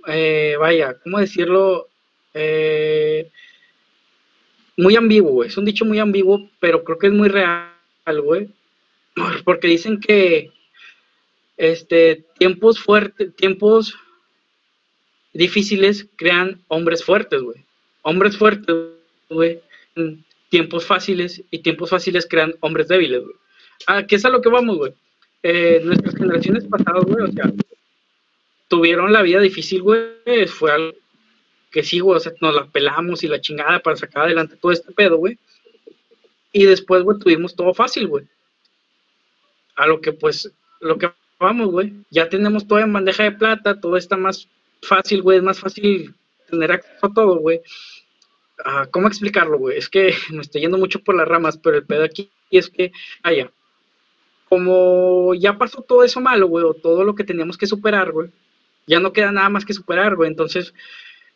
[0.07, 1.87] eh, vaya, ¿cómo decirlo?
[2.33, 3.29] Eh,
[4.77, 5.43] muy ambiguo.
[5.43, 7.71] Es un dicho muy ambiguo, pero creo que es muy real,
[8.21, 8.49] güey.
[9.45, 10.51] Porque dicen que
[11.57, 13.95] este tiempos fuertes, tiempos
[15.33, 17.63] difíciles crean hombres fuertes, güey.
[18.01, 18.75] Hombres fuertes,
[19.29, 19.61] güey,
[20.49, 23.35] tiempos fáciles y tiempos fáciles crean hombres débiles, güey.
[23.87, 24.93] Ah, ¿qué es a lo que vamos, güey?
[25.43, 27.51] Eh, nuestras generaciones pasadas, güey, o sea,
[28.69, 30.93] tuvieron la vida difícil, güey, fue algo
[31.69, 34.71] que sí, güey, o sea, nos la pelamos y la chingada para sacar adelante todo
[34.71, 35.37] este pedo, güey.
[36.51, 38.25] Y después, güey, tuvimos todo fácil, güey.
[39.75, 41.93] A lo que, pues, lo que vamos, güey.
[42.11, 44.47] Ya tenemos todo en bandeja de plata, todo está más
[44.83, 46.13] fácil, güey, es más fácil
[46.49, 47.59] tener acceso a todo, güey.
[48.63, 49.77] Ah, ¿Cómo explicarlo, güey?
[49.77, 52.91] Es que me estoy yendo mucho por las ramas, pero el pedo aquí es que,
[53.23, 53.51] vaya,
[54.57, 58.29] como ya pasó todo eso malo, güey, o todo lo que teníamos que superar, güey,
[58.85, 60.29] ya no queda nada más que superar, güey.
[60.29, 60.73] Entonces,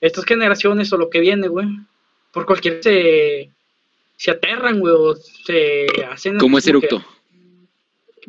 [0.02, 1.68] estas generaciones o lo que viene, güey,
[2.32, 3.50] por cualquier se,
[4.18, 6.38] se aterran, güey, o se hacen...
[6.38, 7.04] Como es que- eructo.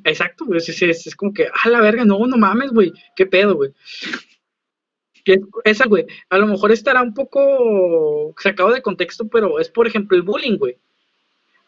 [0.05, 3.27] Exacto, güey, es, es- es como que, ah, la verga, no, no mames, güey, qué
[3.27, 3.73] pedo, güey.
[5.65, 10.17] Esa, güey, a lo mejor estará un poco sacado de contexto, pero es, por ejemplo,
[10.17, 10.79] el bullying, güey.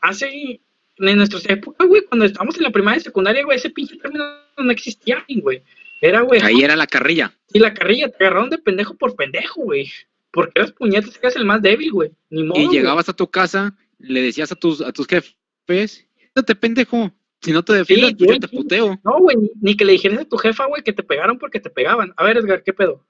[0.00, 0.60] Hace,
[1.08, 4.24] en nuestras épocas, güey, cuando estábamos en la primaria y secundaria, güey, ese pinche término
[4.58, 5.62] no existía, güey.
[6.00, 6.40] Era, güey.
[6.42, 7.32] Ahí era la carrilla.
[7.52, 9.90] Y la carrilla, te agarraron de pendejo por pendejo, güey.
[10.32, 12.10] Porque eras puñetas, eras el más débil, güey.
[12.30, 12.60] Ni modo.
[12.60, 17.12] Y llegabas a tu casa, le decías a tus, a tus jefes, no te pendejo.
[17.42, 18.56] Si no te defiendes, Sí, sí, yo te sí.
[18.56, 19.00] puteo.
[19.02, 21.70] No, güey, ni- que le dijeras a tu jefa, güey, que te pegaron porque te
[21.70, 22.12] pegaban.
[22.16, 23.04] A ver, Edgar, ¿qué pedo?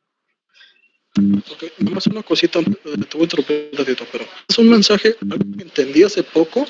[1.18, 5.44] Ok, nomás una cosita, te voy a interrumpir un ratito, pero es un mensaje algo
[5.56, 6.64] que entendí hace poco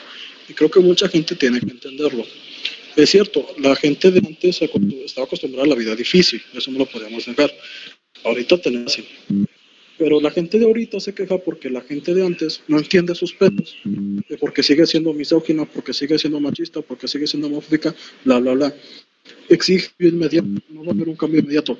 [0.51, 2.25] y creo que mucha gente tiene que entenderlo.
[2.97, 6.87] Es cierto, la gente de antes estaba acostumbrada a la vida difícil, eso no lo
[6.87, 7.53] podemos negar.
[8.25, 9.07] Ahorita tenemos así.
[9.97, 13.33] Pero la gente de ahorita se queja porque la gente de antes no entiende sus
[13.33, 13.77] pedos,
[14.41, 17.95] porque sigue siendo misógina, porque sigue siendo machista, porque sigue siendo homofóbica,
[18.25, 18.75] bla, bla, bla.
[19.49, 21.79] Exige inmediato, no va a haber un cambio inmediato.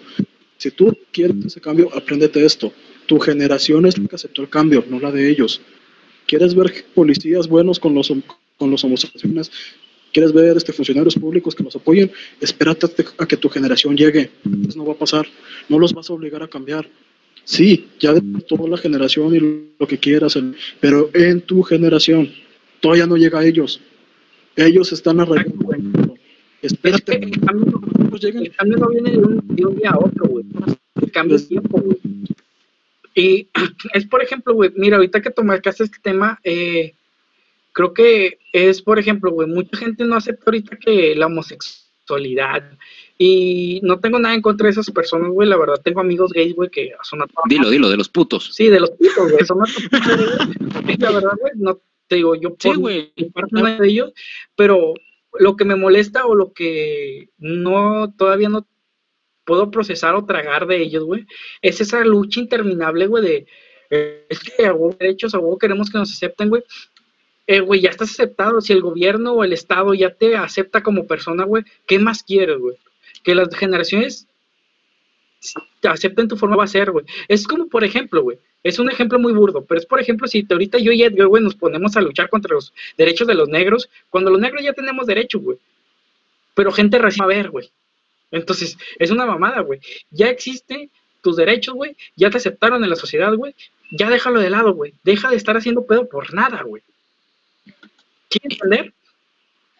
[0.59, 2.73] Si tú quieres ese cambio, apréndete esto.
[3.07, 5.61] Tu generación es la que aceptó el cambio, no la de ellos.
[6.27, 8.13] ¿Quieres ver policías buenos con los,
[8.61, 9.51] con los homosexuales?
[10.13, 12.13] ¿Quieres ver este, funcionarios públicos que los apoyen?
[12.41, 12.87] Espérate
[13.19, 14.31] a que tu generación llegue.
[14.45, 15.27] Entonces no va a pasar.
[15.69, 16.87] No los vas a obligar a cambiar.
[17.45, 19.41] Sí, ya de toda la generación y
[19.79, 20.39] lo que quieras,
[20.79, 22.31] pero en tu generación
[22.81, 23.81] todavía no llega a ellos.
[24.57, 26.15] Ellos están arraigando.
[26.61, 27.81] Es Espérate que el cambio,
[28.23, 30.45] el no viene de un, de un día a otro, güey.
[31.01, 31.99] El cambio es tiempo, güey.
[33.15, 33.49] Y
[33.95, 36.93] es, por ejemplo, güey, mira, ahorita que tomaste este tema, eh,
[37.73, 42.71] creo que es, por ejemplo, güey, mucha gente no acepta ahorita que la homosexualidad.
[43.19, 45.49] Y no tengo nada en contra de esas personas, güey.
[45.49, 48.51] La verdad, tengo amigos gays, güey, que son a Dilo, dilo, de los putos.
[48.55, 49.45] Sí, de los putos, güey.
[49.45, 50.97] Son güey.
[50.97, 53.13] La verdad, güey, no te digo, yo Sí, por güey.
[53.33, 54.13] parte de ellos,
[54.57, 54.95] pero
[55.39, 58.67] lo que me molesta o lo que no, todavía no
[59.45, 61.27] puedo procesar o tragar de ellos, güey,
[61.63, 63.47] es esa lucha interminable, güey, de
[63.91, 66.63] es que a huevo derechos, a huevo queremos que nos acepten, güey.
[67.51, 68.61] Eh, güey, ya estás aceptado.
[68.61, 72.59] Si el gobierno o el Estado ya te acepta como persona, güey, ¿qué más quieres,
[72.59, 72.77] güey?
[73.25, 74.29] Que las generaciones
[75.81, 77.05] te acepten tu forma a ser, güey.
[77.27, 80.47] Es como, por ejemplo, güey, es un ejemplo muy burdo, pero es, por ejemplo, si
[80.49, 83.91] ahorita yo y Edgar, güey, nos ponemos a luchar contra los derechos de los negros,
[84.11, 85.59] cuando los negros ya tenemos derechos, güey.
[86.55, 87.69] Pero gente recién a ver, güey.
[88.31, 89.81] Entonces, es una mamada, güey.
[90.13, 90.89] Ya existe
[91.21, 91.97] tus derechos, güey.
[92.15, 93.57] Ya te aceptaron en la sociedad, güey.
[93.91, 94.95] Ya déjalo de lado, güey.
[95.03, 96.85] Deja de estar haciendo pedo por nada, güey.
[98.31, 98.95] ¿Quieres entender?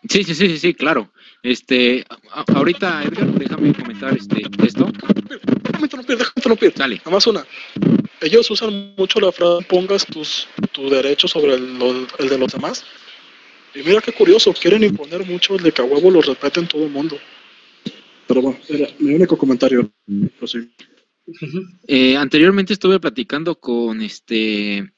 [0.09, 1.13] Sí, sí, sí, sí, sí, claro.
[1.43, 4.91] Este, a- ahorita, Edgar, déjame comentar este, esto.
[5.63, 6.75] Déjame interrumpir, déjame interrumpir.
[6.75, 6.97] Dale.
[6.97, 7.47] Nada más una.
[8.21, 12.53] Ellos usan mucho la frase pongas tus, tu derecho sobre el, lo- el de los
[12.53, 12.85] demás.
[13.75, 16.85] Y mira qué curioso, quieren imponer mucho el de que a huevo lo respeten todo
[16.85, 17.19] el mundo.
[18.27, 19.91] Pero bueno, era mi único comentario.
[20.09, 21.67] Ujú.
[21.87, 24.93] Eh, anteriormente estuve platicando con este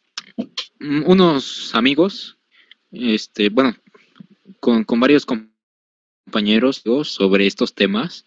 [0.80, 2.38] unos amigos,
[2.92, 3.74] este, bueno,
[4.60, 5.50] con, varios com-
[6.24, 8.24] compañeros sobre estos temas.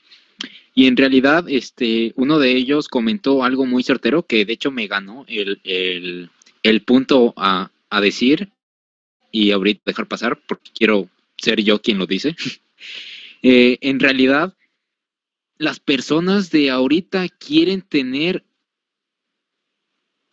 [0.74, 4.88] Y en realidad, este, uno de ellos comentó algo muy certero que de hecho me
[4.88, 6.30] ganó el, el,
[6.64, 8.50] el punto a, a decir
[9.32, 12.36] y ahorita dejar pasar porque quiero ser yo quien lo dice.
[13.48, 14.56] Eh, en realidad,
[15.60, 18.44] las personas de ahorita quieren tener,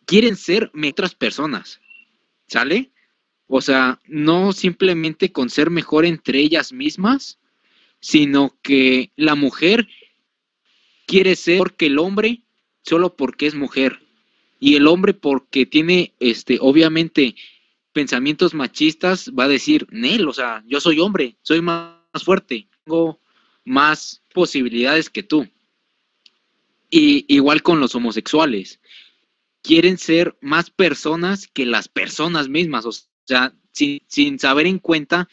[0.07, 1.79] quieren ser otras personas,
[2.47, 2.92] ¿sale?
[3.55, 7.37] O sea, no simplemente con ser mejor entre ellas mismas,
[7.99, 9.87] sino que la mujer
[11.05, 12.41] quiere ser mejor que el hombre
[12.81, 13.99] solo porque es mujer
[14.59, 17.35] y el hombre porque tiene, este, obviamente,
[17.91, 21.93] pensamientos machistas va a decir, Nel, o sea, yo soy hombre, soy más
[22.25, 23.19] fuerte, tengo
[23.65, 25.47] más posibilidades que tú.
[26.89, 28.79] Y igual con los homosexuales.
[29.61, 32.91] Quieren ser más personas que las personas mismas, o
[33.25, 35.29] sea, sin, sin saber en cuenta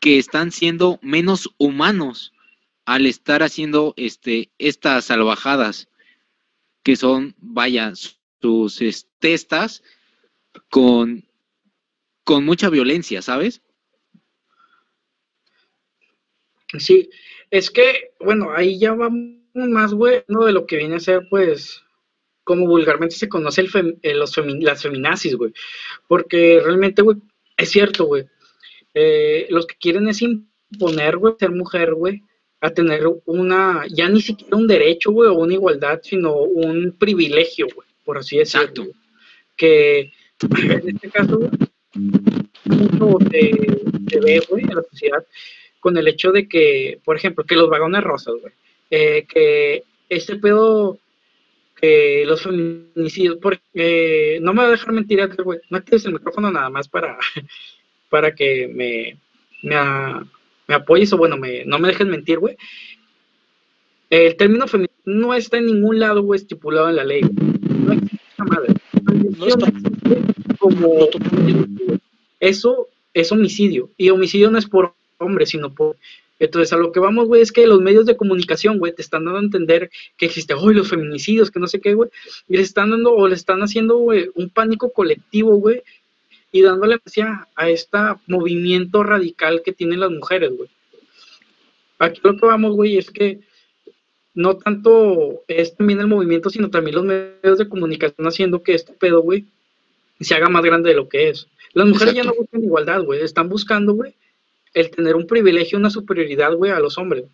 [0.00, 2.32] que están siendo menos humanos
[2.84, 5.88] al estar haciendo este, estas salvajadas,
[6.82, 9.82] que son, vaya, sus es, testas
[10.70, 11.24] con,
[12.24, 13.60] con mucha violencia, ¿sabes?
[16.78, 17.10] Sí,
[17.50, 20.44] es que, bueno, ahí ya vamos más, güey, ¿no?
[20.44, 21.82] de lo que viene a ser, pues,
[22.48, 25.52] como vulgarmente se conoce el fem- eh, los femi- las feminazis, güey.
[26.06, 27.18] Porque realmente, güey,
[27.58, 28.24] es cierto, güey.
[28.94, 32.22] Eh, los que quieren es imponer, güey, ser mujer, güey,
[32.62, 37.66] a tener una, ya ni siquiera un derecho, güey, o una igualdad, sino un privilegio,
[37.74, 38.64] güey, por así decirlo.
[38.66, 38.86] Exacto.
[39.54, 41.50] Que en este caso, güey,
[42.64, 43.50] mucho se,
[44.10, 45.22] se ve, güey, en la sociedad
[45.80, 48.54] con el hecho de que, por ejemplo, que los vagones rosas, güey,
[48.90, 50.98] eh, que ese pedo
[51.80, 56.50] que los feminicidios, porque no me va a dejar mentir, güey, no actives el micrófono
[56.50, 57.18] nada más para,
[58.10, 59.18] para que me,
[59.62, 62.56] me, apoyes o bueno, me, no me dejes mentir, güey.
[64.10, 67.20] El término feminicidio no está en ningún lado, güey, estipulado en la ley.
[67.22, 68.74] No existe madre.
[69.38, 69.72] No está.
[70.58, 71.08] Como
[72.40, 73.90] eso es homicidio.
[73.96, 75.96] Y homicidio no es por hombre, sino por
[76.38, 79.24] entonces, a lo que vamos, güey, es que los medios de comunicación, güey, te están
[79.24, 82.10] dando a entender que existe, hoy los feminicidios, que no sé qué, güey,
[82.48, 85.82] y les están dando, o le están haciendo, güey, un pánico colectivo, güey,
[86.52, 90.68] y dándole a, a este movimiento radical que tienen las mujeres, güey.
[91.98, 93.40] Aquí lo que vamos, güey, es que
[94.34, 98.92] no tanto es también el movimiento, sino también los medios de comunicación haciendo que este
[98.92, 99.44] pedo, güey,
[100.20, 101.48] se haga más grande de lo que es.
[101.72, 104.14] Las mujeres ya no buscan igualdad, güey, están buscando, güey,
[104.74, 107.24] el tener un privilegio, una superioridad, güey, a los hombres.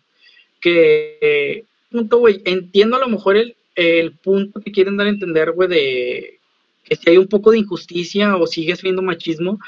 [0.61, 5.51] Que, punto, güey, entiendo a lo mejor el, el punto que quieren dar a entender,
[5.51, 6.39] güey, de
[6.83, 9.59] que si hay un poco de injusticia o sigues viendo machismo,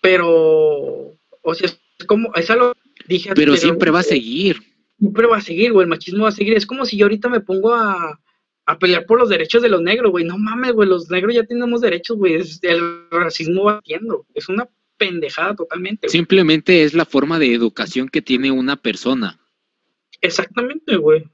[0.00, 2.74] pero, o sea, es como, es algo,
[3.06, 4.58] dije Pero siempre va a seguir.
[4.98, 6.54] Siempre va a seguir, güey, el machismo va a seguir.
[6.54, 8.20] Es como si yo ahorita me pongo a,
[8.66, 10.24] a pelear por los derechos de los negros, güey.
[10.24, 12.34] No mames, güey, los negros ya tenemos derechos, güey.
[12.34, 14.26] El racismo va haciendo.
[14.34, 14.68] Es una
[15.02, 16.08] pendejada totalmente.
[16.08, 19.40] Simplemente es la forma de educación que tiene una persona.
[20.20, 21.24] Exactamente, güey.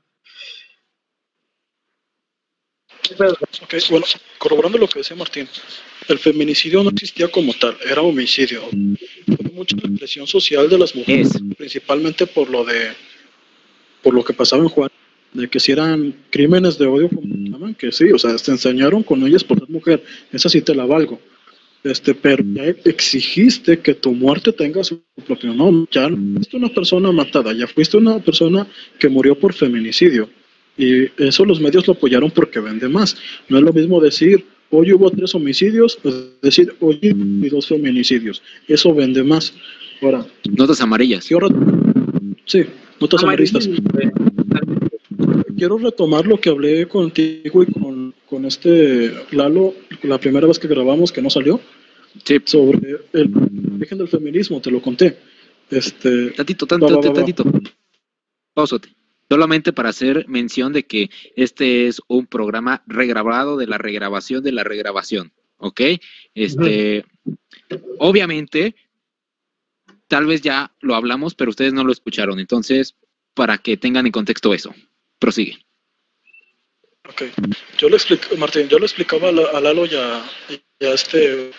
[3.10, 4.06] Ok, bueno,
[4.38, 5.46] corroborando lo que decía Martín,
[6.08, 8.62] el feminicidio no existía como tal, era homicidio.
[8.70, 12.92] Fue mucha presión social de las mujeres, principalmente por lo de,
[14.02, 14.90] por lo que pasaba en Juan,
[15.34, 19.26] de que si eran crímenes de odio, como que sí, o sea, se enseñaron con
[19.26, 20.02] ellas por ser mujer,
[20.32, 21.20] esa sí te la valgo
[21.84, 25.88] este, pero ya exigiste que tu muerte tenga su propio nombre.
[25.92, 28.66] Ya no fuiste una persona matada, ya fuiste una persona
[28.98, 30.28] que murió por feminicidio.
[30.76, 33.16] Y eso los medios lo apoyaron porque vende más.
[33.48, 38.42] No es lo mismo decir, hoy hubo tres homicidios, es decir, hoy hubo dos feminicidios.
[38.66, 39.54] Eso vende más.
[40.00, 40.26] Ahora.
[40.48, 41.28] Notas amarillas.
[42.44, 42.64] Sí,
[43.00, 43.68] notas amarillas.
[45.56, 50.68] Quiero retomar lo que hablé contigo y con, con este Lalo la primera vez que
[50.68, 51.60] grabamos que no salió.
[52.44, 53.32] Sobre el
[53.76, 55.18] origen del feminismo, te lo conté.
[55.70, 57.44] Este, tantito, tantito, tantito.
[59.28, 64.52] Solamente para hacer mención de que este es un programa regrabado de la regrabación de
[64.52, 65.32] la regrabación.
[65.58, 65.80] ¿Ok?
[66.34, 67.04] Este,
[67.98, 68.74] obviamente,
[70.08, 72.40] tal vez ya lo hablamos, pero ustedes no lo escucharon.
[72.40, 72.96] Entonces,
[73.34, 74.74] para que tengan en contexto eso,
[75.18, 75.58] prosigue.
[77.08, 77.22] Ok,
[77.78, 80.22] yo le explico, Martín, yo le explicaba a Lalo y a,
[80.80, 81.50] este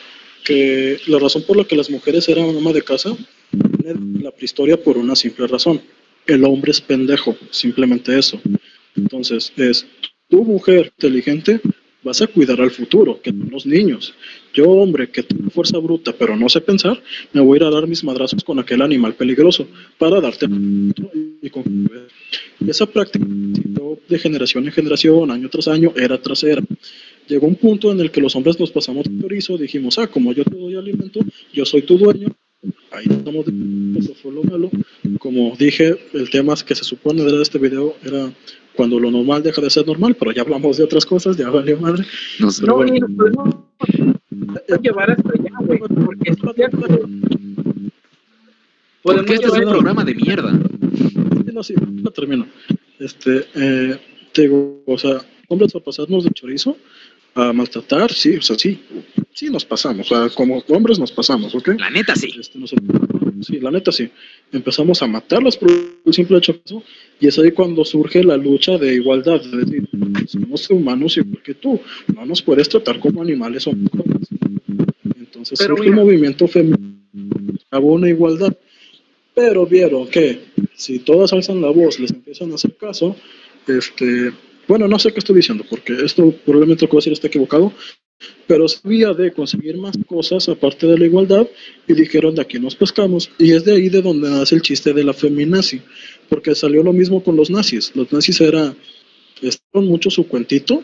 [0.45, 3.15] que la razón por la que las mujeres eran ama de casa
[3.51, 5.81] viene la prehistoria por una simple razón.
[6.27, 8.39] El hombre es pendejo, simplemente eso.
[8.95, 9.87] Entonces, es
[10.29, 11.59] tu mujer inteligente,
[12.03, 14.13] vas a cuidar al futuro, que son los niños.
[14.59, 17.01] Yo, hombre, que tengo fuerza bruta, pero no sé pensar,
[17.31, 19.65] me voy a ir a dar mis madrazos con aquel animal peligroso
[19.97, 20.47] para darte
[21.41, 21.89] y con
[22.67, 23.25] esa práctica
[24.09, 26.61] de generación en generación, año tras año, era tras era.
[27.29, 30.33] Llegó un punto en el que los hombres nos pasamos de chorizo, dijimos, ah, como
[30.33, 31.21] yo te doy alimento,
[31.53, 32.27] yo soy tu dueño,
[32.91, 33.53] ahí estamos, de...
[33.97, 34.69] eso fue lo malo.
[35.19, 38.29] Como dije, el tema que se supone de este video era
[38.75, 41.79] cuando lo normal deja de ser normal, pero ya hablamos de otras cosas, ya valió
[41.79, 42.03] madre.
[42.39, 42.65] No, sé.
[42.65, 43.69] no, no,
[44.81, 46.37] llevar hasta allá, güey, porque es
[49.01, 50.51] Porque este es un programa de mierda.
[51.53, 52.47] No, sí, no termino.
[52.99, 53.99] Este, eh,
[54.33, 56.77] te digo, o sea, hombres a pasarnos de chorizo,
[57.35, 58.81] a maltratar, sí, o sea, sí,
[59.33, 61.69] sí nos pasamos, o sea, como hombres nos pasamos, ¿ok?
[61.77, 62.33] La neta sí.
[62.37, 62.59] Este,
[63.41, 64.09] sí, la neta sí.
[64.51, 66.83] Empezamos a matarlas por el simple hecho de eso,
[67.19, 69.87] y es ahí cuando surge la lucha de igualdad, es decir,
[70.27, 71.79] somos humanos igual que tú,
[72.13, 76.99] no nos puedes tratar como animales o Entonces surge el movimiento femenino,
[77.71, 78.55] hubo una igualdad,
[79.33, 80.39] pero vieron que
[80.75, 83.15] si todas alzan la voz, les empiezan a hacer caso,
[83.67, 84.31] este,
[84.67, 87.27] bueno, no sé qué estoy diciendo, porque esto probablemente lo que voy a decir está
[87.27, 87.73] equivocado,
[88.47, 91.47] pero sabía de conseguir más cosas aparte de la igualdad
[91.87, 93.29] y dijeron de aquí nos pescamos.
[93.37, 95.81] Y es de ahí de donde nace el chiste de la feminazi,
[96.27, 97.91] porque salió lo mismo con los nazis.
[97.95, 98.73] Los nazis era,
[99.41, 100.83] estaban mucho su cuentito,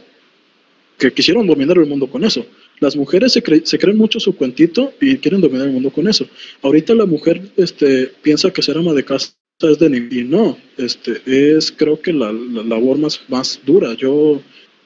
[0.97, 2.45] que quisieron dominar el mundo con eso.
[2.79, 6.27] Las mujeres se, se, creen mucho su cuentito y quieren dominar el mundo con eso.
[6.61, 11.21] Ahorita la mujer este, piensa que ser ama de casa es de y no, este,
[11.25, 13.93] es creo que la, la labor más, más dura.
[13.93, 14.41] Yo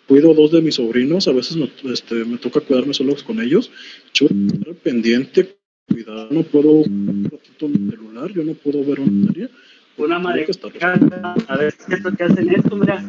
[0.09, 3.71] cuido dos de mis sobrinos, a veces me, este, me toca cuidarme solo con ellos.
[4.11, 5.55] Yo estar pendiente,
[5.87, 9.49] cuidar, no puedo un ratito mi celular, yo no puedo ver una serie.
[9.97, 10.47] Una madre
[11.47, 13.03] a ver qué es lo que hacen esto, mira.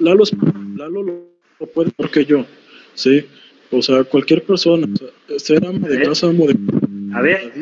[0.00, 0.32] Lalo, es-
[0.76, 1.28] Lalo lo,
[1.60, 2.44] lo puede porque yo,
[2.94, 3.24] sí.
[3.70, 6.56] O sea, cualquier persona, o sea, ser ama de casa, amo de
[7.14, 7.52] A ver,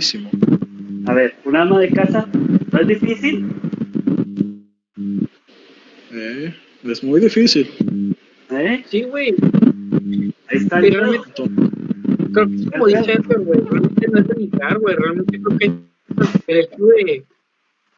[1.05, 2.26] a ver, un ama de casa
[2.72, 3.45] no es difícil.
[6.12, 6.55] Eh,
[6.85, 8.16] es muy difícil.
[8.51, 8.85] ¿Eh?
[8.89, 9.35] Sí, güey.
[10.49, 10.91] Ahí está el
[12.33, 13.61] Creo que es como dice Edgar, güey.
[13.61, 14.97] Realmente no es denigrar, güey.
[14.97, 15.72] Realmente creo que
[16.47, 17.24] el hecho de,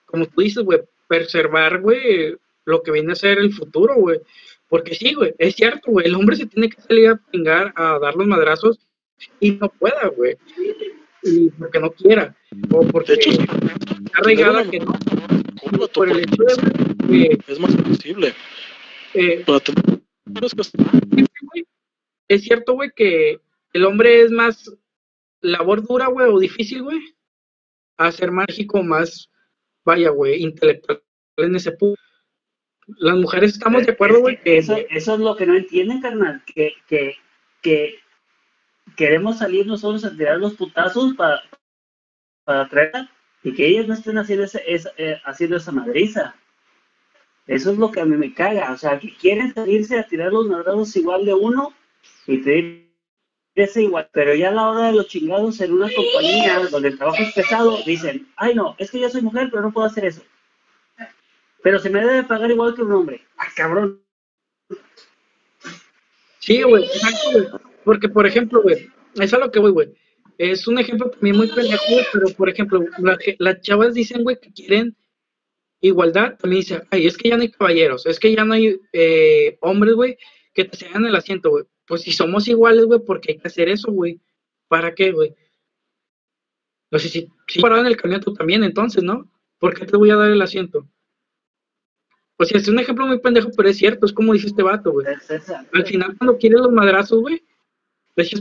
[0.07, 4.21] como tú dices, güey, preservar, güey, lo que viene a ser el futuro, güey.
[4.69, 6.07] Porque sí, güey, es cierto, güey.
[6.07, 8.79] El hombre se tiene que salir a pingar, a dar los madrazos
[9.41, 10.37] y no pueda, güey.
[11.23, 12.35] Y porque no quiera.
[12.71, 13.57] O porque de hecho, está
[14.15, 14.99] arraigada que no.
[15.93, 18.33] Por el hecho de, que, es más posible.
[19.15, 19.45] Eh,
[22.29, 23.41] es cierto, güey, que
[23.73, 24.71] el hombre es más
[25.41, 27.01] labor dura, güey, o difícil, güey,
[27.97, 29.31] a ser mágico, más,
[29.85, 31.03] vaya, güey, intelectual
[31.39, 32.01] en ese punto.
[32.99, 36.01] Las mujeres estamos de acuerdo, güey, que que eso, eso es lo que no entienden,
[36.01, 36.43] carnal.
[36.45, 37.15] Que, que,
[37.63, 37.95] que
[38.97, 41.41] queremos salir nosotros a tirar los putazos para,
[42.45, 43.11] para traerla
[43.45, 46.35] y que ellas no estén haciendo, ese, esa- eh, haciendo esa madriza.
[47.51, 48.71] Eso es lo que a mí me caga.
[48.71, 51.75] O sea, que quieren salirse a tirar los madrazos igual de uno
[52.29, 52.95] y pedir
[53.57, 54.09] ese igual.
[54.13, 57.35] Pero ya a la hora de los chingados en una compañía donde el trabajo es
[57.35, 60.23] pesado, dicen, ay no, es que yo soy mujer, pero no puedo hacer eso.
[61.65, 63.21] Pero se me debe pagar igual que un hombre.
[63.37, 64.01] Ah, cabrón.
[66.39, 67.61] Sí, güey, exacto.
[67.83, 69.93] Porque, por ejemplo, güey, es a lo que voy, güey.
[70.39, 74.53] Es un ejemplo también muy pendejo, pero, por ejemplo, la las chavas dicen, güey, que
[74.53, 74.97] quieren
[75.81, 76.37] igualdad.
[76.39, 79.59] También dicen, ay, es que ya no hay caballeros, es que ya no hay eh,
[79.61, 80.19] hombres, güey,
[80.55, 81.65] que te cedan el asiento, güey.
[81.87, 84.21] Pues si somos iguales, güey, porque hay que hacer eso, güey.
[84.69, 85.35] ¿Para qué, güey?
[86.91, 89.31] No sé si, si parado en el camión tú también, entonces, ¿no?
[89.59, 90.89] ¿Por qué te voy a dar el asiento?
[92.37, 94.93] O sea, es un ejemplo muy pendejo, pero es cierto, es como dice este vato,
[94.93, 95.07] güey.
[95.73, 97.43] Al final, cuando quieres los madrazos, güey,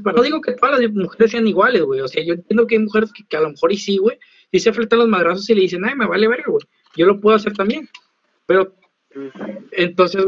[0.04, 0.18] para.
[0.18, 2.02] No digo que todas las mujeres sean iguales, güey.
[2.02, 4.18] O sea, yo entiendo que hay mujeres que, que a lo mejor y sí, güey,
[4.52, 6.66] sí se enfrentan los madrazos y le dicen, ay, me vale verga, güey.
[6.96, 7.90] Yo lo puedo hacer también.
[8.46, 8.74] Pero,
[9.72, 10.26] entonces,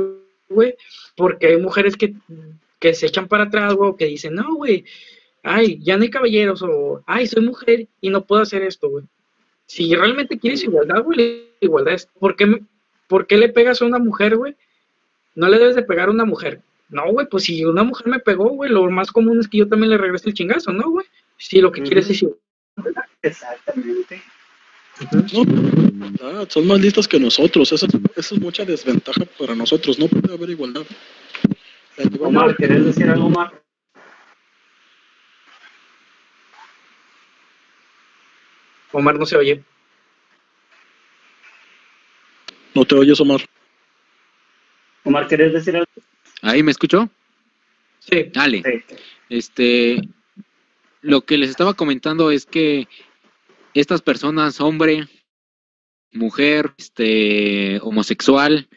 [0.50, 0.76] güey,
[1.16, 2.14] porque hay mujeres que,
[2.80, 4.86] que se echan para atrás, güey, que dicen, no, güey,
[5.44, 9.06] ay, ya no hay caballeros, o ay, soy mujer y no puedo hacer esto, güey.
[9.66, 12.06] Si realmente quieres igualdad, güey, igualdad es.
[12.20, 12.62] ¿Por qué, me-
[13.08, 14.56] ¿Por qué le pegas a una mujer, güey?
[15.36, 16.62] No le debes de pegar a una mujer.
[16.90, 19.68] No, güey, pues si una mujer me pegó, güey, lo más común es que yo
[19.70, 21.06] también le regrese el chingazo, ¿no, güey?
[21.38, 23.04] Si lo que quieres es igualdad.
[23.22, 24.22] Exactamente.
[25.12, 27.72] No, son más listas que nosotros.
[27.72, 29.98] Eso es, eso es mucha desventaja para nosotros.
[29.98, 30.84] No puede haber igualdad.
[32.20, 33.52] Omar, ¿querés decir algo más?
[38.92, 39.64] Omar no se oye.
[42.74, 43.42] No te oyes, Omar.
[45.04, 45.92] Omar, ¿querés decir algo?
[46.42, 47.10] ¿Ahí me escuchó?
[48.00, 48.30] Sí.
[48.34, 48.64] Dale.
[48.64, 48.96] Sí.
[49.30, 50.02] Este,
[51.02, 52.88] lo que les estaba comentando es que
[53.74, 55.08] estas personas, hombre,
[56.12, 58.68] mujer, este, homosexual,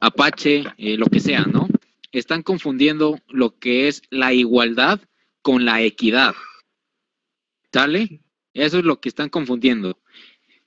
[0.00, 1.68] apache, eh, lo que sea, ¿no?
[2.10, 5.00] Están confundiendo lo que es la igualdad
[5.40, 6.34] con la equidad.
[7.72, 8.20] ¿Sale?
[8.54, 9.98] Eso es lo que están confundiendo.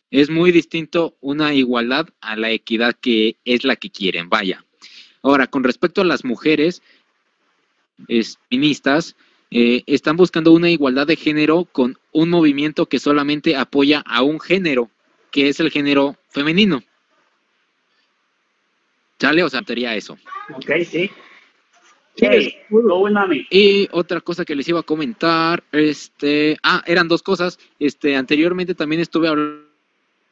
[0.09, 4.65] Es muy distinto una igualdad a la equidad que es la que quieren, vaya.
[5.21, 6.81] Ahora, con respecto a las mujeres,
[8.07, 8.39] es,
[9.51, 14.39] eh, están buscando una igualdad de género con un movimiento que solamente apoya a un
[14.39, 14.89] género,
[15.31, 16.83] que es el género femenino.
[19.19, 19.43] ¿Sale?
[19.43, 20.17] O sea, sería eso.
[20.53, 21.09] Ok, sí.
[22.17, 22.55] Sí, Hey.
[23.49, 27.59] Y otra cosa que les iba a comentar, este, ah, eran dos cosas.
[27.77, 29.65] Este, anteriormente también estuve habl-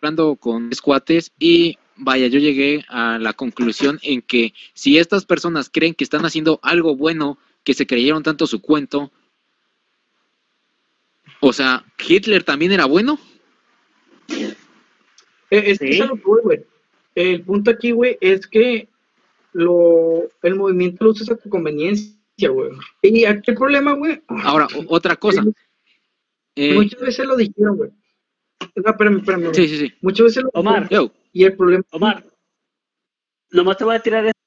[0.01, 5.70] hablando con squates y vaya, yo llegué a la conclusión en que si estas personas
[5.70, 9.11] creen que están haciendo algo bueno, que se creyeron tanto su cuento,
[11.39, 13.20] o sea, Hitler también era bueno.
[14.30, 14.55] Eh,
[15.49, 16.01] es que Sí.
[16.01, 16.66] a que güey.
[17.16, 18.88] El punto aquí, güey, es que
[19.51, 22.72] lo, el movimiento lo usas a tu conveniencia, güey.
[23.01, 24.22] Y aquí el problema, güey.
[24.28, 25.43] Ahora, otra cosa.
[26.55, 27.91] Eh, Muchas veces lo dijeron, güey.
[28.76, 29.41] No, espérame, espérame.
[29.43, 29.55] güey.
[29.55, 29.93] sí, sí, sí.
[30.01, 30.84] Muchas veces lo Omar.
[30.84, 31.07] dijeron.
[31.09, 31.84] Yo, Y el problema.
[31.91, 32.26] Omar,
[33.51, 34.39] nomás te voy a tirar esto.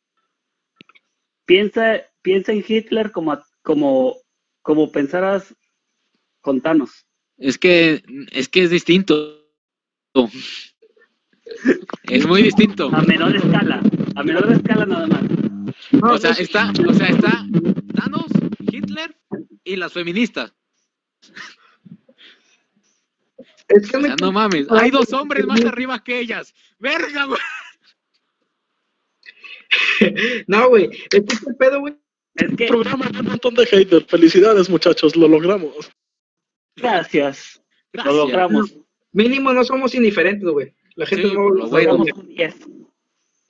[1.44, 4.16] Piensa, piensa en Hitler como, como,
[4.60, 5.54] como pensaras
[6.40, 7.06] con Thanos.
[7.38, 8.02] es que
[8.32, 9.14] es que es distinto.
[12.10, 12.90] Es muy distinto.
[12.92, 13.80] A menor escala.
[14.16, 15.22] A menor escala nada más.
[16.02, 16.42] O sea, sí.
[16.42, 17.46] está, o sea, está
[17.94, 18.26] Thanos,
[18.72, 19.16] Hitler
[19.62, 20.52] y las feministas.
[23.68, 26.52] Es que O me- sea, no mames, hay dos hombres más arriba que ellas.
[26.80, 27.40] Verga, güey.
[30.48, 30.90] no, güey.
[31.12, 31.94] Es que este pedo, güey.
[32.36, 34.06] Es que, Programa de un montón de haters.
[34.06, 35.90] Felicidades, muchachos, lo logramos.
[36.76, 37.62] gracias.
[37.92, 38.14] Gracias.
[38.14, 38.74] Lo logramos.
[39.12, 40.74] Mínimo no somos indiferentes, güey.
[40.94, 41.92] La gente Sí, no lo bueno.
[41.96, 42.54] Logramos un 10.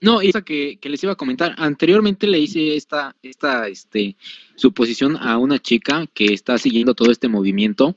[0.01, 4.17] No, y esa que, que les iba a comentar, anteriormente le hice esta, esta este,
[4.55, 7.97] suposición a una chica que está siguiendo todo este movimiento.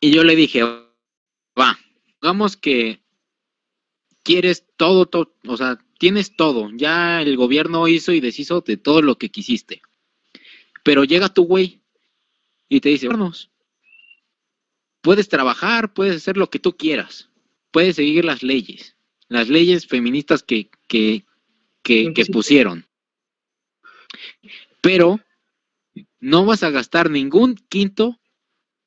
[0.00, 1.78] Y yo le dije, va,
[2.20, 3.00] digamos que
[4.22, 6.70] quieres todo, todo, o sea, tienes todo.
[6.74, 9.82] Ya el gobierno hizo y deshizo de todo lo que quisiste.
[10.82, 11.82] Pero llega tu güey
[12.68, 13.50] y te dice, "Vámonos.
[15.02, 17.30] puedes trabajar, puedes hacer lo que tú quieras,
[17.70, 18.96] puedes seguir las leyes
[19.30, 21.24] las leyes feministas que, que,
[21.82, 22.86] que, que pusieron.
[24.82, 25.20] Pero
[26.18, 28.18] no vas a gastar ningún quinto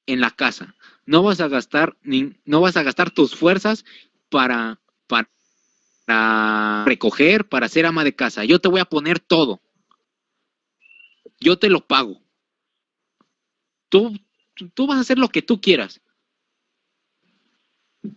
[0.06, 0.76] en la casa.
[1.06, 3.86] No vas a gastar ni, no vas a gastar tus fuerzas
[4.30, 5.30] para, para,
[6.06, 8.44] para recoger, para ser ama de casa.
[8.44, 9.62] Yo te voy a poner todo.
[11.40, 12.22] Yo te lo pago.
[13.90, 14.18] Tú,
[14.56, 16.02] tú- tú vas a hacer lo que tú quieras.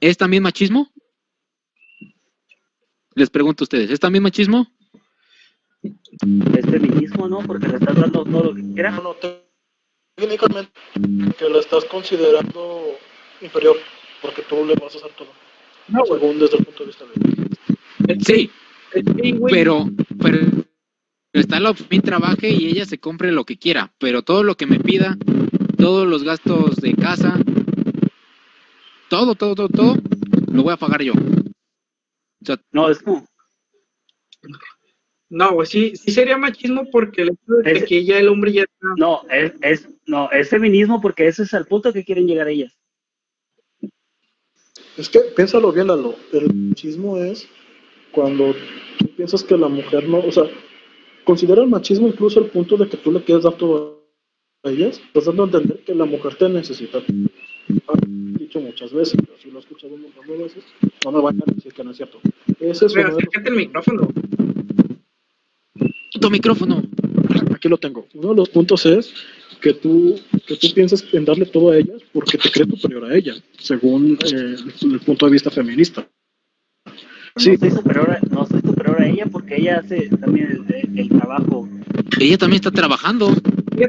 [0.00, 0.90] ¿Es también machismo?
[3.14, 4.66] Les pregunto a ustedes, ¿es también machismo?
[5.82, 7.38] Es feminismo, ¿no?
[7.38, 8.94] Porque le estás dando todo lo que quieras.
[8.94, 9.46] No, no, te-
[10.16, 10.72] técnicamente
[11.38, 12.98] que lo estás considerando
[13.40, 13.76] inferior,
[14.20, 15.28] porque tú le vas a hacer todo,
[15.88, 17.45] No, según desde el punto de vista de
[18.24, 18.50] Sí,
[19.50, 19.86] pero,
[20.20, 20.38] pero
[21.32, 24.66] está la opción, trabaje y ella se compre lo que quiera, pero todo lo que
[24.66, 25.16] me pida,
[25.76, 27.38] todos los gastos de casa,
[29.08, 29.96] todo, todo, todo, todo,
[30.52, 31.12] lo voy a pagar yo.
[31.12, 33.26] O sea, No, es como.
[35.28, 38.52] No, güey, sí, sí sería machismo porque el hecho de que Es- ya el hombre
[38.52, 38.86] ya está.
[38.96, 42.78] No, es, es, no, es feminismo porque ese es el punto que quieren llegar ellas.
[44.96, 46.14] Es que piénsalo bien, Lalo.
[46.32, 47.48] El machismo es
[48.16, 48.54] cuando
[48.98, 50.44] tú piensas que la mujer no, o sea,
[51.24, 54.08] considera el machismo incluso el punto de que tú le quieres dar todo
[54.64, 54.98] a ellas.
[55.08, 56.98] Estás dando a entender que la mujer te necesita.
[56.98, 60.64] He dicho muchas veces, así lo he escuchado un montón de veces.
[61.04, 62.18] No me vayan a decir que no es cierto.
[62.58, 64.08] Ese es uno de los- acércate el micrófono.
[66.18, 66.82] tu micrófono.
[67.54, 68.06] aquí lo tengo.
[68.14, 69.12] Uno de los puntos es
[69.60, 73.14] que tú, que tú piensas en darle todo a ellas porque te crees superior a
[73.14, 76.08] ella, según eh, el punto de vista feminista.
[77.36, 81.08] Sí, No soy superior a, no soy superior a ella porque ella hace también el,
[81.08, 81.68] trabajo.
[82.18, 83.34] Ella también está trabajando.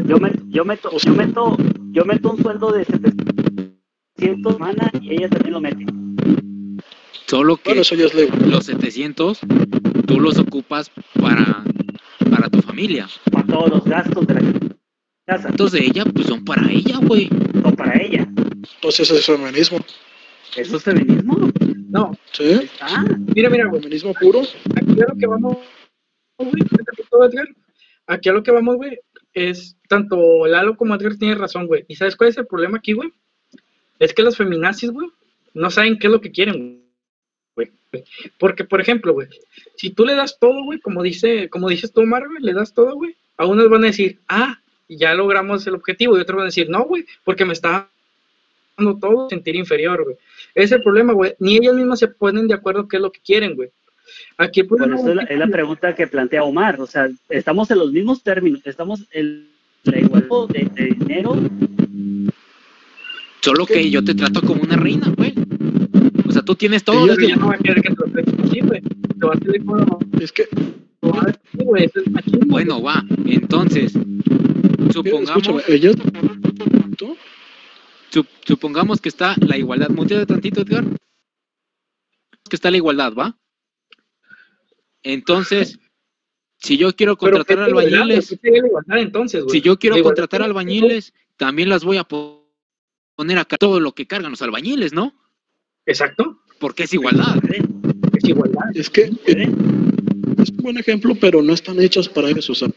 [0.05, 1.57] Yo, me, yo, meto, yo, meto,
[1.91, 5.85] yo meto un sueldo de 700 semana y ella también lo mete.
[7.27, 9.39] Solo que bueno, eso los 700
[10.07, 11.63] tú los ocupas para,
[12.29, 13.07] para tu familia.
[13.31, 14.41] Para todos los gastos de la
[15.25, 15.49] casa.
[15.49, 17.29] Entonces de ella, pues son para ella, güey.
[17.63, 18.27] O para ella.
[18.75, 19.79] Entonces es feminismo.
[20.55, 21.51] ¿Eso es feminismo?
[21.97, 22.69] No, ¿Sí?
[22.79, 23.81] Ah, mira, mira, güey.
[23.81, 24.41] Feminismo puro.
[24.75, 25.57] Aquí a lo que vamos,
[26.37, 26.63] güey.
[28.05, 28.99] Aquí a lo que vamos, güey,
[29.33, 31.85] es tanto Lalo como Edgar tiene razón, güey.
[31.87, 33.11] ¿Y sabes cuál es el problema aquí, güey?
[33.97, 35.09] Es que los feminazis, güey,
[35.55, 36.83] no saben qué es lo que quieren,
[37.55, 37.71] güey.
[38.37, 39.27] Porque, por ejemplo, güey,
[39.75, 42.75] si tú le das todo, güey, como dice, como dices tú, Omar, güey, le das
[42.75, 46.43] todo, güey, a unos van a decir, ah, ya logramos el objetivo, y otros van
[46.43, 47.89] a decir, no, güey, porque me está dando
[48.99, 50.15] todo, sentir inferior, güey.
[50.55, 51.33] Ese es el problema, güey.
[51.39, 53.69] Ni ellas mismas se ponen de acuerdo qué es lo que quieren, güey.
[54.37, 56.79] Aquí el problema, eso es la, es la pregunta que plantea Omar.
[56.79, 58.61] O sea, estamos en los mismos términos.
[58.65, 59.47] Estamos en
[59.83, 61.35] la igualdad de, de dinero.
[63.41, 65.33] Solo que yo te trato como una reina, güey.
[66.27, 67.03] O sea, tú tienes todo.
[67.05, 68.81] Ella desde- ya no va a querer que te lo así, güey.
[68.81, 72.39] Te va a como, Es que, así, güey, eso es machismo.
[72.47, 73.03] Bueno, va.
[73.25, 73.93] Entonces,
[74.91, 75.91] supongamos, escúchame, ella
[76.97, 77.15] ¿Tú?
[78.23, 79.89] Sup- supongamos que está la igualdad.
[79.89, 80.85] Muteate tantito, Edgar.
[82.49, 83.37] Que está la igualdad, ¿va?
[85.03, 85.79] Entonces,
[86.57, 88.39] si yo quiero contratar ¿qué igualdad, albañiles,
[89.49, 92.51] si yo quiero contratar albañiles, también las voy a po-
[93.15, 95.13] poner acá todo lo que cargan los albañiles, ¿no?
[95.85, 97.37] Exacto, Porque es igualdad.
[98.17, 98.63] es igualdad.
[98.73, 99.49] Es que eh,
[100.41, 102.51] es un buen ejemplo, pero no están hechas para eso.
[102.51, 102.69] O sea,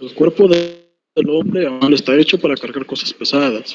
[0.00, 0.82] el cuerpo de-
[1.16, 3.74] del hombre aún está hecho para cargar cosas pesadas.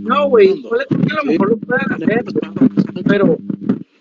[0.00, 1.28] No, güey, puede ser que a lo Sí.
[1.28, 3.36] mejor lo puedan hacer, güey, pero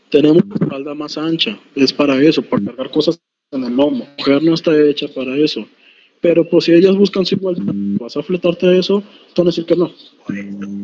[0.09, 3.19] Tenemos una espalda más ancha, es para eso, para cargar cosas
[3.51, 4.05] en el lomo.
[4.05, 5.65] La mujer no está hecha para eso.
[6.21, 9.03] Pero pues si ellas buscan su igualdad, vas a fletarte a eso,
[9.35, 9.91] tú vas a decir que no.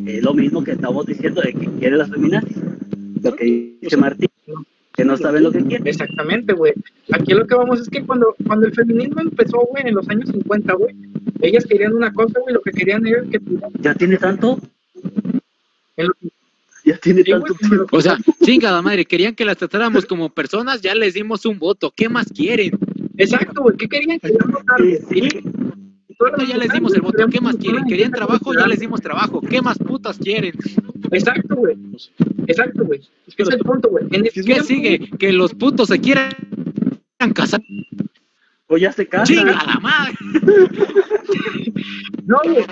[0.08, 2.58] Es lo mismo que estamos diciendo de que quieren las feminazis.
[3.24, 4.28] Lo que dice Martín,
[4.94, 5.88] que no saben lo que quieren.
[5.88, 6.74] exactamente, güey.
[7.14, 10.30] Aquí lo que vamos es que cuando, cuando el feminismo empezó, güey, en los años
[10.30, 10.94] 50, güey,
[11.42, 13.40] ellas querían una cosa, güey, lo que querían era que
[13.80, 14.60] ¿Ya tiene tanto?
[15.98, 16.16] Los-
[16.86, 17.86] ¿Ya tiene Sí, tanto tiempo?
[17.92, 21.94] O sea, chingada madre, querían que las tratáramos como personas, ya les dimos un voto.
[21.96, 22.78] ¿Qué más quieren?
[23.18, 23.78] Exacto, güey.
[23.78, 24.20] ¿Qué querían?
[24.20, 25.00] Querían votar, güey.
[25.10, 25.30] Sí.
[26.48, 27.86] Ya les dimos el voto, ¿qué más quieren?
[27.86, 28.54] ¿Querían trabajo?
[28.54, 29.42] Ya les dimos trabajo.
[29.42, 30.54] ¿Qué más putas quieren?
[31.12, 31.76] Exacto, güey.
[32.48, 33.02] Exacto, güey.
[33.28, 34.08] Es que ese es el punto, güey.
[34.10, 35.00] ¿Qué sigue?
[35.18, 36.32] Que los putos se quieran
[37.34, 37.62] casar.
[38.68, 39.26] O ya se casan.
[39.26, 40.14] ¡Chinga la madre!
[42.26, 42.66] No, güey.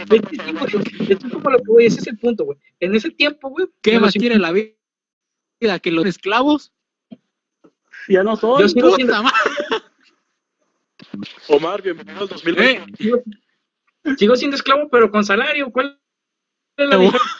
[1.09, 1.85] Esto es como lo que, güey.
[1.85, 2.57] Ese es el punto, güey.
[2.79, 3.67] En ese tiempo, güey.
[3.81, 5.79] ¿Qué más quiere la vida?
[5.81, 6.71] ¿Que los esclavos?
[8.07, 8.61] Ya no son.
[8.61, 9.83] Yo sigo siendo, ¡Puta madre!
[11.49, 12.73] Omar, bienvenido al 2020.
[12.73, 13.23] Eh, sigo,
[14.17, 15.69] sigo siendo esclavo, pero con salario.
[15.71, 15.99] ¿Cuál
[16.77, 17.31] es la diferencia?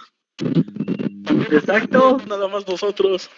[1.58, 2.18] Exacto.
[2.28, 3.30] Nada más nosotros.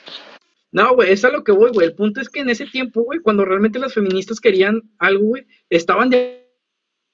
[0.74, 1.88] No, güey, es a lo que voy, güey.
[1.88, 5.46] El punto es que en ese tiempo, güey, cuando realmente las feministas querían algo, güey,
[5.70, 6.50] estaban de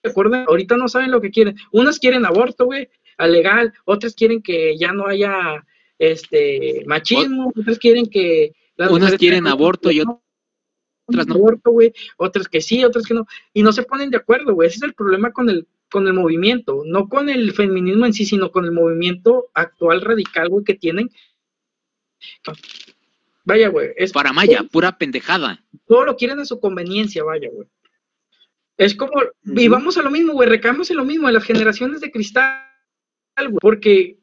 [0.04, 0.36] acuerdo.
[0.48, 1.58] Ahorita no saben lo que quieren.
[1.74, 3.74] Unas quieren aborto, güey, a legal.
[3.84, 5.66] Otras quieren que ya no haya
[5.98, 7.52] este machismo.
[7.54, 11.36] Otras quieren que las Unas quieren aborto y otras no.
[11.36, 11.92] aborto, güey.
[12.16, 13.28] Otras que sí, otras que no.
[13.54, 14.70] Y no se ponen de acuerdo, güey.
[14.70, 18.24] Ese es el problema con el con el movimiento, no con el feminismo en sí,
[18.24, 21.10] sino con el movimiento actual radical, güey, que tienen.
[23.46, 25.64] Vaya, güey, es Para Maya, pura pendejada.
[25.88, 27.68] todo lo quieren a su conveniencia, vaya, güey.
[28.78, 32.00] Es como, y vamos a lo mismo, güey, recaemos en lo mismo, en las generaciones
[32.00, 32.64] de cristal,
[33.38, 34.20] güey, porque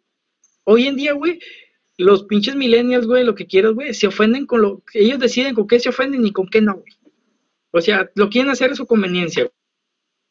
[0.65, 1.41] hoy en día, güey,
[1.99, 5.67] los pinches millennials, güey, lo que quieras, güey, se ofenden con lo, ellos deciden con
[5.67, 6.93] qué se ofenden y con qué no, güey.
[7.71, 9.51] O sea, lo quieren hacer a su conveniencia,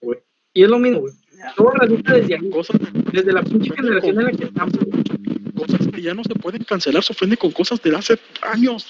[0.01, 0.19] güey.
[0.53, 1.13] Y es lo mismo, güey.
[1.55, 2.51] Todo radica desde ahí,
[3.11, 5.03] desde la pinche generación en la que estamos, güey.
[5.95, 8.87] Que ya no se pueden cancelar, se ofende con cosas de hace años.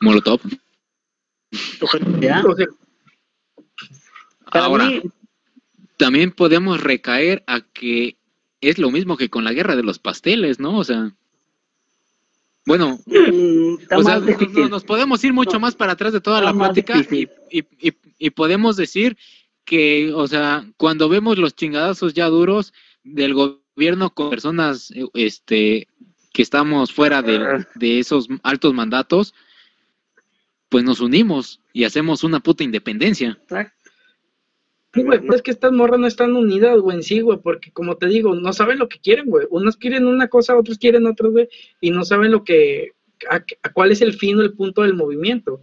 [0.00, 0.40] Molotov.
[1.80, 2.42] Ojalá.
[4.46, 5.02] Ahora, mí,
[5.96, 8.16] también podemos recaer a que
[8.60, 10.78] es lo mismo que con la guerra de los pasteles, ¿no?
[10.78, 11.12] O sea,
[12.64, 14.20] bueno, mm, o sea,
[14.68, 15.60] nos podemos ir mucho No.
[15.60, 19.16] más para atrás de toda la plática y, y, y- y podemos decir
[19.64, 22.72] que, o sea, cuando vemos los chingadazos ya duros
[23.04, 25.86] del gobierno con personas este,
[26.36, 29.32] que estamos fuera de, de esos altos mandatos,
[30.68, 33.38] pues nos unimos y hacemos una puta independencia.
[33.40, 33.90] Exacto.
[34.92, 37.70] Sí, güey, pero es que estas morras no están unidas, güey, en sí, güey, porque
[37.70, 39.46] como te digo, no saben lo que quieren, güey.
[39.48, 41.48] Unas quieren una cosa, otros quieren otra, güey,
[41.80, 42.92] y no saben lo que,
[43.30, 45.62] a, a cuál es el fin o el punto del movimiento.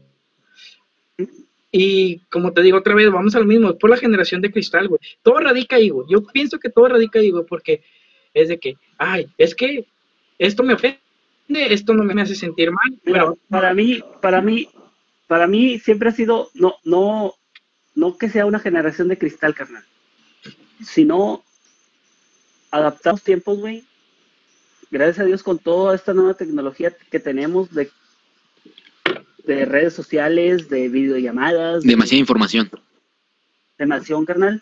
[1.72, 4.52] Y como te digo otra vez, vamos a lo mismo, es por la generación de
[4.52, 5.00] cristal, güey.
[5.22, 6.08] Todo radica ahí, güey.
[6.10, 7.84] Yo pienso que todo radica ahí, güey, porque
[8.34, 9.86] es de que, ay, es que
[10.48, 11.00] esto me ofende,
[11.48, 14.68] esto no me hace sentir mal, Mira, pero para mí, para mí,
[15.28, 17.34] para mí siempre ha sido, no, no,
[17.96, 19.84] no que sea una generación de cristal, carnal,
[20.84, 21.44] sino
[22.72, 23.86] adaptar los tiempos, güey.
[24.92, 27.90] Gracias a Dios con toda esta nueva tecnología que tenemos de,
[29.46, 32.70] de redes sociales, de videollamadas, de Demasiada información.
[33.72, 34.62] información, carnal.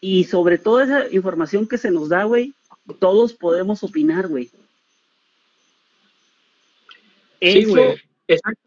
[0.00, 2.54] Y sobre toda esa información que se nos da, güey,
[3.00, 4.46] todos podemos opinar, güey.
[4.46, 4.54] sí,
[7.40, 7.96] Eso, güey.
[8.28, 8.60] Exacto.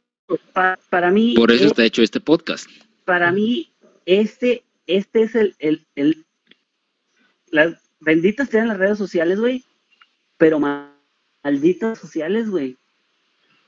[0.54, 2.70] pa- para mí, Por eso es- está hecho este podcast.
[3.06, 3.72] para mí,
[4.06, 6.26] este, este es el, el, el-
[7.48, 9.64] las benditas tienen las redes sociales, güey,
[10.38, 10.96] pero ma-
[11.44, 12.78] malditas sociales, güey.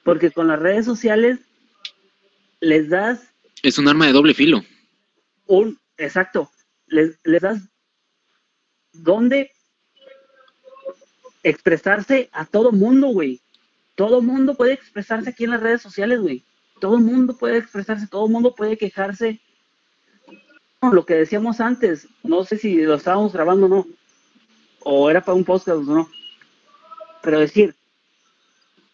[0.03, 1.39] Porque con las redes sociales
[2.59, 3.27] les das
[3.63, 4.63] Es un arma de doble filo.
[5.47, 6.49] un, exacto,
[6.87, 7.61] les, les das
[8.93, 9.51] donde
[11.43, 13.41] expresarse a todo mundo, güey.
[13.95, 16.43] Todo mundo puede expresarse aquí en las redes sociales, güey.
[16.79, 19.39] Todo mundo puede expresarse, todo mundo puede quejarse.
[20.81, 23.87] Lo que decíamos antes, no sé si lo estábamos grabando o no,
[24.79, 26.09] o era para un podcast o no,
[27.21, 27.75] pero decir,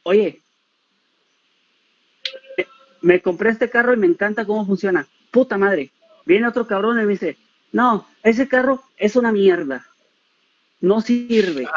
[0.04, 0.42] oye,
[3.02, 5.08] me compré este carro y me encanta cómo funciona.
[5.32, 5.92] Puta madre.
[6.26, 7.38] Viene otro cabrón y me dice,
[7.72, 9.88] no, ese carro es una mierda.
[10.82, 11.68] No sirve.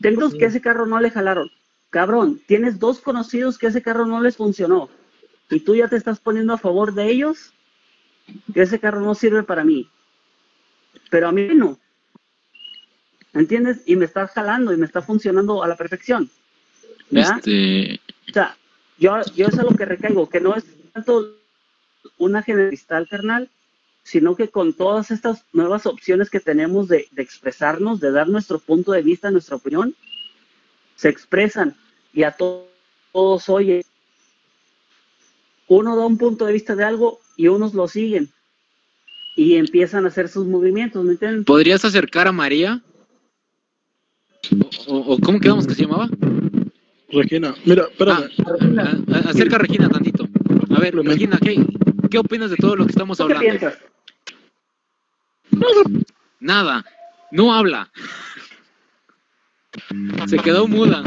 [0.00, 1.50] Tengo que ese carro no le jalaron.
[1.90, 4.90] Cabrón, tienes dos conocidos que ese carro no les funcionó.
[5.50, 7.52] Y tú ya te estás poniendo a favor de ellos.
[8.52, 9.88] Que ese carro no sirve para mí.
[11.10, 11.78] Pero a mí no.
[13.32, 13.82] ¿Entiendes?
[13.86, 16.30] Y me está jalando y me está funcionando a la perfección.
[17.10, 17.36] ¿Ya?
[17.36, 18.56] Este, O sea,
[18.98, 21.36] yo, yo es a lo que recaigo, que no es tanto
[22.18, 23.50] una generalista carnal,
[24.06, 28.60] sino que con todas estas nuevas opciones que tenemos de, de expresarnos, de dar nuestro
[28.60, 29.96] punto de vista, nuestra opinión,
[30.94, 31.74] se expresan
[32.14, 32.68] y a to-
[33.12, 33.84] todos oye.
[35.66, 38.30] Uno da un punto de vista de algo y unos lo siguen
[39.34, 41.44] y empiezan a hacer sus movimientos, ¿me entienden?
[41.44, 42.80] ¿Podrías acercar a María?
[44.86, 46.08] ¿O, cómo quedamos que se llamaba?
[47.08, 48.28] Regina, mira, espérame.
[48.46, 50.28] Ah, a- a- acerca a Regina tantito.
[50.70, 51.56] A ver, Regina, ¿qué?
[52.08, 53.58] ¿qué opinas de todo lo que estamos ¿Tú qué hablando?
[53.58, 53.78] piensas?
[56.40, 56.84] Nada,
[57.30, 57.90] no habla.
[60.26, 61.02] Se quedó muda.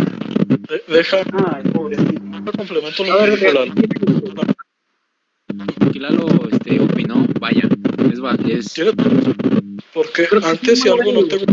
[0.48, 2.22] De- deja, Ay, pobrecito.
[2.56, 3.74] complemento lo ver, que Lalo.
[5.95, 7.68] Lalo este, opinó, vaya,
[8.11, 8.74] es, va- es
[9.94, 11.45] Porque antes si algo no te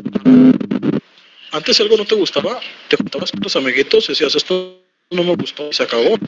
[1.52, 5.24] antes si algo no te gustaba, te juntabas con tus amiguitos y decías esto no
[5.24, 6.18] me gustó y se acabó.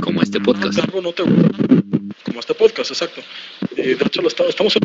[0.00, 0.74] como este podcast.
[0.74, 1.58] Si algo no te gusta,
[2.24, 3.20] como este podcast, exacto.
[3.76, 4.82] Y de hecho lo está- estamos en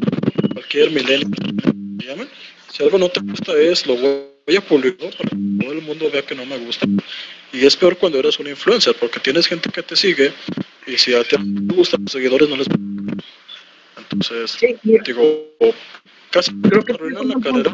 [0.50, 2.30] cualquier milenio que llamen.
[2.72, 6.10] Si algo no te gusta es lo voy a publicar para que todo el mundo
[6.12, 6.88] vea que no me gusta.
[7.54, 10.32] Y es peor cuando eres un influencer, porque tienes gente que te sigue
[10.88, 13.24] y si a ti no te gustan los seguidores no les gusta.
[13.98, 15.50] Entonces, Sí, digo,
[16.32, 17.72] casi Creo que arruinan la carrera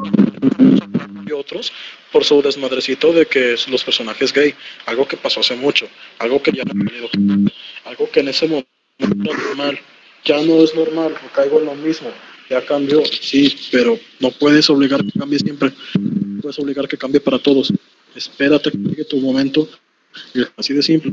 [1.27, 1.71] y otros
[2.11, 5.87] por su desmadrecito de que es los personajes gay, algo que pasó hace mucho,
[6.19, 7.51] algo que ya no ha tenido que
[7.85, 8.69] algo que en ese momento
[8.99, 9.79] era normal,
[10.23, 12.11] ya no es normal, caigo en lo mismo,
[12.49, 17.19] ya cambió, sí, pero no puedes obligar que cambie siempre, no puedes obligar que cambie
[17.19, 17.73] para todos,
[18.15, 19.67] espérate que llegue tu momento,
[20.33, 21.11] y así de simple.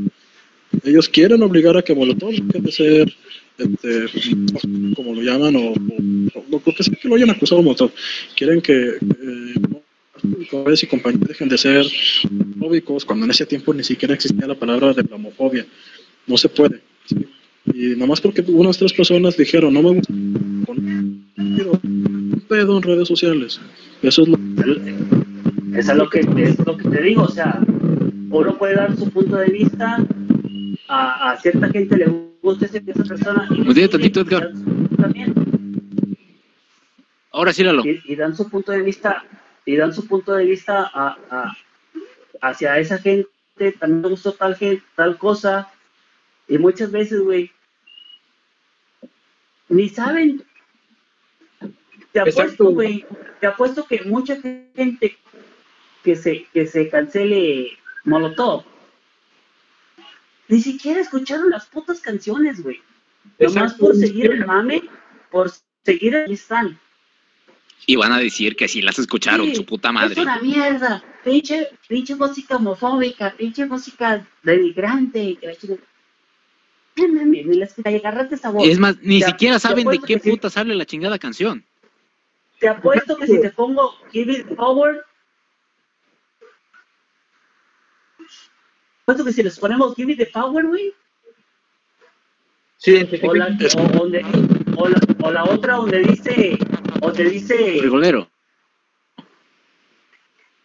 [0.83, 3.15] Ellos quieren obligar a que Molotov deje de ser,
[3.59, 4.07] este,
[4.97, 7.93] como lo llaman, o, o- no creo que sí que lo hayan acusado Molotov,
[8.37, 9.55] quieren que eh,
[10.83, 11.85] y compañía dejen de ser
[12.31, 15.67] homofóbicos cuando en ese tiempo ni siquiera existía la palabra de la homofobia.
[16.27, 16.81] No se puede.
[17.07, 17.17] ¿sí?
[17.75, 20.13] Y nomás porque unas tres personas dijeron, no me gusta,
[21.63, 23.61] un pedo en redes sociales.
[24.03, 24.39] Eso es lo
[25.77, 27.59] Eso es lo que, es lo que te digo, o sea,
[28.31, 29.99] uno puede dar su punto de vista,
[30.89, 32.07] a, a cierta gente le
[32.43, 34.51] gusta ese- esa persona y, Pues dile tantito, Edgar.
[35.01, 35.33] también,
[37.33, 37.83] Ahora sí, Lalo.
[37.85, 39.25] y, y dan su punto de vista
[39.67, 41.57] y dan su punto de vista a, a-
[42.43, 43.29] hacia esa gente,
[43.81, 45.69] también me gustó tal gente, tal cosa,
[46.47, 47.51] y muchas veces, güey,
[49.69, 50.43] ni saben.
[52.15, 53.05] Te apuesto, güey,
[53.41, 55.19] te apuesto que mucha gente
[56.05, 58.63] que se, que se cancele Molotov,
[60.47, 62.81] ni siquiera escucharon las putas canciones, güey.
[63.41, 64.83] Nomás por seguir el mame,
[65.33, 65.51] por
[65.85, 66.79] seguir el están.
[67.85, 70.23] Y van a decir que sí las escucharon, Sí, su puta Es madre.
[70.23, 71.03] una mierda.
[71.25, 75.37] Pinche, pinche música homofóbica, pinche música denigrante.
[75.41, 75.81] que la chingada.
[76.97, 78.65] No mames, ni agarraste sabor.
[78.65, 80.31] Es más, ni siquiera saben de qué que sí.
[80.31, 81.65] puta sale la chingada canción.
[82.65, 85.05] Te apuesto que si te pongo Give It Power.
[89.03, 90.95] Apuesto que si les ponemos Give It the Power, güey.
[92.87, 93.29] identifica.
[93.29, 94.25] O la, o, donde-
[94.79, 96.59] o la, o la otra donde dice.
[97.19, 97.79] Dice.
[97.81, 98.31] Frijolero.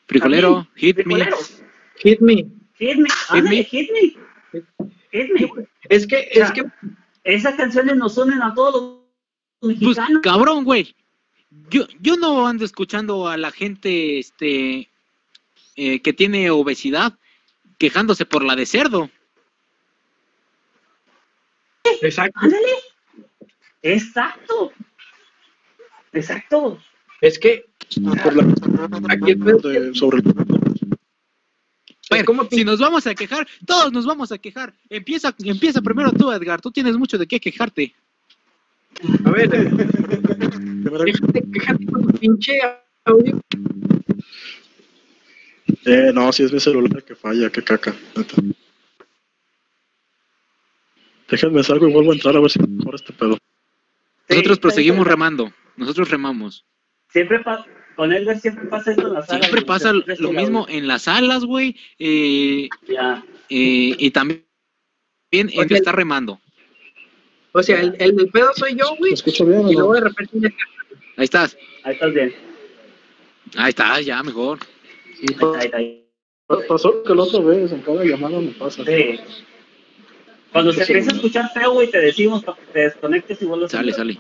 [0.08, 1.30] Frijolero, hit me.
[1.98, 2.36] Hit me.
[2.76, 3.10] Hit me.
[3.28, 3.64] Ándale, me.
[3.66, 4.02] hit me.
[5.12, 5.68] Hit me.
[5.90, 6.64] Es que, es que,
[7.26, 9.00] Esas canciones nos unen a todos los
[9.60, 10.22] Pues, mexicanos.
[10.24, 10.96] cabrón, güey.
[11.70, 14.90] Yo, yo no ando escuchando a la gente este
[15.76, 17.18] eh, que tiene obesidad
[17.78, 19.10] quejándose por la de cerdo.
[22.02, 22.40] exacto.
[22.42, 22.68] Ándale.
[23.82, 24.72] Exacto.
[26.14, 26.80] Exacto.
[27.22, 27.66] Es que
[28.24, 28.44] por la
[29.10, 30.34] aquí el sobre el
[32.12, 34.74] ver, ¿Cómo te- si nos vamos a quejar, todos nos vamos a quejar.
[34.90, 36.60] Empieza, empieza primero tú, Edgar.
[36.62, 37.94] Tú tienes mucho de qué quejarte.
[39.26, 39.50] A ver,
[41.06, 42.60] quéjate, quéjate con tu pinche
[43.06, 43.40] audio.
[45.86, 47.96] Eh, no, si es mi celular que falla, que caca.
[51.30, 53.38] Déjenme salgo y vuelvo a entrar a ver si mejora este pedo.
[54.28, 55.54] Nosotros Sí, proseguimos remando.
[55.78, 56.66] Nosotros remamos.
[57.12, 57.66] Siempre pa-
[57.96, 59.40] con Edgar siempre pasa esto en la sala.
[59.40, 61.76] Siempre pasa lo el mismo en las salas, güey.
[62.00, 63.24] eh, Ya.
[63.50, 64.44] eh, y también
[65.32, 65.68] en Ok.
[65.68, 66.40] que está remando.
[67.54, 69.14] O sea, el, el del pedo soy yo, ¿Me güey.
[69.14, 70.54] escucho bien Y luego de repente
[71.18, 71.58] Ahí estás.
[71.84, 72.34] Ahí estás bien.
[73.56, 74.60] Ahí estás, ya mejor.
[75.20, 76.04] Sí, Ahí está, ahí
[76.50, 78.84] está, Pasó que la otra vez, en cada llamada me pasa.
[78.86, 79.20] Sí.
[80.52, 83.74] Cuando se empieza a escuchar feo, güey, te decimos para que te desconectes y vuelvas
[83.74, 84.08] a Sale, entrar.
[84.08, 84.20] sale.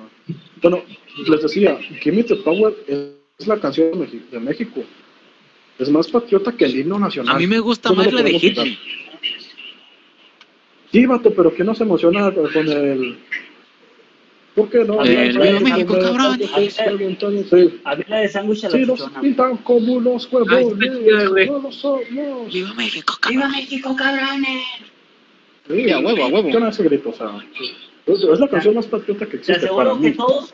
[0.61, 0.83] Bueno,
[1.27, 3.91] les decía, Give Me the Power es la canción
[4.31, 4.83] de México.
[5.79, 7.35] Es más patriota que el himno nacional.
[7.35, 8.65] A mí me gusta ¿Cómo más la de podemos Hit quitar?
[8.65, 8.77] Me.
[10.91, 13.19] Sí, vato, pero ¿quién no se emociona con el...
[14.55, 15.01] ¿Por qué no?
[15.03, 16.39] El Viva México, cabrón.
[17.49, 17.81] Sí.
[17.85, 21.47] A mí la de sándwich a la Sí, los pintan como chida, güey.
[21.49, 22.01] no lo somos.
[22.51, 23.51] Viva México, ¡Viva cabrón.
[23.51, 24.63] México, cabrones!
[25.67, 26.49] Sí, a huevo, a huevo.
[26.49, 27.31] Yo no ese grito, o sea,
[28.07, 30.15] es, es la canción más patriota que Te existe para aseguro que mí.
[30.17, 30.53] todos,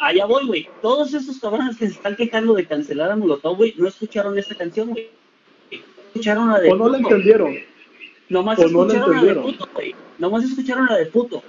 [0.00, 3.74] allá voy, güey, todos esos cabrones que se están quejando de cancelar a Molotov, güey,
[3.78, 5.08] no escucharon esta canción, güey.
[5.70, 7.56] Escucharon la de O no la entendieron.
[8.28, 9.94] Nomás no la escucharon la de puto, güey.
[10.18, 11.42] Nomás escucharon la de puto.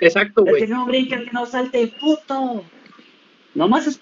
[0.00, 0.62] Exacto, El güey.
[0.62, 2.64] que no brinque, el que no salte, puto.
[3.54, 4.00] Nomás es.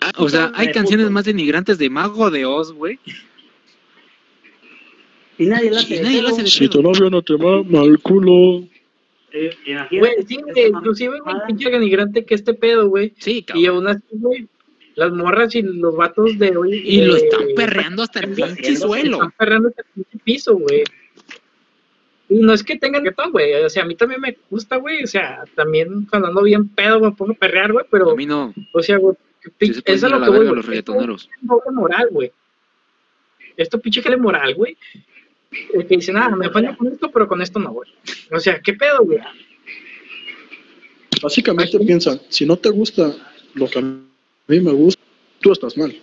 [0.00, 1.12] Ah, o sea, hay canciones puto.
[1.14, 2.98] más denigrantes de Mago de Oz, güey.
[5.38, 5.96] Y nadie lo hace.
[5.96, 8.64] Y hace Si tu novio no te va mal culo.
[9.32, 9.54] Eh,
[9.90, 13.12] Güey, sí, güey, inclusive, güey, pinche denigrante que este pedo, güey.
[13.18, 13.66] Sí, Y cabrón.
[13.68, 14.48] aún así, güey,
[14.94, 16.80] las morras y los vatos de hoy.
[16.82, 19.16] Y lo de- están perreando hasta el pinche suelo.
[19.16, 20.84] Están perreando hasta el pinche piso, güey.
[22.28, 23.54] Y no es que tengan reggaetón, güey.
[23.64, 25.04] O sea, a mí también me gusta, güey.
[25.04, 27.84] O sea, también cuando ando bien pedo me pongo a perrear, güey.
[27.90, 28.52] Pero, A mí no.
[28.72, 29.16] o sea, güey,
[29.60, 31.28] Sí se eso es lo que voy, los reggaetoneros.
[31.40, 32.32] Esto es moral, güey.
[33.56, 34.76] Esto pinche que moral, güey.
[35.72, 37.90] El que dice, nada, me apaño con esto, pero con esto no, güey.
[38.32, 39.20] O sea, ¿qué pedo, güey?
[41.22, 43.14] Básicamente piensan, si no te gusta
[43.54, 45.00] lo que a mí me gusta,
[45.40, 45.96] tú estás mal.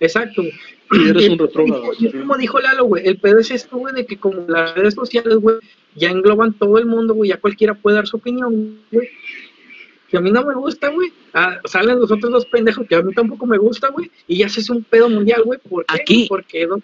[0.00, 0.42] Exacto.
[0.42, 1.90] Y eres Y un retrógrado.
[1.98, 4.74] y es como dijo Lalo, güey, el pedo es esto, güey, de que como las
[4.74, 5.56] redes sociales, güey,
[5.94, 9.08] ya engloban todo el mundo, güey, ya cualquiera puede dar su opinión, güey.
[10.08, 11.12] Que a mí no me gusta, güey.
[11.34, 14.08] ah, salen los otros dos pendejos que a mí tampoco me gusta, güey.
[14.28, 15.58] Y ya se hace un pedo mundial, güey.
[15.68, 15.94] ¿Por qué?
[16.00, 16.80] Aquí- Porque dos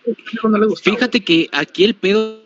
[0.50, 0.90] no les gusta.
[0.90, 2.41] Fíjate que aquí el pedo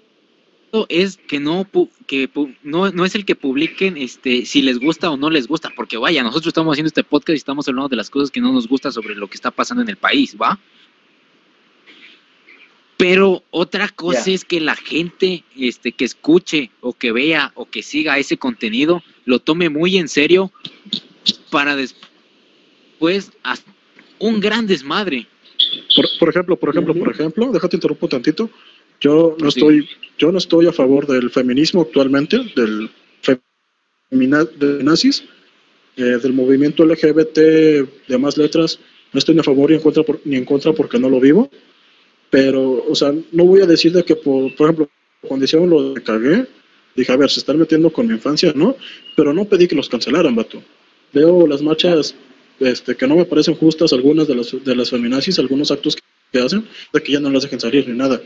[0.90, 1.66] es que no
[2.06, 2.28] que
[2.62, 5.96] no, no es el que publiquen este si les gusta o no les gusta, porque
[5.96, 8.68] vaya, nosotros estamos haciendo este podcast y estamos hablando de las cosas que no nos
[8.68, 10.58] gusta sobre lo que está pasando en el país, ¿va?
[12.96, 17.82] Pero otra cosa es que la gente este que escuche o que vea o que
[17.82, 20.52] siga ese contenido lo tome muy en serio
[21.50, 23.32] para después
[24.18, 25.26] un gran desmadre.
[25.94, 28.50] Por, por ejemplo, por ejemplo, por ejemplo, déjate interrumpo tantito.
[29.01, 32.90] Yo no estoy, yo no estoy a favor del feminismo actualmente, del
[34.10, 35.24] femina, de nazis,
[35.97, 37.39] eh, del movimiento LGBT
[38.09, 38.78] de más letras.
[39.12, 41.20] No estoy ni a favor ni en contra, por- ni en contra porque no lo
[41.20, 41.51] vivo.
[42.31, 44.90] Pero, o sea, no voy a decir de que, por, por ejemplo,
[45.23, 46.47] cuando hicieron lo de cagué,
[46.94, 48.77] dije, a ver, se están metiendo con mi infancia, ¿no?
[49.14, 50.62] Pero no pedí que los cancelaran, vato.
[51.12, 52.14] Veo las marchas
[52.59, 55.97] este, que no me parecen justas, algunas de las, de las feminazis, algunos actos
[56.32, 58.20] que hacen, de que ya no las dejen salir ni nada.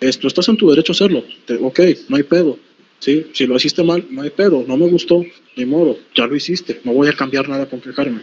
[0.00, 1.24] Esto, estás en tu derecho a hacerlo.
[1.46, 2.58] Te- ok, no hay pedo.
[2.98, 3.26] ¿sí?
[3.32, 4.64] Si lo hiciste mal, no hay pedo.
[4.66, 5.24] No me gustó,
[5.56, 5.98] ni modo.
[6.14, 6.80] Ya lo hiciste.
[6.84, 8.22] No voy a cambiar nada con quejarme.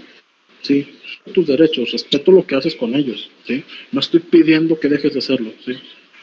[0.61, 0.88] ¿sí?
[1.34, 3.30] Tus derechos, respeto lo que haces con ellos.
[3.45, 3.64] ¿sí?
[3.91, 5.52] No estoy pidiendo que dejes de hacerlo.
[5.65, 5.73] ¿sí?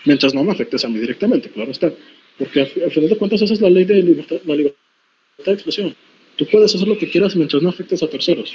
[0.04, 1.92] Mientras no me afectes a mí directamente, claro está.
[2.38, 4.78] Porque al, al final de cuentas esa es la ley de libertad, la libertad
[5.44, 5.94] de expresión.
[6.36, 8.54] Tú puedes hacer lo que quieras mientras no afectes a terceros.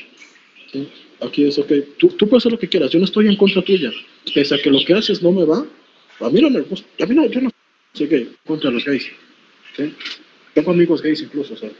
[0.71, 0.87] ¿sí?
[1.19, 3.61] Aquí es, ok, tú, tú puedes hacer lo que quieras, yo no estoy en contra
[3.61, 3.91] tuya.
[4.33, 5.65] Pese a que lo que haces no me va,
[6.25, 7.49] a mí no me gusta, a mí no, yo no
[7.93, 9.07] soy gay, contra los gays.
[9.75, 9.93] ¿sí?
[10.53, 11.71] Tengo amigos gays incluso, o sea,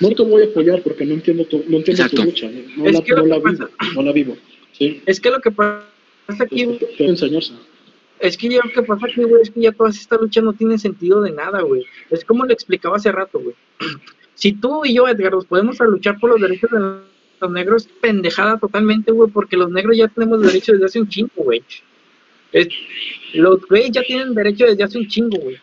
[0.00, 3.00] no te voy a apoyar porque no entiendo tu, no entiendo tu lucha, no, la,
[3.00, 4.36] no la vivo, no la vivo.
[4.72, 5.02] ¿sí?
[5.06, 5.84] Es que lo que pasa
[6.40, 7.04] aquí, Pues, te- te
[8.20, 10.52] es que ya lo que pasa aquí, güey, es que ya toda esta lucha no
[10.52, 11.84] tiene sentido de nada, güey.
[12.10, 13.54] Es como le explicaba hace rato, güey.
[14.36, 17.88] Si tú y yo, Edgar, nos podemos a luchar por los derechos de los negros,
[18.00, 21.62] pendejada totalmente, güey, porque los negros ya tenemos derechos desde hace un chingo, güey.
[22.54, 22.68] Es-
[23.34, 25.58] Los gays ya tienen derecho desde hace un chingo, güey.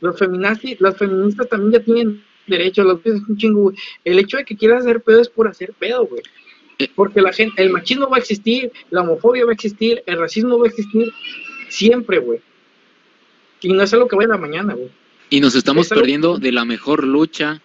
[0.00, 3.76] Los feminazis, las feministas también ya tienen derecho, los gays es un chingo, güey.
[4.04, 6.22] El hecho de que quieras hacer pedo es por hacer pedo, güey.
[6.96, 10.58] Porque la gente, el machismo va a existir, la homofobia va a existir, el racismo
[10.58, 11.12] va a existir
[11.68, 12.40] siempre, güey.
[13.60, 14.90] Y no es algo que vaya a la mañana, güey.
[15.30, 17.62] Y nos estamos Es perdiendo de la mejor lucha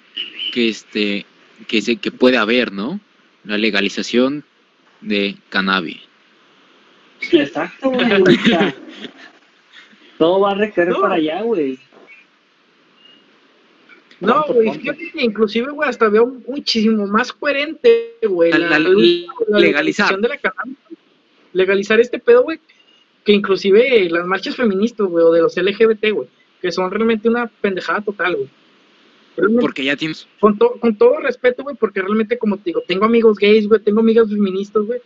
[0.54, 1.26] que este
[1.68, 3.00] que se que puede haber, ¿no?
[3.44, 4.44] La legalización
[5.02, 5.98] de cannabis.
[7.32, 8.12] Exacto, güey.
[8.22, 8.76] o sea,
[10.18, 11.02] todo va a recaer No.
[11.02, 11.80] para allá, güey.
[14.20, 18.90] No, güey, fíjate que inclusive, güey, hasta veo muchísimo más coherente, güey, La- la, la-
[18.90, 19.60] legalizar.
[19.62, 20.78] legalización de la cannabis.
[21.54, 22.60] Legalizar este pedo, güey,
[23.24, 26.28] que inclusive las marchas feministas, güey, o de los LGBT, güey,
[26.62, 28.50] que son realmente una pendejada total, güey.
[29.36, 32.82] Realmente, Porque ya tienes con, to- con todo respeto, güey, porque realmente, como te digo,
[32.88, 35.00] tengo amigos gays, güey, tengo amigas feministas, güey,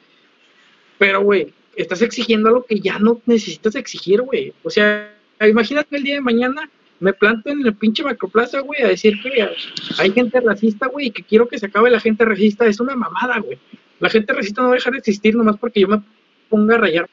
[0.98, 4.54] pero, güey, estás exigiendo algo que ya no necesitas exigir, güey.
[4.64, 6.70] O sea, imagínate el día de mañana
[7.02, 9.50] me planto en el pinche macroplaza, güey, a decir que
[9.98, 12.68] hay gente racista, güey, y que quiero que se acabe la gente racista.
[12.68, 13.58] Es una mamada, güey.
[14.00, 16.02] La gente racista no va a dejar de existir nomás porque yo me
[16.48, 17.10] ponga a rayar.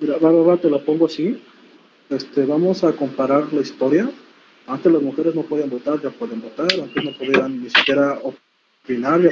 [0.00, 1.38] Mira, va, va, va, te la pongo así.
[2.08, 4.10] Este, vamos a comparar la historia.
[4.66, 6.68] Antes las mujeres no podían votar, ya pueden votar.
[6.72, 9.30] Antes no podían ni siquiera opinar, ya,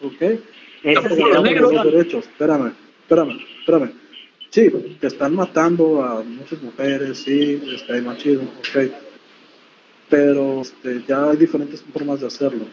[0.00, 0.40] ¿ok?
[0.84, 1.72] Los de negros.
[1.72, 2.24] los derechos.
[2.26, 2.72] Espérame,
[3.08, 3.92] espérame, espérame.
[4.50, 4.70] Sí,
[5.00, 8.92] que están matando a muchas mujeres, sí, este, hay machismo, ok.
[10.08, 12.64] Pero este, ya hay diferentes formas de hacerlo.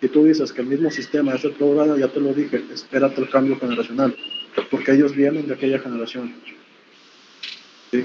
[0.00, 3.20] Si tú dices que el mismo sistema es el programa, ya te lo dije, espérate
[3.20, 4.14] el cambio generacional,
[4.70, 6.34] porque ellos vienen de aquella generación.
[7.90, 8.04] ¿sí?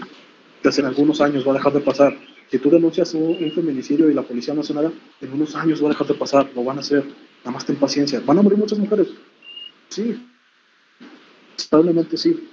[0.64, 2.18] En algunos años va a dejar de pasar.
[2.49, 4.91] si tú denuncias un, un feminicidio y la policía no hace nada,
[5.22, 7.06] en unos años va a dejar de pasar, lo van a hacer.
[7.43, 8.22] Nada más ten paciencia.
[8.26, 9.07] ¿Van a morir muchas mujeres?
[9.89, 10.18] Sí.
[11.57, 12.48] Establemente sí.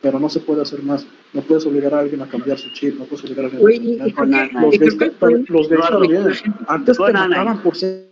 [0.00, 1.06] Pero no se puede hacer más.
[1.32, 4.04] No puedes obligar a alguien a cambiar su chip, no puedes obligar a alguien a
[4.14, 4.50] cambiar.
[4.62, 6.22] Los gays, los gays también.
[6.66, 8.04] Antes te mataban por ser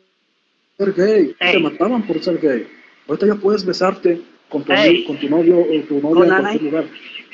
[0.79, 1.35] gay.
[1.53, 2.67] Te mataban por ser gay.
[3.09, 4.73] Ahorita ya puedes besarte con tu,
[5.07, 6.85] con tu novio o tu novia en cualquier lugar.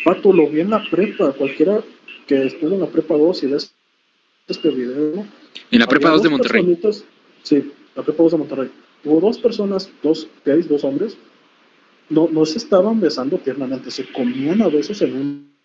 [0.04, 1.32] Pato, lo vi en la prepa.
[1.32, 1.80] Cualquiera
[2.26, 3.74] que estuvo en la prepa 2 y ves
[4.48, 5.26] este video.
[5.70, 6.62] En la prepa había 2 de dos Monterrey.
[6.76, 7.04] personitas-
[7.42, 8.70] Sí, la prepa 2 de Monterrey.
[9.04, 11.16] Hubo dos personas, dos gays, dos hombres.
[12.08, 15.16] No, no se estaban besando tiernamente, se comían a besos en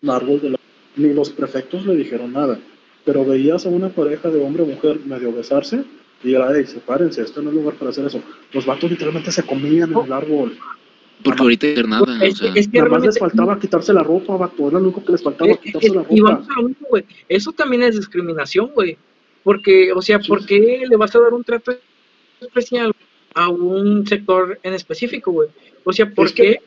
[0.02, 0.58] un árbol de la...
[0.96, 2.58] Ni los prefectos le dijeron nada.
[3.04, 5.84] Pero veías a una pareja de hombre o mujer medio besarse
[6.24, 8.20] y era, hey, sepárense, esto no es lugar para hacer eso.
[8.52, 10.56] Los vatos literalmente se comían en el árbol.
[11.24, 12.24] Porque ahorita no hay nada.
[12.24, 14.68] Es, O sea, es que Nada más les faltaba quitarse la ropa, vato.
[14.68, 16.32] Era lo único que les faltaba, quitarse eh, la y ropa.
[16.32, 17.04] vamos a lo mismo, güey.
[17.28, 18.96] Eso también es discriminación, güey.
[19.44, 20.28] Porque, o sea, Sí.
[20.28, 21.72] ¿por qué le vas a dar un trato
[22.40, 22.92] especial
[23.34, 25.48] a un sector en específico, güey?
[25.84, 26.58] O sea, ¿por Es que- qué?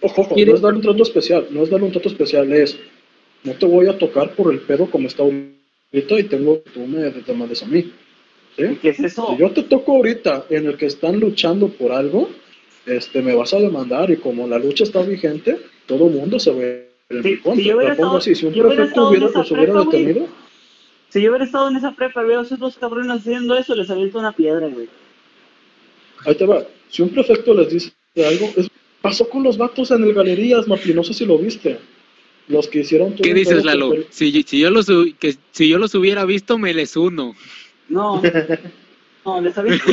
[0.00, 2.52] Ojo, ojo, no ¿Quieres- es darle un trato especial, no es darle un trato especial,
[2.52, 2.76] es
[3.44, 6.80] no te voy a tocar por el pedo como está ahorita y tengo que tú
[6.86, 7.92] me demandes a mí.
[8.56, 8.78] ¿sí?
[8.82, 9.28] ¿Qué es eso?
[9.30, 12.28] Si yo te toco ahorita en el que están luchando por algo,
[12.84, 15.56] este, me vas a demandar y como la lucha está vigente,
[15.86, 17.62] todo el mundo se ve en Si- mi contra.
[17.62, 19.26] si yo hubiera La pongo estado- así, si un yo hubiera prefecto estado en hubiera,
[19.30, 20.04] esa los hubiera prepa, güey.
[20.04, 20.28] detenido,
[21.08, 23.74] Si yo hubiera estado en esa prepa y veo a esos dos cabrones haciendo eso,
[23.74, 24.88] les aviento una piedra, güey.
[26.24, 26.62] ahí te va.
[26.88, 28.68] Si un prefecto les dice algo, es-
[29.00, 31.78] pasó con los vatos en el Galerías, Mapi, no sé si lo viste.
[32.48, 33.94] Los que hicieron todo ¿Qué dices, Lalo?
[34.10, 34.86] Si, si, yo los,
[35.18, 37.34] que, si yo los hubiera visto, me les uno.
[37.88, 38.20] No,
[39.24, 39.84] no, les aviento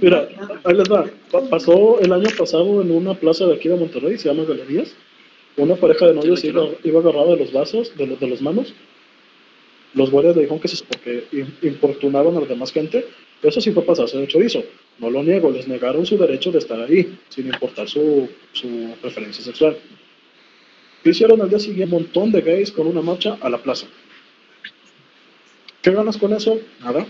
[0.00, 0.28] Mira,
[0.64, 1.06] ahí les va.
[1.30, 4.92] Pa- pasó el año pasado en una plaza de aquí de Monterrey, se llama Galerías.
[5.56, 8.74] Una pareja de novios iba, iba agarrada de los vasos, de, los de las manos.
[9.94, 13.06] Los guardias le dijeron que se porque im- importunaban a la demás gente.
[13.40, 14.64] Eso sí fue pasarse de chorizo.
[14.98, 19.42] No lo niego, les negaron su derecho de estar ahí, sin importar su, su preferencia
[19.44, 19.76] sexual.
[21.02, 21.94] ¿Qué hicieron al día siguiente?
[21.94, 23.86] Un montón de gays con una marcha a la plaza.
[25.82, 26.58] ¿Qué ganas con eso?
[26.80, 27.06] Nada.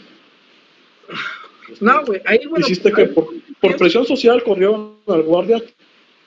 [1.81, 2.67] No, güey, ahí, bueno.
[2.67, 3.29] Hiciste que por,
[3.61, 5.63] por presión social corrió al guardia,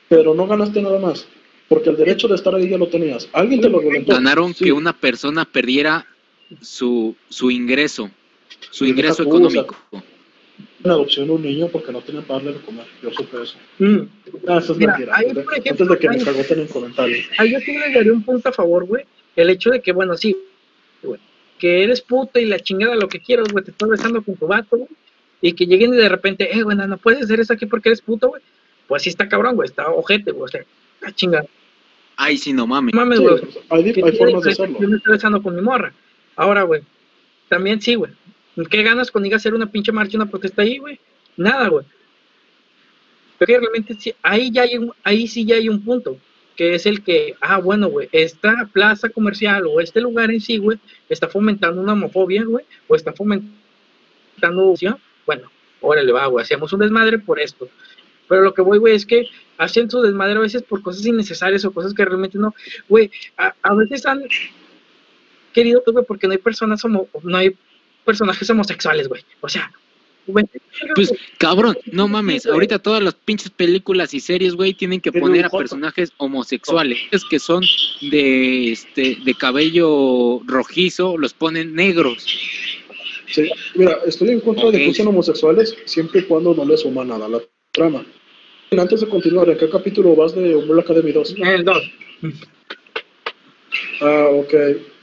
[0.07, 1.27] pero no ganaste nada más.
[1.67, 3.27] Porque el derecho de estar ahí ya lo tenías.
[3.33, 4.13] Alguien te lo violentó.
[4.13, 4.65] Ganaron Sí.
[4.65, 6.05] que una persona perdiera
[6.61, 8.09] su, su ingreso,
[8.71, 9.75] su ingreso o sea, económico.
[10.87, 12.85] En adopción un niño porque no tenían para darle de comer.
[13.03, 13.57] Yo supe eso.
[13.79, 13.97] Mm.
[14.47, 15.15] Ah, eso es Mira, mentira.
[15.17, 17.25] ahí, Antes de- por ejemplo, antes de que me cagoten en comentarios.
[17.37, 19.03] Ahí yo sí le daría un punto a favor, güey.
[19.35, 20.35] El hecho de que, bueno, sí,
[21.03, 21.19] güey,
[21.59, 24.47] que eres puto y la chingada lo que quieras, güey, te estás besando con tu
[24.47, 24.89] vato, güey,
[25.41, 28.01] y que lleguen y de repente, eh, güey, no, puedes hacer eso aquí porque eres
[28.01, 28.41] puto, güey.
[28.87, 30.61] Pues sí está cabrón, güey, está ojete, güey, o sea,
[31.01, 31.45] la chingada.
[32.15, 32.93] Ay, sí, no mames.
[32.95, 33.41] No mames, Sí, güey.
[33.69, 34.77] hay, formas de hacerlo.
[34.79, 35.93] Yo me estoy besando con mi morra.
[36.35, 36.81] Ahora, güey,
[37.49, 38.11] también sí, güey.
[38.65, 40.99] ¿Qué ganas con ir a hacer una pinche marcha, una protesta ahí, güey?
[41.35, 41.85] Nada, güey.
[43.37, 46.17] Pero realmente sí, ahí ya hay un, ahí sí ya hay un punto,
[46.55, 50.57] que es el que, ah, bueno, güey, esta plaza comercial o este lugar en sí,
[50.57, 54.87] güey, está fomentando una homofobia, güey, o está fomentando, ¿sí?
[55.25, 55.51] bueno,
[55.81, 57.69] órale, va, güey, hacemos un desmadre por esto.
[58.27, 59.27] Pero lo que voy, güey, es que
[59.57, 62.55] hacen su desmadre a veces por cosas innecesarias o cosas que realmente no,
[62.89, 64.23] güey, a, a veces han
[65.53, 67.55] querido, güey, porque no hay personas homo, no hay
[68.07, 69.21] personajes homosexuales, güey.
[69.41, 69.69] O sea,
[70.27, 70.45] güey,
[70.95, 72.45] Pues, cabrón, no mames.
[72.45, 76.99] Ahorita todas las pinches películas y series, güey, tienen que poner a personajes homosexuales.
[77.11, 77.65] Es que son
[78.01, 82.25] de, este, de cabello rojizo, los ponen negros.
[83.27, 87.03] Sí, Mira, estoy en contra de que usen homosexuales siempre y cuando no les suma
[87.03, 87.41] nada a la
[87.73, 88.05] trama.
[88.71, 91.35] Antes de continuar, ¿en qué capítulo vas de Umbrella Academy 2?
[91.37, 91.91] en el 2.
[94.01, 94.53] Ah, ok.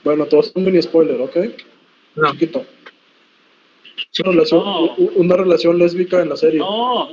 [0.04, 1.36] Bueno, te vas a hacer un mini spoiler, ¿ok?
[2.16, 2.32] No.
[2.32, 2.64] Chiquito.
[4.20, 4.94] Una relación, No.
[5.16, 6.58] una relación lésbica en la serie.
[6.60, 7.08] No,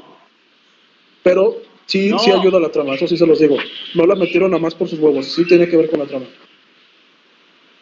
[1.23, 2.17] Pero sí, No.
[2.19, 3.57] sí ayuda a la trama, eso sí se los digo.
[3.93, 6.25] No la metieron nada más por sus huevos, sí tiene que ver con la trama.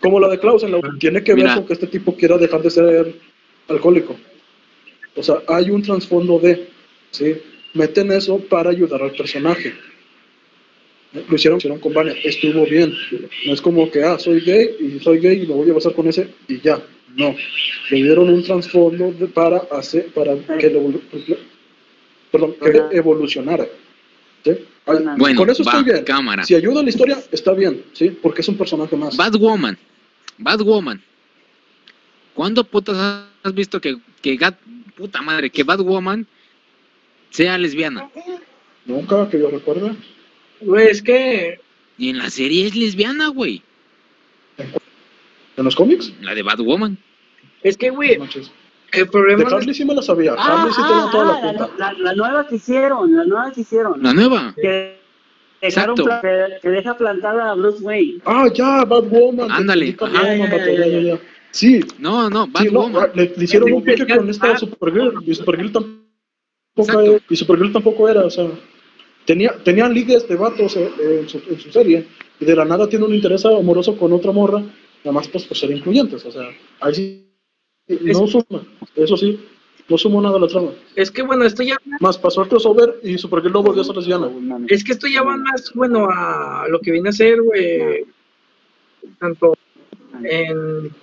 [0.02, 1.56] Como la de Klaus, en la- tiene que ver Mira.
[1.56, 3.16] con que este tipo quiera dejar de ser
[3.68, 4.16] alcohólico.
[5.16, 6.68] O sea, hay un trasfondo de,
[7.12, 7.36] ¿sí?
[7.74, 9.74] Meten eso para ayudar al personaje.
[11.14, 12.94] Lo hicieron, lo hicieron con Vania, estuvo bien.
[13.46, 15.94] No es como que, ah, soy gay y soy gay y me voy a besar
[15.94, 16.82] con ese y ya.
[17.16, 17.36] No.
[17.90, 21.00] Le dieron un trasfondo para hacer, para que lo,
[22.32, 23.66] perdón, que evolucionara.
[24.44, 24.52] ¿sí?
[24.52, 26.04] Ay, Bueno, Bueno, con eso va, estoy bien.
[26.04, 26.44] cámara.
[26.44, 28.10] Si ayuda a la historia, está bien, ¿sí?
[28.10, 29.18] Porque es un personaje más.
[29.18, 29.78] Batwoman.
[30.38, 31.02] Batwoman.
[32.34, 34.58] ¿Cuándo putas has visto que, que Gat,
[34.96, 36.26] puta madre, que Batwoman
[37.32, 38.10] sea lesbiana?
[38.86, 39.96] Nunca que yo recuerde.
[40.62, 41.60] Güey, es que,
[41.98, 43.62] Y en la serie es lesbiana, güey.
[45.60, 46.14] ¿En los cómics?
[46.22, 46.98] La de Batwoman.
[47.62, 48.24] Es que, güey, No
[48.92, 50.34] el De problema no Harley sí me la sabía.
[50.38, 53.26] Ah, Harley sí ah, tenía toda la ah, la, la- la nueva que hicieron, la
[53.26, 54.02] nueva que hicieron.
[54.02, 54.54] La nueva.
[54.56, 54.98] Que,
[55.62, 56.28] dejaron Exacto.
[56.62, 58.22] que, deja plantada a Bruce Wayne.
[58.26, 59.52] Ah, ya, Batwoman.
[59.52, 60.28] Ándale, Batwoman, ajá.
[60.28, 61.20] Batwoman, Batwoman, ya, ya.
[61.52, 63.10] Sí, No, no, sí, no, Batwoman.
[63.16, 65.22] le, le hicieron un pique con esta Supergirl.
[65.26, 68.48] Y Supergirl tampoco era, y Supergirl tampoco era, o sea,
[69.26, 72.08] tenía, tenían ligues de vatos eh, eh, en, su, en su serie.
[72.40, 74.64] Y de la nada tiene un interés amoroso con otra morra.
[75.04, 76.50] Nada más pues por ser incluyentes, o sea,
[76.82, 77.26] ahí sí.
[78.02, 78.64] No suma,
[78.96, 79.40] eso sí,
[79.88, 80.72] no sumó nada a la trama.
[80.96, 83.96] es que, bueno, esto ya Más pasó el crossover y Supergirl no volvió a ser
[83.96, 84.30] lesbiana.
[84.68, 88.06] Es que esto ya va más, bueno, a lo que viene a ser, güey,
[89.20, 89.56] tanto
[90.24, 90.94] en,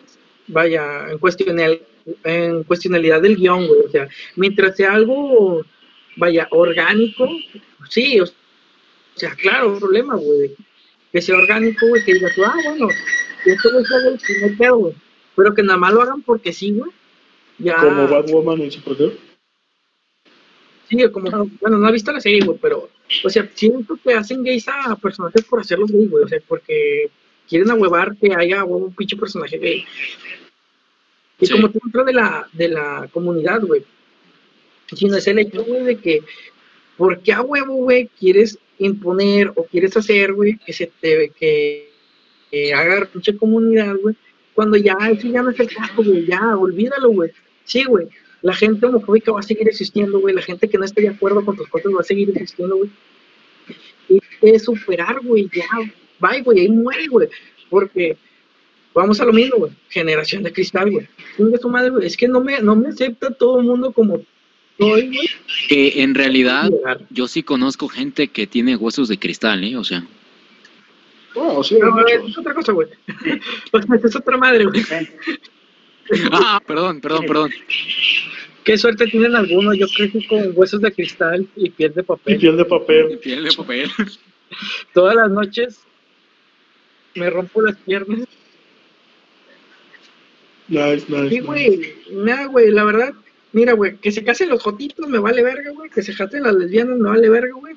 [0.46, 1.80] vaya, en, cuestional,
[2.22, 5.64] en cuestionalidad del guion, güey, o sea, mientras sea algo,
[6.16, 7.28] vaya, orgánico,
[7.88, 8.26] sí, o
[9.14, 10.54] sea, claro, un problema, güey,
[11.12, 12.88] que sea orgánico, güey, que digas, tú, ah, bueno,
[13.62, 14.94] pues, no pedo, güey,
[15.34, 16.90] pero que nada más lo hagan porque sí, güey,
[17.58, 19.18] ya, Como Batwoman y Supergirl.
[20.88, 22.88] Sí, como, bueno, no he visto la serie, güey, pero,
[23.24, 27.10] o sea, siento que hacen gays a personajes por hacerlos gay, güey, o sea, porque
[27.48, 29.84] quieren ahuevar que haya un pinche personaje gay.
[31.40, 31.52] Y Sí.
[31.52, 33.84] como dentro de la, de la comunidad, güey,
[34.94, 36.22] sino es el hecho, güey, de que,
[36.96, 41.85] ¿por qué a huevo, güey, quieres imponer o quieres hacer, güey, que se te, que,
[42.56, 44.14] que haga pinche comunidad, güey,
[44.54, 47.30] cuando ya eso ya no es el caso, güey, ya, olvídalo, güey.
[47.64, 48.08] Sí, güey,
[48.40, 50.34] la gente homofóbica va a seguir existiendo, güey.
[50.34, 52.90] La gente que no esté de acuerdo con tus cosas va a seguir existiendo, güey.
[54.08, 55.68] Y es superar, güey, ya.
[56.18, 57.28] Bye, güey, ahí muere, güey.
[57.68, 58.16] Porque
[58.94, 59.72] vamos a lo mismo, güey.
[59.90, 61.08] Generación de cristal, güey.
[62.02, 64.22] Es que no me, no me acepta todo el mundo como
[64.78, 65.28] soy, güey.
[65.68, 66.70] Que en realidad
[67.10, 69.76] yo sí conozco gente que tiene huesos de cristal, ¿eh?
[69.76, 70.06] O sea,
[71.36, 72.88] Oh, sí, No, es otra cosa, güey.
[73.72, 74.82] O sea, es otra madre, güey.
[76.32, 77.50] ah, perdón, perdón, perdón.
[78.64, 79.76] Qué suerte tienen algunos.
[79.76, 82.38] Yo crecí con huesos de cristal y piel de Y papel.
[82.38, 83.18] piel de papel.
[83.18, 83.90] Piel de papel.
[84.94, 85.80] Todas las noches
[87.14, 88.26] me rompo las piernas.
[90.68, 91.28] Nice, nice.
[91.28, 91.40] Sí, nice.
[91.42, 91.94] güey.
[92.12, 93.14] Nada, güey, la verdad.
[93.52, 95.90] Mira, güey, que se casen los jotitos me vale verga, güey.
[95.90, 97.74] Que se casen las lesbianas me vale verga, güey.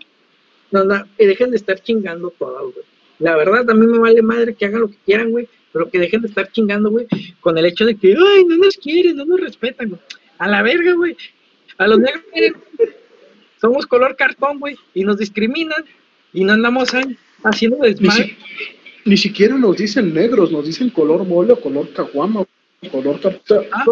[0.71, 2.85] No, no, dejen de estar chingando todas, güey.
[3.19, 5.47] La verdad, a mí me vale madre que hagan lo que quieran, güey.
[5.71, 7.05] Pero que dejen de estar chingando, güey.
[7.41, 10.01] Con el hecho de que, ay, no nos quieren, no nos respetan, güey.
[10.39, 11.15] A la verga, güey.
[11.77, 12.55] A los negros, miren,
[13.61, 14.75] somos color cartón, güey.
[14.93, 15.83] Y nos discriminan.
[16.33, 18.25] Y no andamos ahí haciendo Ni, desmadre.
[18.25, 18.37] si-
[19.09, 22.47] ni siquiera nos dicen negros, nos dicen color mole o color caguama, o
[22.91, 23.69] color café.
[23.71, 23.85] Ah.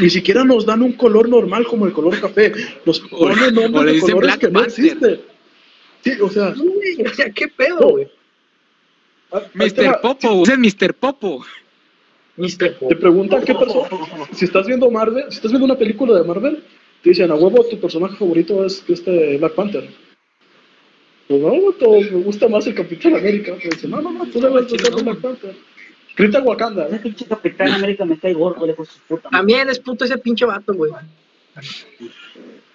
[0.00, 2.52] Ni siquiera nos dan un color normal como el color café.
[2.84, 5.20] Nos ponen nombres de colores Black que no existen.
[6.02, 6.54] Sí, o sea,
[7.04, 8.08] O sea, qué pedo, güey.
[9.54, 10.00] Mr.
[10.00, 10.94] Popo, ese es Mr.
[10.94, 11.44] Popo.
[12.36, 12.78] Mr.
[12.88, 13.88] Te preguntan qué persona.
[14.32, 16.62] Si estás viendo Marvel, si estás viendo una película de Marvel,
[17.02, 19.88] te dicen a huevo tu personaje favorito es este Black Panther.
[21.28, 23.54] Pues no, todo- me gusta más el Capitán América.
[23.60, 25.54] Te dicen, no, no, no, tú debes de ser Black Panther.
[26.16, 26.86] Grita Wakanda.
[26.88, 27.00] Ese ¿eh?
[27.02, 29.30] pinche Capitán América me cae gordo, lejos de su puta.
[29.30, 30.92] También es puto ese pinche vato, güey.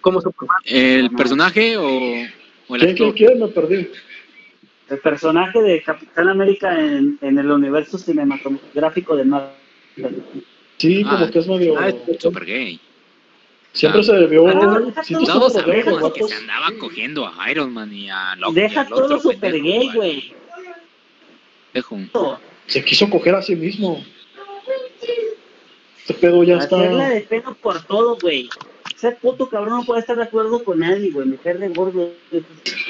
[0.01, 0.57] Como Superman.
[0.65, 1.87] ¿El personaje o,
[2.67, 3.13] o el ¿Quién, quién, actor?
[3.15, 3.39] quién?
[3.39, 3.89] Me perdí.
[4.89, 9.53] El personaje de Capitán América en, en el universo cinematográfico de Marvel.
[10.77, 11.77] Sí, como Ah, que es medio.
[11.77, 12.79] ah, es- Super gay.
[13.73, 14.03] Siempre Ah.
[14.03, 14.11] se.
[14.97, 18.55] Ah, sí, todos sabemos que se andaba cogiendo a Iron Man y a Loki.
[18.55, 20.33] Deja al otro todo super gay, güey.
[22.67, 24.03] Se quiso coger a sí mismo.
[25.99, 27.09] Este pedo ya Hacerla está.
[27.15, 28.49] de pelo por todo, güey.
[28.97, 31.27] Ese puto cabrón no puede estar de acuerdo con nadie, güey.
[31.27, 32.11] Me cae de gordo.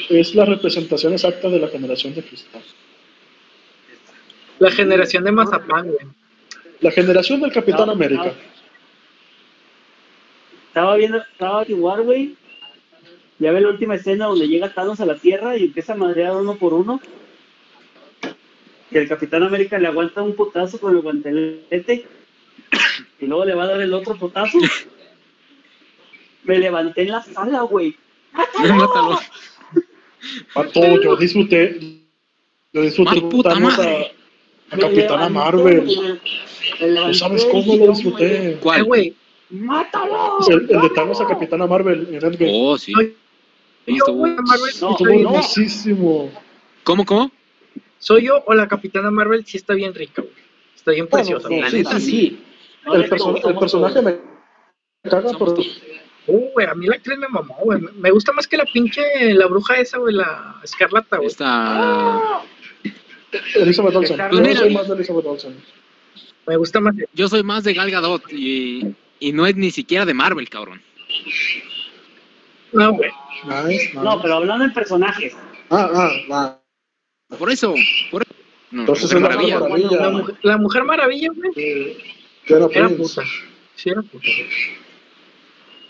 [0.09, 2.63] Es la representación exacta de la generación de cristal.
[4.59, 6.07] La generación de Mazapán, güey.
[6.79, 8.23] La generación del Capitán No, América.
[8.23, 8.31] no.
[10.69, 12.35] Estaba viendo, estaba igual, güey.
[13.39, 16.37] Ya ve la última escena donde llega Thanos a la Tierra y empieza a madrear
[16.37, 17.01] uno por uno.
[18.89, 22.05] Que el Capitán América le aguanta un putazo con el guantelete.
[23.19, 24.57] Y luego le va a dar el otro putazo.
[26.47, 27.95] Me levanté en la sala, güey.
[28.33, 29.19] Mátalo.
[30.53, 31.79] Pato, yo disfruté.
[32.73, 34.11] Yo disfruté puta a, madre.
[34.71, 35.79] a Me Capitana levanté, Marvel.
[35.85, 35.97] güey.
[36.79, 38.57] Me levanté No sabes cómo lo disfruté.
[38.61, 38.83] ¿Cuál?
[38.85, 39.15] güey.
[39.49, 40.39] ¡Mátalo!
[40.49, 42.51] El, el de Thanos a Capitana Marvel en Endgame.
[42.53, 42.91] Oh, sí.
[43.85, 44.27] Yo, Estuvo-.
[44.27, 45.29] No, Estuvo soy, no.
[45.29, 46.31] buenísimo.
[46.83, 47.31] ¿Cómo, cómo?
[47.99, 50.33] soy yo o la Capitana Marvel sí está bien rica, güey.
[50.75, 51.49] Está bien preciosa.
[51.49, 52.05] La sí, neta, sí.
[52.11, 52.43] sí.
[52.93, 54.17] El, perso- el personaje me
[55.09, 55.55] caga, pero.
[56.27, 57.79] Uh, güey, a mí la actriz me mamó, güey.
[57.95, 59.01] Me gusta más que la pinche,
[59.33, 61.27] la bruja esa, güey, la escarlata, güey.
[61.27, 62.41] Esta.
[63.55, 64.17] Elizabeth Olsen.
[64.17, 65.55] Pues Yo mira, soy más de Elizabeth Olsen.
[66.45, 66.95] Me gusta más.
[67.13, 70.81] Yo soy más de Gal Gadot y, y no es ni siquiera de Marvel, cabrón.
[72.73, 73.09] No, güey.
[73.45, 74.19] Nice, No, nice.
[74.21, 75.35] pero hablando en personajes.
[75.69, 76.59] Ah, ah, ah.
[77.37, 77.73] Por eso,
[78.11, 78.33] por eso.
[78.71, 79.59] No, Entonces Mujer la Maravilla.
[79.59, 80.01] Mujer Maravilla.
[80.01, 81.53] La mujer, la mujer maravilla, güey,
[82.45, 83.23] que era era puta.
[83.75, 84.25] Sí, era puta.
[84.25, 84.86] güey.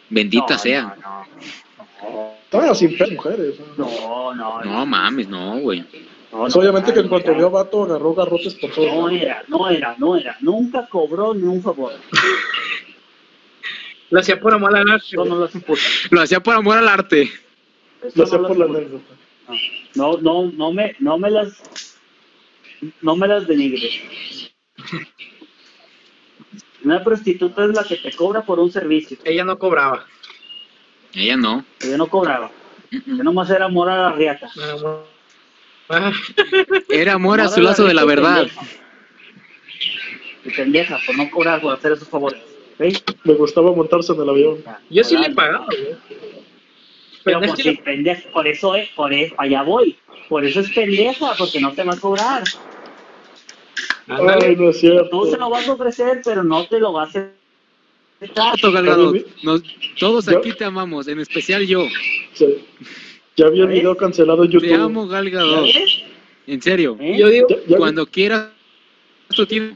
[0.09, 0.81] Bendita No, sea.
[1.01, 1.25] No,
[2.09, 2.33] no.
[2.43, 3.55] Estaba sin pe- mujeres.
[3.77, 3.85] ¿no?
[3.85, 5.81] No, no, No mames, no, güey.
[5.81, 5.87] no,
[6.31, 8.85] Pues no, obviamente que en cuanto vio Vato agarró garrotes por todo.
[8.85, 10.37] No era, no era, no era.
[10.41, 11.93] Nunca cobró ni un favor.
[14.09, 15.05] Lo hacía por amor al arte.
[15.17, 15.81] Lo hace puta.
[16.11, 17.29] Lo hacía por amor al arte.
[18.15, 19.13] Lo hacía por la anécdota.
[19.95, 21.61] No, no, no me, no me las,
[23.01, 23.99] no me las denigres.
[26.87, 29.17] Una prostituta es la que te cobra por un servicio.
[29.25, 30.05] Ella no cobraba.
[31.13, 31.65] Ella no.
[31.81, 32.49] Yo no cobraba.
[33.05, 34.49] Yo nomás era amor a la riata.
[35.89, 36.13] Ah,
[36.87, 38.47] Era amor a su lazo de la verdad.
[38.47, 38.61] pendeja.
[40.45, 42.41] Y pendeja por no cobrar, por hacer esos favores.
[42.79, 43.03] ¿Veis?
[43.25, 44.63] Me gustaba montarse en el avión.
[44.89, 45.67] Yo sí le pagaba.
[47.25, 49.97] Pero por, y si pendeja, por eso es, por eso, allá voy.
[50.29, 52.43] Por eso es pendeja, porque no te va a cobrar.
[54.07, 54.45] Ándale.
[54.47, 55.09] Ay, no es cierto.
[55.09, 57.29] Tú se lo vas a ofrecer, pero no te lo vas a
[58.21, 58.51] aceptar.
[58.53, 59.61] Vato Gal Gadot, vi- nos-
[59.99, 61.85] todos Yo- aquí te amamos, en especial yo.
[62.33, 62.65] Sí.
[63.35, 64.67] Ya vi el video cancelado en YouTube.
[64.69, 65.63] Te amo, Gal ¿Ya Gadot.
[65.63, 66.01] ves?
[66.47, 66.97] En serio.
[66.99, 67.15] ¿Eh?
[67.19, 68.47] Yo digo, Ya, ya vi- Cuando quieras,
[69.35, 69.75] tú tienes.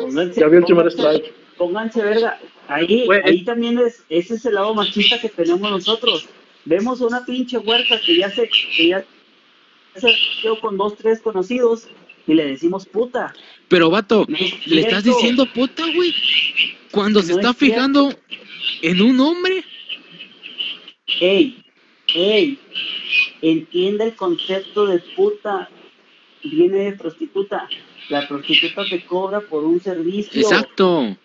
[0.00, 1.32] Pónganse- ya vi el primer strike.
[1.56, 2.38] Pónganse verga.
[2.68, 6.28] Ahí, Güey, ahí también es, ese es el lado machista que tenemos nosotros.
[6.64, 9.04] Vemos una pinche huerta que ya se, que ya
[9.96, 11.88] se quedó con dos, tres conocidos
[12.30, 13.34] y le decimos puta.
[13.68, 14.24] Pero, vato,
[14.66, 16.14] le estás diciendo puta, güey.
[16.92, 17.74] Cuando se está es cierto.
[17.74, 18.14] fijando
[18.82, 19.64] en un hombre.
[21.20, 21.62] Ey,
[22.14, 22.58] ey,
[23.42, 25.68] entiende el concepto de puta.
[26.44, 27.68] Viene de prostituta.
[28.08, 30.40] La prostituta te cobra por un servicio.
[30.40, 31.16] Exacto.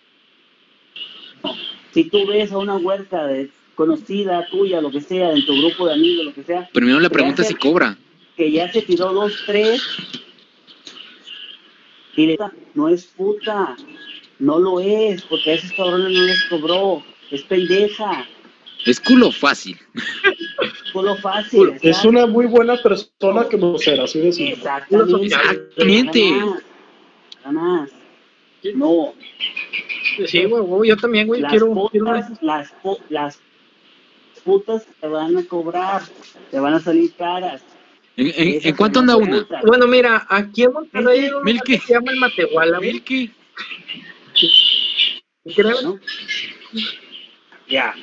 [1.92, 5.86] Si tú ves a una huerta de- conocida tuya, lo que sea, en tu grupo
[5.86, 7.96] de amigos, lo que sea, Primero le hace- si cobra.
[8.36, 9.82] que ya se tiró dos, tres,
[12.74, 13.76] no es puta,
[14.38, 18.26] no lo es, porque a esos cabrones no les cobró, es pendeja,
[18.84, 19.76] Es culo fácil.
[20.92, 21.74] culo fácil.
[21.82, 24.54] Es una muy buena persona que no será, así de simple.
[24.54, 25.24] Exactamente.
[25.26, 26.30] Exactamente.
[26.30, 26.62] Nada más,
[27.44, 27.90] nada más.
[28.74, 29.14] No,
[30.26, 32.72] sí, güey, güey, yo también, güey, las quiero, putas, quiero- las,
[33.10, 33.40] las
[34.44, 36.02] putas te van a cobrar,
[36.50, 37.62] te van a salir caras.
[38.16, 39.46] ¿En, en- Esas en cuánto anda una?
[39.66, 41.72] Bueno, mira, aquí en Monterrey hay un lugar Milky.
[41.72, 42.80] que se llama el Matehuala.
[42.80, 43.30] Milky.
[45.54, 46.00] Creo- ¿no?
[47.68, 47.94] Ya.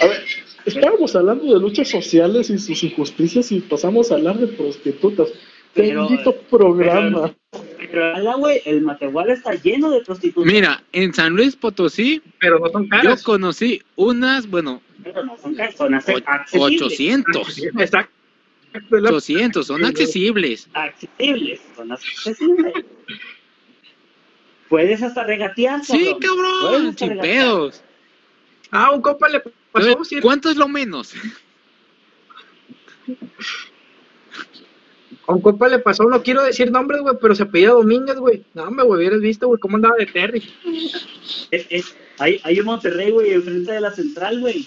[0.00, 0.24] A ver,
[0.64, 5.28] estábamos hablando de luchas sociales y sus injusticias y pasamos a hablar de prostitutas.
[5.74, 7.34] Pero- Bendito programa.
[7.78, 10.50] Pero ala, güey, el Matehuala está lleno de prostitutas.
[10.50, 13.22] Mira, en San Luis Potosí, Pero no son yo caras.
[13.22, 16.82] conocí unas, bueno, Pero no son caras, son ace- och- accesibles.
[16.82, 17.58] 800.
[17.78, 18.12] Exacto.
[18.74, 20.68] Es la- 800, son accesibles.
[20.72, 22.72] Accesibles, son accesibles.
[24.68, 26.96] Puedes hasta regatear, Sí, cabrón.
[26.96, 27.20] Sin regatear.
[27.44, 27.82] pedos.
[28.70, 29.40] Ah, un compa le
[29.70, 31.12] pasó, ¿Cuánto es lo menos?
[35.26, 38.42] a un compa le pasó, no quiero decir nombres, güey, pero se pedía Domínguez, güey.
[38.54, 40.42] No, me güey, hubieras visto, güey, cómo andaba de Terry.
[41.50, 44.66] Es, es, hay, hay un Monterrey, güey, enfrente de la central, güey.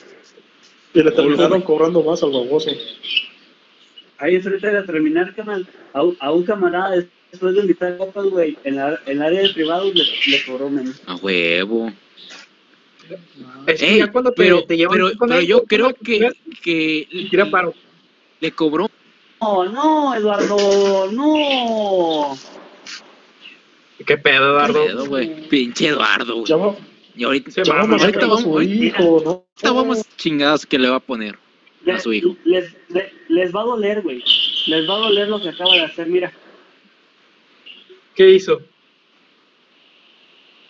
[0.94, 2.70] Y le terminaron cobrando más al baboso.
[4.18, 5.68] Ahí enfrente de la terminal, canal.
[5.94, 6.96] A, un- a un camarada,
[7.32, 10.70] después de invitar copas, güey, en, la, en el área de privados le, le cobró
[10.70, 11.02] menos.
[11.06, 11.92] A huevo.
[13.68, 16.32] Es que Ey, ya cuando te, pero, te llevan pero, pero él, yo creo que,
[16.64, 17.74] que tira paro.
[18.40, 18.90] le cobró.
[19.42, 22.38] No, no, Eduardo, no.
[24.06, 24.86] ¿Qué pedo, Eduardo?
[24.86, 25.48] Pedo, güey.
[25.50, 26.76] Pinche Eduardo, güey.
[27.18, 29.74] Y ahorita, vamos a ahorita vamos, ahorita hijo, ¿no?
[29.74, 31.38] vamos chingados que le va a poner
[31.92, 32.36] a su hijo.
[32.46, 34.24] Les, les, les va a doler, güey.
[34.68, 36.32] Les va a doler lo que acaba de hacer, mira.
[38.16, 38.62] ¿Qué hizo?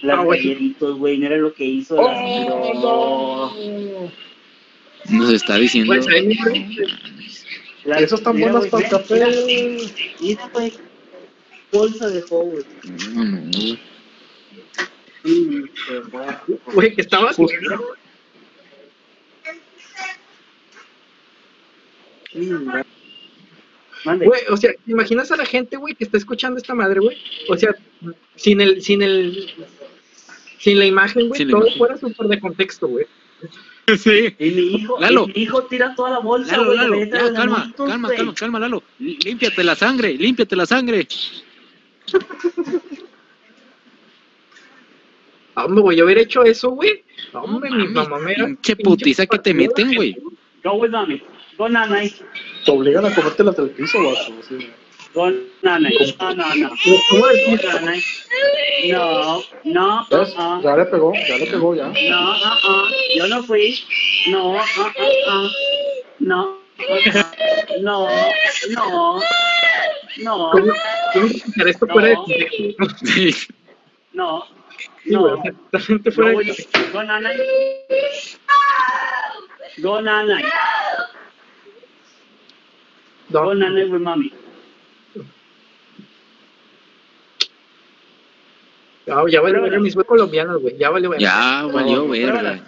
[0.01, 0.39] Las Ah, güey.
[0.43, 1.95] galletitos, güey, mira lo que hizo.
[1.95, 3.51] las tiró.
[5.09, 5.93] Nos está diciendo.
[5.93, 6.05] Pues
[7.85, 9.95] Las- Esas están mira, buenas güey, para el café.
[10.19, 10.73] Mira, güey.
[11.71, 12.63] Bolsa de güey.
[13.13, 13.79] No, no, güey.
[15.23, 16.59] Qué guapo.
[16.73, 17.31] güey, que estaba
[24.05, 27.17] Güey, o sea, ¿te imaginas a la gente, güey, que está escuchando esta madre, güey?
[27.49, 27.73] O sea,
[28.35, 29.49] sin el, sin el,
[30.59, 31.77] sin la imagen, güey, la todo imagen.
[31.79, 33.05] fuera súper de contexto, güey.
[33.97, 34.35] Sí.
[34.39, 35.25] Y mi hijo, Lalo.
[35.29, 37.89] y mi hijo tira toda la bolsa, Lalo, güey, de Lalo, ya, de calma, Doritos,
[37.89, 38.17] calma, güey.
[38.17, 38.83] calma, calma, Lalo.
[38.99, 41.07] Límpiate la sangre, límpiate la sangre.
[45.55, 47.03] Hombre, güey, yo hubiera hecho eso, güey.
[47.33, 50.17] Hombre, mi mamá pinche putiza que te meten, güey.
[50.63, 51.21] Go with mommy.
[51.57, 52.13] Go nanay.
[52.65, 54.41] Te obligan a comértela del piso, vato.
[54.49, 54.69] sí.
[55.13, 55.93] Go nanay.
[56.19, 56.69] No, no, no.
[58.91, 60.33] No, no, ¿Ves?
[60.37, 60.61] uh-uh.
[60.61, 61.87] Ya le pegó, ya le pegó, ya.
[61.87, 62.87] No, uh-uh.
[63.17, 63.79] Yo no fui.
[64.27, 65.49] No, uh, uh, uh.
[66.19, 66.57] No,
[67.81, 68.07] no,
[68.69, 69.21] no,
[70.17, 70.73] no, ¿Cómo
[71.13, 72.23] cómo escuchar esto fuera de No.
[72.25, 73.05] contexto?
[73.05, 73.35] Sí.
[74.13, 74.45] no,
[75.05, 75.21] no.
[75.21, 75.43] Go,
[76.11, 76.79] fuera de contexto.
[76.91, 77.37] go nanay.
[79.77, 80.43] Go nanay.
[83.29, 84.31] No, Go nanay with mommy.
[89.05, 90.77] ya, ya vale verga mis güey colombianos, güey.
[90.77, 91.21] Ya vale verga.
[91.21, 92.63] Ya valió verga.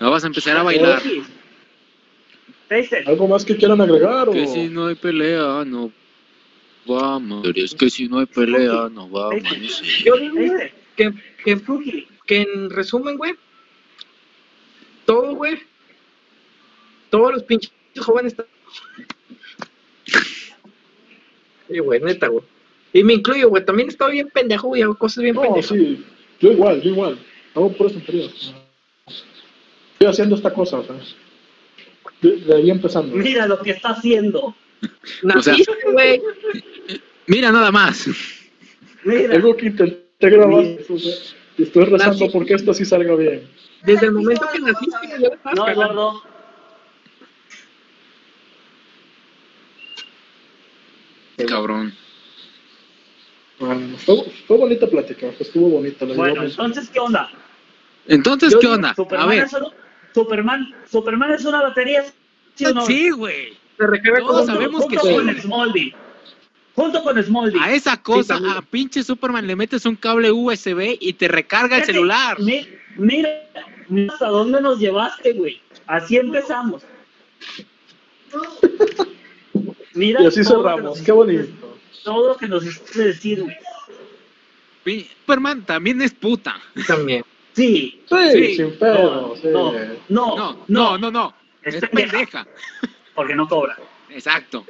[0.00, 1.02] No vas a empezar a bailar.
[1.04, 2.92] It.
[3.06, 4.28] ¿Algo más que quieran agregar?
[4.28, 4.32] O...
[4.32, 5.90] Que si no hay pelea, no
[6.86, 7.46] vamos.
[7.54, 10.04] Es que si no hay pelea, no va a amanecer.
[10.04, 10.36] Yo digo,
[10.96, 11.12] que,
[11.44, 12.06] que, Cookie.
[12.26, 13.34] que en resumen, güey,
[15.04, 15.58] todo, güey,
[17.10, 18.46] todos los pinches jóvenes están...
[21.70, 22.44] Sí, güey, neta, güey.
[22.92, 25.68] Y me incluyo, güey, también estaba bien pendejo, güey, hago cosas bien No, pendejas.
[25.70, 26.04] sí.
[26.40, 27.18] Yo igual, yo igual.
[27.54, 28.54] Hago puras tonterías.
[29.92, 30.96] Estoy haciendo esta cosa, o sea.
[32.22, 33.14] De, de ahí empezando.
[33.16, 34.54] Mira lo que está haciendo.
[35.22, 36.20] Naciste, güey.
[37.26, 38.08] Mira nada más.
[39.04, 39.34] Mira.
[39.34, 40.64] Algo que intenté grabar.
[40.88, 41.12] o sea,
[41.58, 43.42] y estoy rezando Nací- porque esto sí salga bien.
[43.84, 45.68] Desde el momento que naciste, ya No.
[45.68, 46.22] Eduardo.
[51.46, 51.94] Cabrón.
[53.58, 56.06] Bueno, fue, fue bonita plática, estuvo bonita.
[56.06, 56.52] la Bueno, llevamos.
[56.52, 57.30] entonces, ¿qué onda?
[58.06, 58.90] Entonces, Yo ¿qué digo, onda?
[58.90, 59.44] A Superman, ver.
[59.44, 59.72] es un-
[60.14, 62.04] Superman, Superman es una batería.
[62.54, 62.84] ¿sí o no?
[62.86, 63.52] Sí, güey.
[63.78, 64.00] Todos
[64.38, 65.26] con- sabemos que junto sí.
[65.26, 65.94] con Smallville.
[66.74, 67.62] Junto con Smallville.
[67.64, 71.84] A esa cosa, a pinche Superman le metes un cable USB y te recarga el
[71.84, 72.40] celular.
[72.40, 73.30] mi- Mira,
[73.88, 75.60] mira hasta dónde nos llevaste, güey.
[75.86, 76.82] Así empezamos.
[80.00, 81.76] Mira Y así cerramos, qué bonito.
[82.04, 83.44] Todo lo que nos hiciste decir,
[84.84, 86.56] Superman también es puta.
[86.86, 87.24] También.
[87.52, 88.00] Sí.
[88.08, 88.56] Sí, Sí.
[88.56, 89.48] sin pedo, sí.
[89.48, 89.72] No,
[90.08, 91.34] no, No, no, no, no.
[91.62, 92.10] Es Es pendeja.
[92.10, 92.46] pendeja.
[93.14, 93.76] Porque no cobra.
[94.08, 94.64] Exacto.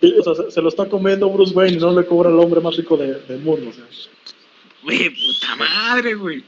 [0.00, 2.38] Y, o sea, se, se lo está comiendo Bruce Wayne y no le cobra al
[2.38, 3.70] hombre más rico de- del mundo.
[3.70, 3.84] O sea.
[4.82, 6.44] Güey, puta madre, güey.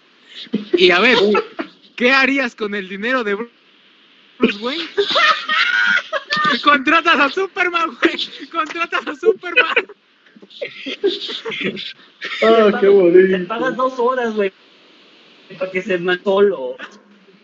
[0.74, 1.16] Y a ver,
[1.96, 3.34] ¿qué harías con el dinero de
[4.38, 4.84] Bruce Wayne?
[6.64, 8.48] Contratas a Superman, güey.
[8.50, 9.86] Contratas a Superman.
[12.42, 13.48] Ah, qué Te bonito.
[13.48, 14.52] pagas dos horas, güey.
[15.58, 16.76] Para que se me solo.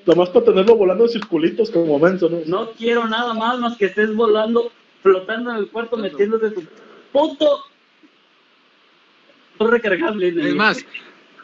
[0.06, 2.40] Nada más para tenerlo volando en circulitos como menso, ¿no?
[2.47, 4.70] No quiero nada más más que estés volando,
[5.02, 6.64] flotando en el cuarto, metiéndote tu
[7.12, 7.64] puto
[9.59, 10.28] recargable.
[10.28, 10.86] Es más,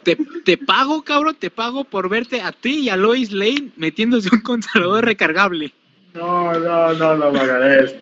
[0.03, 4.29] te, te pago, cabrón, te pago por verte a ti y a Lois Lane metiéndose
[4.31, 5.73] un controlador recargable.
[6.13, 7.99] No, no, no, no me hagan esto.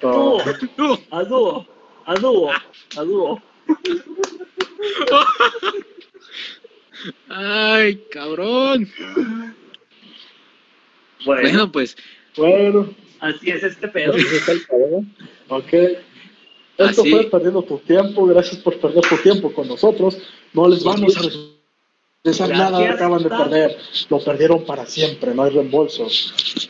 [0.00, 0.38] Dúo,
[0.76, 0.98] No.
[1.10, 1.66] a dúo,
[2.06, 2.50] a dúo,
[2.96, 3.42] a dúo.
[7.28, 8.88] Ay, cabrón.
[11.24, 11.96] Bueno, Bueno, pues,
[12.36, 14.12] Bueno, así es este pedo.
[15.48, 15.72] ok.
[16.76, 17.10] Esto Así.
[17.10, 18.26] fue perdiendo tu tiempo.
[18.26, 20.18] Gracias por perder tu tiempo con nosotros.
[20.52, 21.20] No les vamos a
[22.24, 23.76] regresar nada acaban de perder.
[24.08, 26.06] Lo perdieron para siempre, no hay reembolso.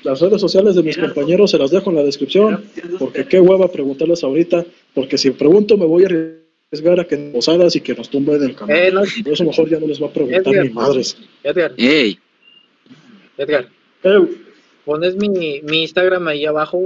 [0.03, 2.65] Las redes sociales de mis compañeros se las dejo en la descripción.
[2.99, 4.65] Porque qué hueva preguntarles ahorita.
[4.95, 8.41] Porque si pregunto me voy a arriesgar a que en posadas y que nos tumben
[8.41, 8.77] del canal.
[8.77, 10.67] Eh, no, Por eso mejor ya no les va a preguntar Edgar.
[10.67, 11.17] ni madres.
[11.45, 12.19] Edgar, hey,
[13.39, 13.69] Edgar,
[14.85, 16.81] pones mi, mi Instagram ahí abajo,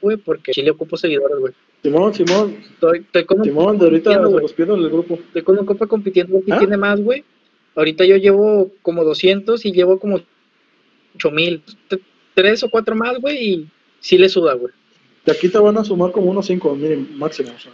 [0.00, 1.52] güey, porque sí le ocupo seguidores, güey.
[1.82, 5.14] Simón, Simón, Estoy, estoy con, Simón, de ahorita los pido en el grupo.
[5.14, 6.58] estoy con un compa compitiendo que ¿Ah?
[6.58, 7.24] tiene más, güey.
[7.78, 10.20] Ahorita yo llevo como 200 y llevo como
[11.14, 11.62] 8000.
[11.88, 12.00] T-
[12.34, 13.68] Tres o cuatro más, güey, y
[14.00, 14.72] sí le suda, güey.
[15.24, 17.52] De aquí te van a sumar como unos 5 mínimo, máximo.
[17.54, 17.72] o sea.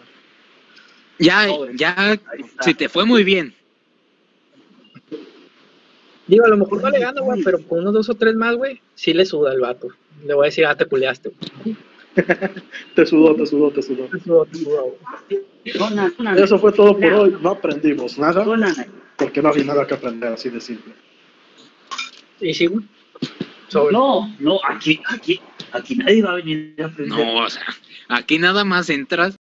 [1.18, 1.72] ya, Pobre.
[1.76, 2.20] ya,
[2.60, 3.54] si te fue muy bien.
[6.26, 8.56] Digo, a lo mejor no le gano, güey, pero con unos dos o tres más,
[8.56, 9.88] güey, sí le suda el vato.
[10.26, 11.30] Le voy a decir, ah, te culeaste,
[11.64, 11.76] güey.
[12.94, 14.04] Te sudó, te sudó, te sudó.
[14.06, 14.96] Te sudó, te sudó,
[15.28, 15.42] güey.
[15.78, 17.36] Dona, dona, Eso fue todo por hoy.
[17.40, 18.44] No aprendimos nada
[19.16, 20.92] porque no había nada que aprender, así de simple.
[23.90, 25.40] No, no, aquí, aquí,
[25.72, 27.18] aquí nadie va a venir a aprender.
[27.18, 27.64] No, o sea,
[28.08, 29.36] aquí nada más entras